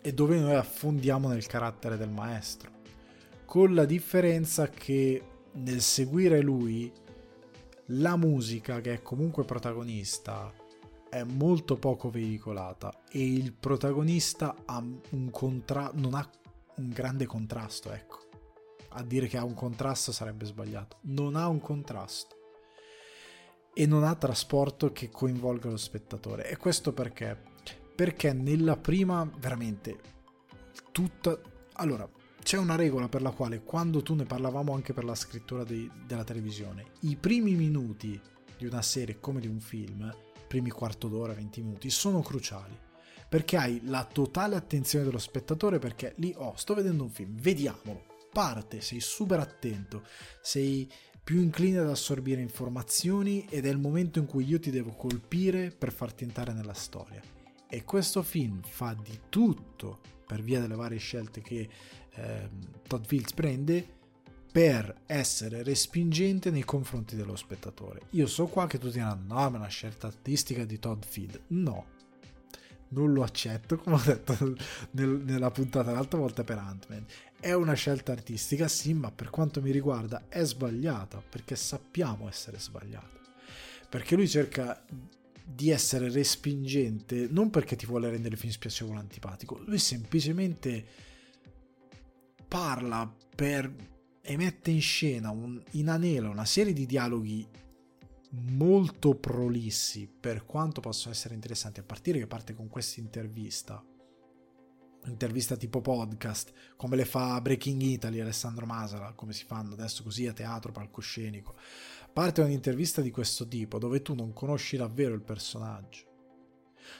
[0.00, 2.76] E dove noi affondiamo nel carattere del maestro
[3.48, 5.22] con la differenza che
[5.52, 6.92] nel seguire lui
[7.86, 10.52] la musica che è comunque protagonista
[11.08, 14.84] è molto poco veicolata e il protagonista ha
[15.30, 16.30] contra- non ha
[16.76, 18.18] un grande contrasto, ecco.
[18.90, 20.98] A dire che ha un contrasto sarebbe sbagliato.
[21.04, 22.36] Non ha un contrasto.
[23.72, 26.50] E non ha trasporto che coinvolga lo spettatore.
[26.50, 27.40] E questo perché?
[27.94, 29.98] Perché nella prima, veramente,
[30.92, 31.40] tutta...
[31.76, 32.08] Allora,
[32.48, 35.86] c'è una regola per la quale quando tu ne parlavamo anche per la scrittura di,
[36.06, 38.18] della televisione, i primi minuti
[38.56, 40.10] di una serie come di un film,
[40.46, 42.74] primi quarto d'ora, 20 minuti, sono cruciali.
[43.28, 48.06] perché hai la totale attenzione dello spettatore perché lì, oh, sto vedendo un film, vediamolo,
[48.32, 50.02] parte, sei super attento,
[50.40, 50.90] sei
[51.22, 55.70] più incline ad assorbire informazioni ed è il momento in cui io ti devo colpire
[55.70, 57.20] per farti entrare nella storia.
[57.68, 61.68] E questo film fa di tutto per via delle varie scelte che
[62.18, 62.48] eh,
[62.86, 63.96] Todd Fields prende
[64.50, 68.02] per essere respingente nei confronti dello spettatore.
[68.10, 71.40] Io so qua che tutti diranno no, ma è una scelta artistica di Todd Field.
[71.48, 71.86] No,
[72.88, 74.36] non lo accetto, come ho detto
[74.92, 77.04] nel, nella puntata l'altra volta per Ant-Man.
[77.38, 82.58] È una scelta artistica, sì, ma per quanto mi riguarda è sbagliata, perché sappiamo essere
[82.58, 83.16] sbagliata.
[83.88, 84.82] Perché lui cerca
[85.44, 90.84] di essere respingente non perché ti vuole rendere il film spiacevole o antipatico, lui semplicemente
[92.48, 93.72] parla per
[94.28, 97.48] e mette in scena, un, inanela una serie di dialoghi
[98.30, 103.82] molto prolissi per quanto possono essere interessanti a partire che parte con questa intervista.
[105.06, 110.26] Intervista tipo podcast come le fa Breaking Italy Alessandro Masala come si fanno adesso così
[110.26, 111.56] a teatro palcoscenico.
[112.12, 116.04] Parte un'intervista di questo tipo dove tu non conosci davvero il personaggio.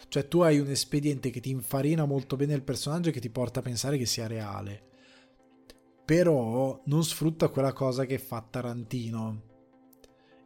[0.08, 3.28] Cioè tu hai un espediente che ti infarina molto bene il personaggio e che ti
[3.28, 4.87] porta a pensare che sia reale
[6.08, 9.42] però non sfrutta quella cosa che fa Tarantino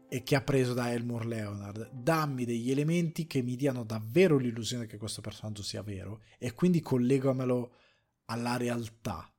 [0.09, 1.89] e che ha preso da Elmore Leonard.
[1.93, 6.81] Dammi degli elementi che mi diano davvero l'illusione che questo personaggio sia vero e quindi
[6.81, 7.75] collegamelo
[8.25, 9.33] alla realtà.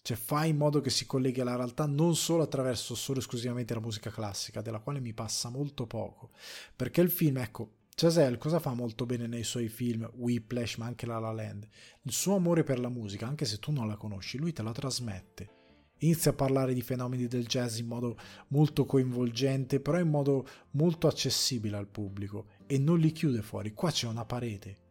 [0.00, 3.80] Cioè fai in modo che si colleghi alla realtà non solo attraverso solo esclusivamente la
[3.80, 6.30] musica classica, della quale mi passa molto poco.
[6.76, 11.06] Perché il film, ecco, Chazelle cosa fa molto bene nei suoi film, Whiplash ma anche
[11.06, 11.68] La La Land?
[12.02, 14.72] Il suo amore per la musica, anche se tu non la conosci, lui te la
[14.72, 15.58] trasmette.
[15.98, 18.16] Inizia a parlare di fenomeni del jazz in modo
[18.48, 23.74] molto coinvolgente, però in modo molto accessibile al pubblico e non li chiude fuori.
[23.74, 24.88] Qua c'è una parete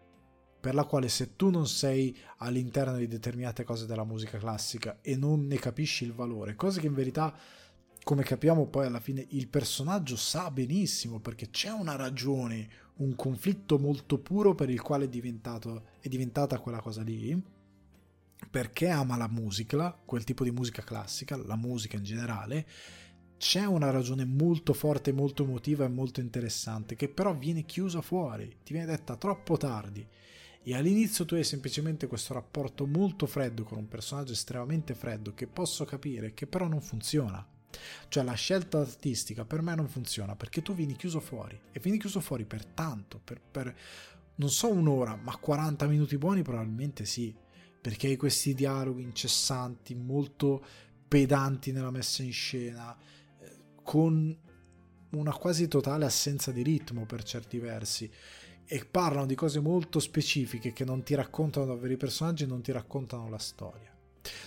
[0.60, 5.16] per la quale se tu non sei all'interno di determinate cose della musica classica e
[5.16, 7.34] non ne capisci il valore, cose che in verità
[8.04, 12.68] come capiamo poi alla fine il personaggio sa benissimo perché c'è una ragione,
[13.00, 17.42] un conflitto molto puro per il quale è, è diventata quella cosa lì,
[18.50, 22.68] perché ama la musica, quel tipo di musica classica, la musica in generale,
[23.38, 28.58] c'è una ragione molto forte, molto emotiva e molto interessante che però viene chiusa fuori,
[28.64, 30.06] ti viene detta troppo tardi.
[30.62, 35.48] E all'inizio tu hai semplicemente questo rapporto molto freddo con un personaggio estremamente freddo che
[35.48, 37.46] posso capire che però non funziona
[38.08, 41.98] cioè la scelta artistica per me non funziona perché tu vieni chiuso fuori e vieni
[41.98, 43.76] chiuso fuori per tanto, per, per
[44.36, 47.36] non so un'ora, ma 40 minuti buoni probabilmente sì,
[47.82, 50.64] perché hai questi dialoghi incessanti, molto
[51.08, 52.96] pedanti nella messa in scena,
[53.40, 54.38] eh, con
[55.12, 58.10] una quasi totale assenza di ritmo per certi versi
[58.66, 62.72] e parlano di cose molto specifiche che non ti raccontano davvero i personaggi non ti
[62.72, 63.92] raccontano la storia.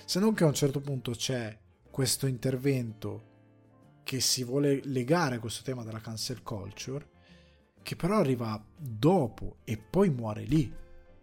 [0.04, 1.58] Se non che a un certo punto c'è
[1.92, 3.28] questo intervento
[4.02, 7.06] che si vuole legare a questo tema della cancel culture,
[7.82, 10.74] che però arriva dopo e poi muore lì.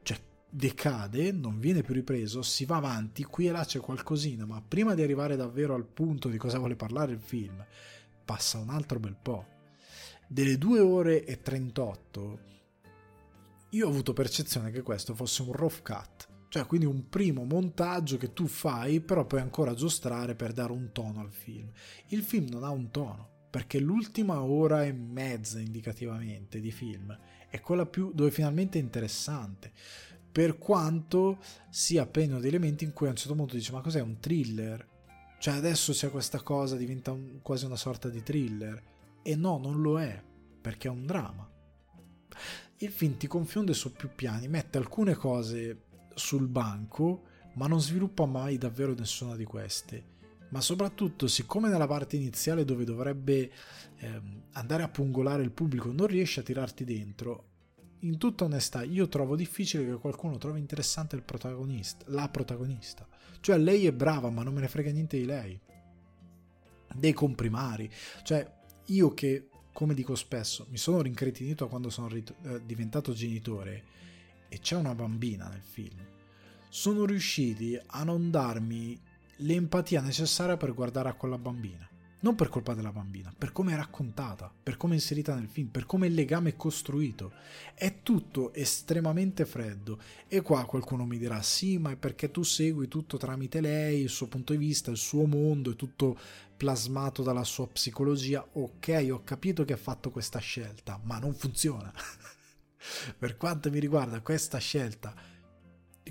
[0.03, 4.61] Cioè decade, non viene più ripreso, si va avanti, qui e là c'è qualcosina, ma
[4.61, 7.65] prima di arrivare davvero al punto di cosa vuole parlare il film,
[8.23, 9.47] passa un altro bel po'.
[10.27, 12.39] Delle 2 ore e 38,
[13.71, 18.17] io ho avuto percezione che questo fosse un rough cut cioè, quindi un primo montaggio
[18.17, 21.69] che tu fai, però puoi ancora aggiustare per dare un tono al film.
[22.07, 27.15] Il film non ha un tono, perché l'ultima ora e mezza indicativamente di film
[27.49, 29.71] è quella più dove finalmente è interessante.
[30.31, 31.37] Per quanto
[31.69, 34.87] sia pieno di elementi in cui a un certo punto dici: Ma cos'è un thriller?
[35.37, 38.81] Cioè, adesso c'è questa cosa, diventa un, quasi una sorta di thriller.
[39.21, 40.19] E no, non lo è,
[40.61, 41.47] perché è un dramma.
[42.77, 45.87] Il film ti confonde su più piani, mette alcune cose
[46.19, 47.23] sul banco,
[47.53, 50.17] ma non sviluppa mai davvero nessuna di queste.
[50.49, 53.51] Ma soprattutto, siccome nella parte iniziale dove dovrebbe
[53.97, 57.45] ehm, andare a pungolare il pubblico non riesce a tirarti dentro,
[57.99, 63.07] in tutta onestà io trovo difficile che qualcuno trovi interessante il protagonista, la protagonista.
[63.41, 65.59] Cioè lei è brava, ma non me ne frega niente di lei.
[66.93, 67.91] Dei comprimari.
[68.23, 73.83] Cioè io che, come dico spesso, mi sono rincretinito quando sono rit- eh, diventato genitore
[74.49, 75.99] e c'è una bambina nel film,
[76.69, 78.99] sono riusciti a non darmi
[79.37, 81.87] l'empatia necessaria per guardare a quella bambina.
[82.21, 85.69] Non per colpa della bambina, per come è raccontata, per come è inserita nel film,
[85.69, 87.31] per come il legame è costruito.
[87.73, 89.99] È tutto estremamente freddo.
[90.27, 94.09] E qua qualcuno mi dirà: sì, ma è perché tu segui tutto tramite lei, il
[94.09, 96.19] suo punto di vista, il suo mondo, è tutto
[96.57, 98.45] plasmato dalla sua psicologia.
[98.51, 101.91] Ok, ho capito che ha fatto questa scelta, ma non funziona.
[103.17, 105.15] per quanto mi riguarda questa scelta,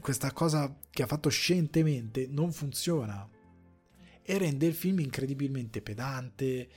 [0.01, 3.29] questa cosa che ha fatto scientemente, non funziona
[4.23, 6.69] e rende il film incredibilmente pedante,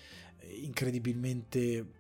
[0.61, 1.99] incredibilmente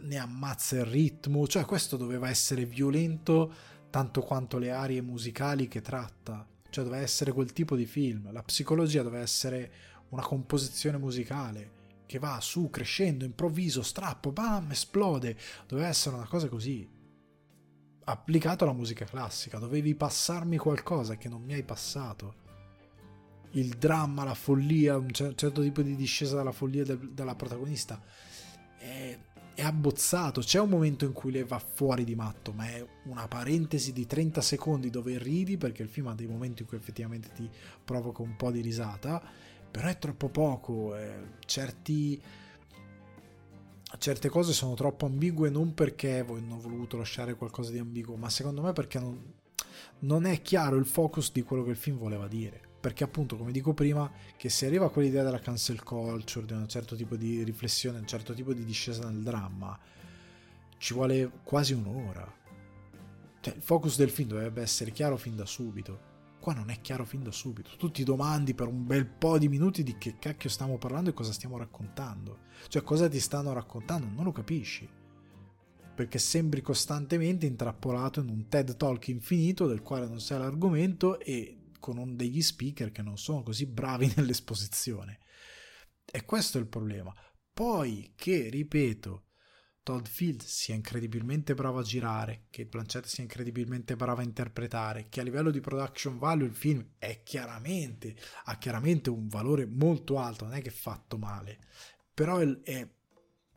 [0.00, 3.52] ne ammazza il ritmo, cioè questo doveva essere violento
[3.90, 8.42] tanto quanto le arie musicali che tratta, cioè doveva essere quel tipo di film, la
[8.42, 9.72] psicologia doveva essere
[10.10, 15.36] una composizione musicale che va su crescendo, improvviso, strappo, bam, esplode,
[15.66, 16.88] doveva essere una cosa così.
[18.10, 22.46] Applicato alla musica classica, dovevi passarmi qualcosa che non mi hai passato.
[23.52, 28.00] Il dramma, la follia, un certo tipo di discesa dalla follia del, della protagonista.
[28.78, 29.18] È
[29.58, 30.40] è abbozzato.
[30.40, 34.06] C'è un momento in cui lei va fuori di matto, ma è una parentesi di
[34.06, 37.50] 30 secondi dove ridi perché il film ha dei momenti in cui effettivamente ti
[37.84, 39.20] provoca un po' di risata,
[39.68, 40.94] però è troppo poco.
[40.96, 42.22] Eh, certi,
[43.98, 48.62] certe cose sono troppo ambigue non perché hanno voluto lasciare qualcosa di ambiguo, ma secondo
[48.62, 49.20] me perché non,
[50.00, 52.60] non è chiaro il focus di quello che il film voleva dire.
[52.80, 56.94] Perché appunto come dico prima che se arriva quell'idea della cancel culture di un certo
[56.94, 59.76] tipo di riflessione un certo tipo di discesa nel dramma
[60.78, 62.32] ci vuole quasi un'ora.
[63.40, 66.07] Cioè il focus del film dovrebbe essere chiaro fin da subito
[66.40, 69.48] qua non è chiaro fin da subito tu ti domandi per un bel po' di
[69.48, 74.06] minuti di che cacchio stiamo parlando e cosa stiamo raccontando cioè cosa ti stanno raccontando
[74.06, 74.88] non lo capisci
[75.98, 81.58] perché sembri costantemente intrappolato in un TED Talk infinito del quale non sai l'argomento e
[81.80, 85.18] con degli speaker che non sono così bravi nell'esposizione.
[86.04, 87.12] E questo è il problema.
[87.52, 89.27] Poi che, ripeto,
[89.88, 95.20] Todd Field sia incredibilmente bravo a girare, che Blanchett sia incredibilmente bravo a interpretare, che
[95.20, 100.44] a livello di production value il film è chiaramente, ha chiaramente un valore molto alto,
[100.44, 101.58] non è che è fatto male,
[102.12, 102.86] però è, è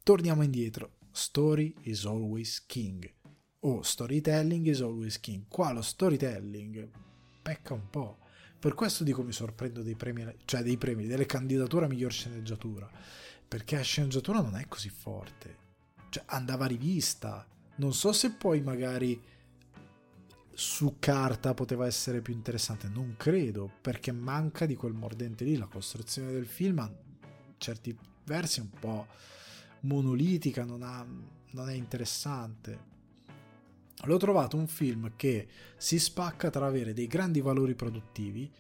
[0.04, 3.14] torniamo indietro, story is always king,
[3.60, 6.90] o storytelling is always king, qua lo storytelling
[7.42, 8.20] pecca un po'.
[8.58, 12.90] Per questo dico mi sorprendo dei premi, cioè dei premi, delle candidature a miglior sceneggiatura,
[13.46, 15.61] perché la sceneggiatura non è così forte.
[16.12, 17.48] Cioè andava rivista.
[17.78, 19.20] Non so se poi magari
[20.54, 25.66] su carta poteva essere più interessante, non credo, perché manca di quel mordente lì, la
[25.66, 26.94] costruzione del film ha
[27.58, 29.08] certi versi un po'
[29.82, 31.04] monolitica, non, ha,
[31.52, 32.90] non è interessante
[34.06, 35.48] l'ho trovato un film che
[35.78, 38.52] si spacca tra avere dei grandi valori produttivi,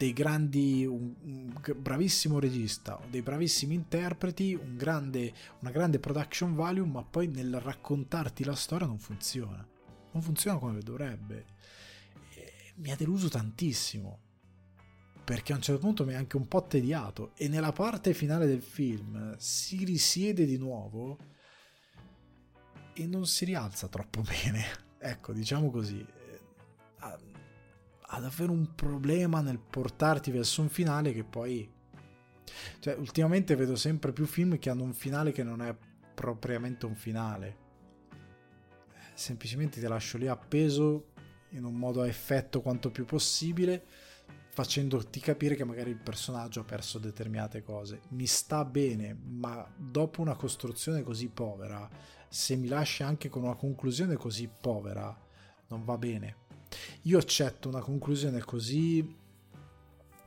[0.00, 6.86] dei grandi, un, un bravissimo regista, dei bravissimi interpreti, un grande, una grande production value,
[6.86, 9.62] ma poi nel raccontarti la storia non funziona.
[10.12, 11.44] Non funziona come dovrebbe.
[12.34, 14.20] E mi ha deluso tantissimo.
[15.22, 17.32] Perché a un certo punto mi ha anche un po' tediato.
[17.36, 21.18] E nella parte finale del film si risiede di nuovo
[22.94, 24.64] e non si rialza troppo bene.
[24.98, 26.02] Ecco, diciamo così.
[28.12, 31.70] Ha davvero un problema nel portarti verso un finale che poi...
[32.80, 35.76] Cioè, ultimamente vedo sempre più film che hanno un finale che non è
[36.14, 37.68] propriamente un finale.
[39.14, 41.12] Semplicemente ti lascio lì appeso
[41.50, 43.84] in un modo a effetto quanto più possibile,
[44.48, 48.00] facendoti capire che magari il personaggio ha perso determinate cose.
[48.10, 51.88] Mi sta bene, ma dopo una costruzione così povera
[52.32, 55.16] se mi lasci anche con una conclusione così povera,
[55.66, 56.39] non va bene.
[57.02, 59.16] Io accetto una conclusione così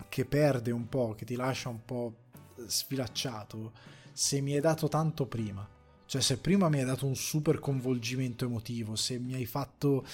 [0.10, 2.16] che perde un po', che ti lascia un po'
[2.66, 3.72] sfilacciato,
[4.12, 5.68] se mi hai dato tanto prima.
[6.06, 10.06] Cioè se prima mi hai dato un super coinvolgimento emotivo, se mi hai fatto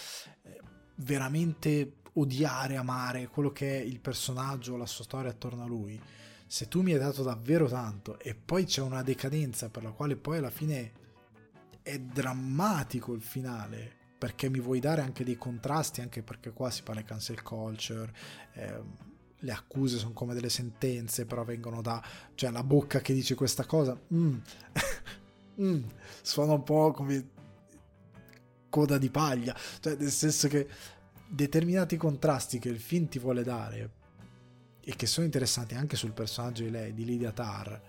[0.44, 0.62] eh,
[0.96, 6.00] veramente odiare, amare quello che è il personaggio, la sua storia attorno a lui,
[6.48, 10.16] se tu mi hai dato davvero tanto e poi c'è una decadenza per la quale
[10.16, 10.94] poi alla fine
[11.84, 16.84] è drammatico il finale perché mi vuoi dare anche dei contrasti anche perché qua si
[16.84, 18.14] parla di cancel culture
[18.54, 18.82] eh,
[19.40, 22.04] le accuse sono come delle sentenze però vengono da
[22.36, 24.38] cioè la bocca che dice questa cosa mm.
[25.64, 25.84] mm.
[26.22, 27.30] suona un po' come
[28.70, 30.68] coda di paglia cioè nel senso che
[31.30, 33.98] determinati contrasti che il film ti vuole dare
[34.82, 37.80] e che sono interessanti anche sul personaggio di lei di Lydia Tarr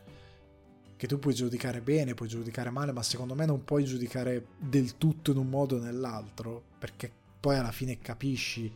[1.00, 4.98] che tu puoi giudicare bene, puoi giudicare male, ma secondo me non puoi giudicare del
[4.98, 7.10] tutto in un modo o nell'altro, perché
[7.40, 8.70] poi alla fine capisci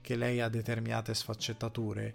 [0.00, 2.14] che lei ha determinate sfaccettature,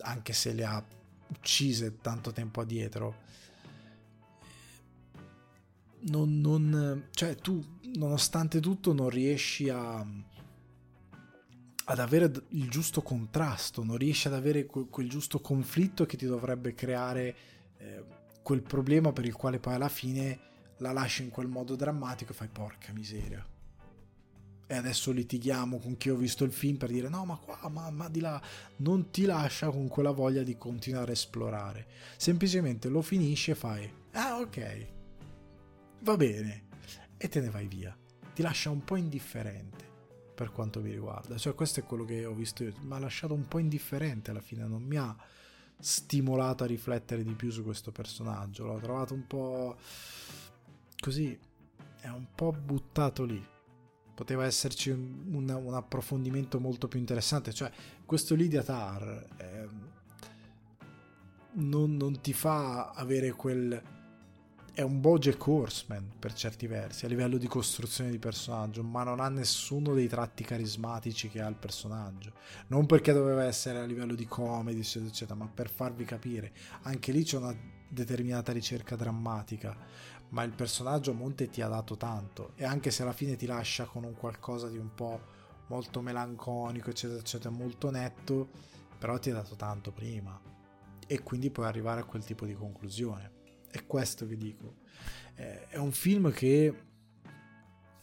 [0.00, 0.84] anche se le ha
[1.28, 3.22] uccise tanto tempo addietro.
[6.00, 10.06] Non, non, cioè tu nonostante tutto non riesci a
[11.86, 16.24] ad avere il giusto contrasto, non riesci ad avere quel, quel giusto conflitto che ti
[16.24, 17.36] dovrebbe creare
[17.84, 18.04] eh,
[18.42, 22.34] quel problema per il quale poi alla fine la lasci in quel modo drammatico e
[22.34, 23.44] fai porca miseria.
[24.66, 27.90] E adesso litighiamo con chi ho visto il film per dire no, ma qua, ma,
[27.90, 28.40] ma di là,
[28.76, 31.86] non ti lascia con quella voglia di continuare a esplorare.
[32.16, 34.86] Semplicemente lo finisci e fai, ah ok,
[36.00, 36.64] va bene,
[37.18, 37.96] e te ne vai via.
[38.34, 39.84] Ti lascia un po' indifferente
[40.34, 41.36] per quanto mi riguarda.
[41.36, 42.72] Cioè, questo è quello che ho visto io.
[42.80, 45.14] Mi ha lasciato un po' indifferente alla fine, non mi ha
[45.78, 48.66] stimolato a riflettere di più su questo personaggio.
[48.66, 49.76] L'ho trovato un po'
[50.98, 51.38] così,
[52.00, 53.44] è un po' buttato lì.
[54.14, 57.52] Poteva esserci un, un, approfondimento molto più interessante.
[57.52, 57.70] Cioè,
[58.04, 59.68] questo Lydia Tar eh,
[61.54, 63.82] non, non ti fa avere quel
[64.74, 69.20] è un Bojack Horseman per certi versi a livello di costruzione di personaggio, ma non
[69.20, 72.32] ha nessuno dei tratti carismatici che ha il personaggio.
[72.66, 76.52] Non perché doveva essere a livello di comedy, eccetera, eccetera, ma per farvi capire.
[76.82, 77.56] Anche lì c'è una
[77.88, 79.76] determinata ricerca drammatica,
[80.30, 83.46] ma il personaggio a monte ti ha dato tanto e anche se alla fine ti
[83.46, 85.20] lascia con un qualcosa di un po'
[85.68, 88.48] molto melanconico, eccetera, eccetera, molto netto,
[88.98, 90.36] però ti ha dato tanto prima
[91.06, 93.33] e quindi puoi arrivare a quel tipo di conclusione
[93.74, 94.82] è questo che dico.
[95.34, 96.72] È un film che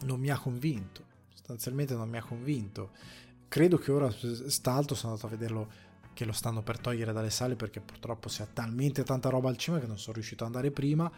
[0.02, 2.92] non mi ha convinto, sostanzialmente non mi ha convinto.
[3.48, 5.72] Credo che ora, st'altro, sono andato a vederlo
[6.14, 9.56] che lo stanno per togliere dalle sale perché purtroppo si ha talmente tanta roba al
[9.56, 11.10] cinema che non sono riuscito ad andare prima.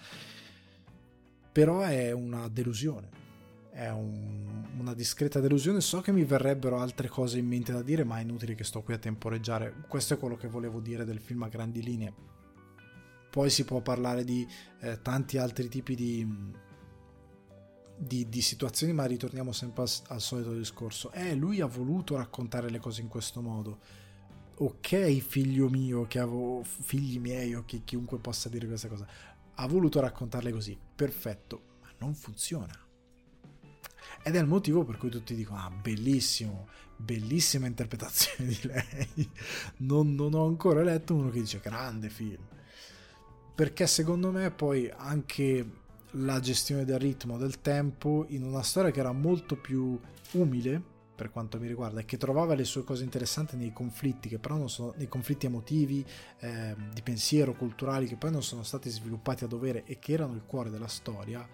[1.52, 3.22] Però è una delusione.
[3.72, 5.82] È un, una discreta delusione.
[5.82, 8.84] So che mi verrebbero altre cose in mente da dire, ma è inutile che sto
[8.84, 9.74] qui a temporeggiare.
[9.88, 12.32] Questo è quello che volevo dire del film a grandi linee
[13.34, 14.47] poi si può parlare di
[14.81, 16.53] eh, tanti altri tipi di,
[17.97, 21.11] di, di, situazioni, ma ritorniamo sempre al, al solito discorso.
[21.14, 23.80] Eh, lui ha voluto raccontare le cose in questo modo.
[24.57, 29.07] Ok, figlio mio, che avevo figli miei o chi, chiunque possa dire questa cosa,
[29.55, 30.77] ha voluto raccontarle così.
[30.95, 32.80] Perfetto, ma non funziona.
[34.22, 39.31] Ed è il motivo per cui tutti dicono: Ah, bellissimo, bellissima interpretazione di lei.
[39.77, 42.51] Non, non ho ancora letto uno che dice grande film
[43.56, 45.82] perché secondo me poi anche
[46.18, 50.00] la gestione del ritmo, del tempo, in una storia che era molto più
[50.32, 54.40] umile per quanto mi riguarda e che trovava le sue cose interessanti nei conflitti che
[54.40, 56.04] però non sono nei conflitti emotivi
[56.40, 60.34] eh, di pensiero culturali che poi non sono stati sviluppati a dovere e che erano
[60.34, 61.48] il cuore della storia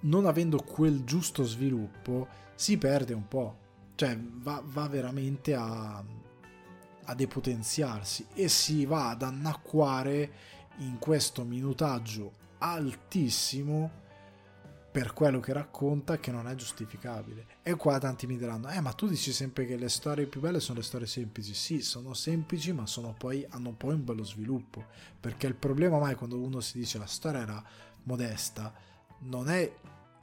[0.00, 3.58] non avendo quel giusto sviluppo si perde un po'
[3.96, 6.02] cioè va, va veramente a,
[7.04, 10.32] a depotenziarsi e si va ad annacquare
[10.80, 14.08] in questo minutaggio altissimo
[14.90, 17.46] per quello che racconta che non è giustificabile.
[17.62, 20.58] E qua tanti mi diranno, eh ma tu dici sempre che le storie più belle
[20.58, 21.54] sono le storie semplici.
[21.54, 24.84] Sì, sono semplici ma sono poi, hanno poi un bello sviluppo.
[25.20, 27.62] Perché il problema mai quando uno si dice la storia era
[28.04, 28.72] modesta,
[29.20, 29.72] non è...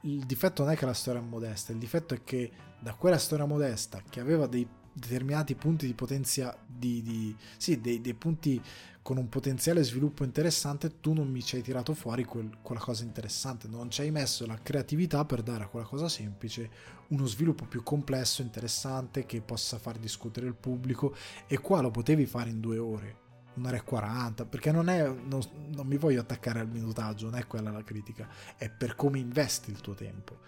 [0.02, 3.18] Il difetto non è che la storia è modesta, il difetto è che da quella
[3.18, 4.68] storia modesta che aveva dei
[4.98, 8.60] determinati punti di potenza di, di sì, dei, dei, punti
[9.02, 13.04] con un potenziale sviluppo interessante tu non mi ci hai tirato fuori quel, quella cosa
[13.04, 13.68] interessante.
[13.68, 17.82] Non ci hai messo la creatività per dare a quella cosa semplice uno sviluppo più
[17.82, 21.14] complesso interessante che possa far discutere il pubblico.
[21.46, 25.40] E qua lo potevi fare in due ore un'ora e 40 perché non è non,
[25.74, 29.70] non mi voglio attaccare al minutaggio non è quella la critica è per come investi
[29.70, 30.38] il tuo tempo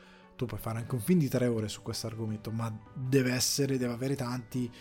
[0.41, 3.77] tu puoi fare anche un film di tre ore su questo argomento, ma deve essere,
[3.77, 4.73] deve avere tanti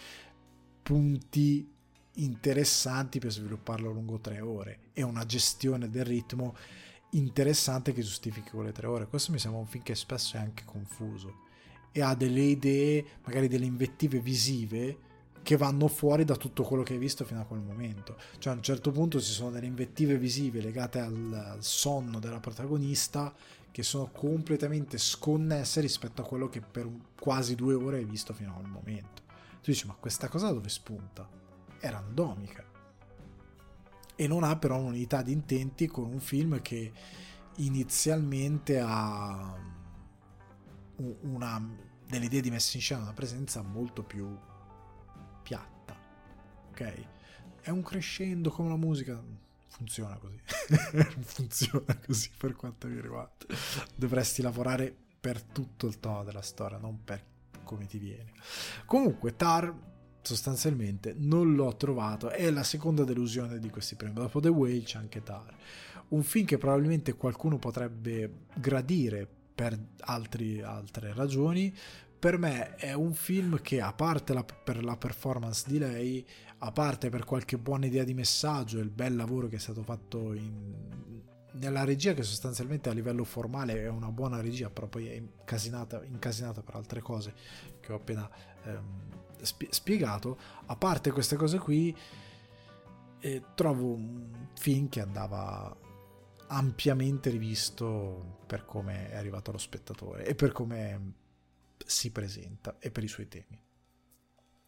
[0.82, 1.70] punti
[2.14, 6.56] interessanti per svilupparlo lungo tre ore e una gestione del ritmo
[7.12, 9.08] interessante che giustifichi quelle tre ore.
[9.08, 11.42] Questo mi sembra un film che spesso è anche confuso
[11.92, 14.98] e ha delle idee, magari delle invettive visive
[15.44, 18.16] che vanno fuori da tutto quello che hai visto fino a quel momento.
[18.38, 22.40] Cioè a un certo punto ci sono delle invettive visive legate al, al sonno della
[22.40, 23.36] protagonista
[23.72, 26.90] che sono completamente sconnesse rispetto a quello che per
[27.20, 29.22] quasi due ore hai visto fino a quel momento.
[29.62, 31.28] Tu dici, ma questa cosa dove spunta?
[31.80, 32.64] È randomica.
[34.16, 36.92] E non ha però un'unità di intenti con un film che
[37.56, 39.56] inizialmente ha
[41.22, 41.70] una,
[42.06, 44.38] delle idee di messa in scena, una presenza molto più
[45.42, 45.96] piatta.
[46.70, 47.06] Ok?
[47.62, 49.22] È un crescendo come la musica
[49.70, 50.40] funziona così.
[51.22, 53.46] funziona così per quanto mi riguarda.
[53.96, 57.24] Dovresti lavorare per tutto il tono della storia, non per
[57.64, 58.32] come ti viene.
[58.86, 59.74] Comunque, Tar
[60.22, 62.30] sostanzialmente non l'ho trovato.
[62.30, 64.14] È la seconda delusione di questi premi.
[64.14, 65.56] Dopo The Whale c'è anche Tar.
[66.10, 71.76] Un film che probabilmente qualcuno potrebbe gradire per altri, altre ragioni,
[72.20, 76.26] per me è un film che a parte la, per la performance di lei,
[76.60, 79.82] a parte per qualche buona idea di messaggio e il bel lavoro che è stato
[79.82, 81.22] fatto in,
[81.54, 86.04] nella regia che sostanzialmente a livello formale è una buona regia, però poi è incasinata,
[86.04, 87.34] incasinata per altre cose
[87.80, 88.30] che ho appena
[88.64, 90.38] ehm, spie- spiegato.
[90.66, 91.96] A parte queste cose qui,
[93.20, 95.76] eh, trovo un film che andava
[96.48, 101.14] ampiamente rivisto per come è arrivato allo spettatore e per come
[101.86, 103.62] si presenta e per i suoi temi.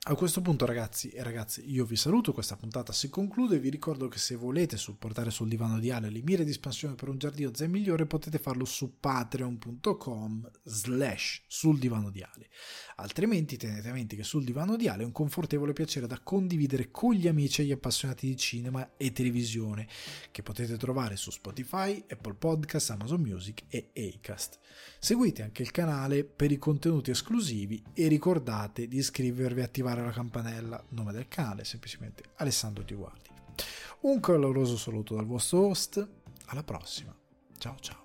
[0.06, 4.08] A questo punto ragazzi e ragazze io vi saluto, questa puntata si conclude, vi ricordo
[4.08, 7.52] che se volete supportare sul divano di Ale le mire di espansione per un giardino
[7.54, 12.50] zen migliore potete farlo su patreon.com slash sul divano di Ale.
[12.96, 16.90] Altrimenti tenete a mente che sul divano di Ale è un confortevole piacere da condividere
[16.90, 19.88] con gli amici e gli appassionati di cinema e televisione
[20.32, 24.58] che potete trovare su Spotify, Apple Podcast, Amazon Music e Acast.
[25.00, 30.12] Seguite anche il canale per i contenuti esclusivi e ricordate di iscrivervi e attivare la
[30.12, 33.30] campanella, nome del canale, semplicemente Alessandro Ti Guardi.
[34.02, 36.08] Un caloroso saluto dal vostro host,
[36.46, 37.16] alla prossima,
[37.58, 38.01] ciao ciao.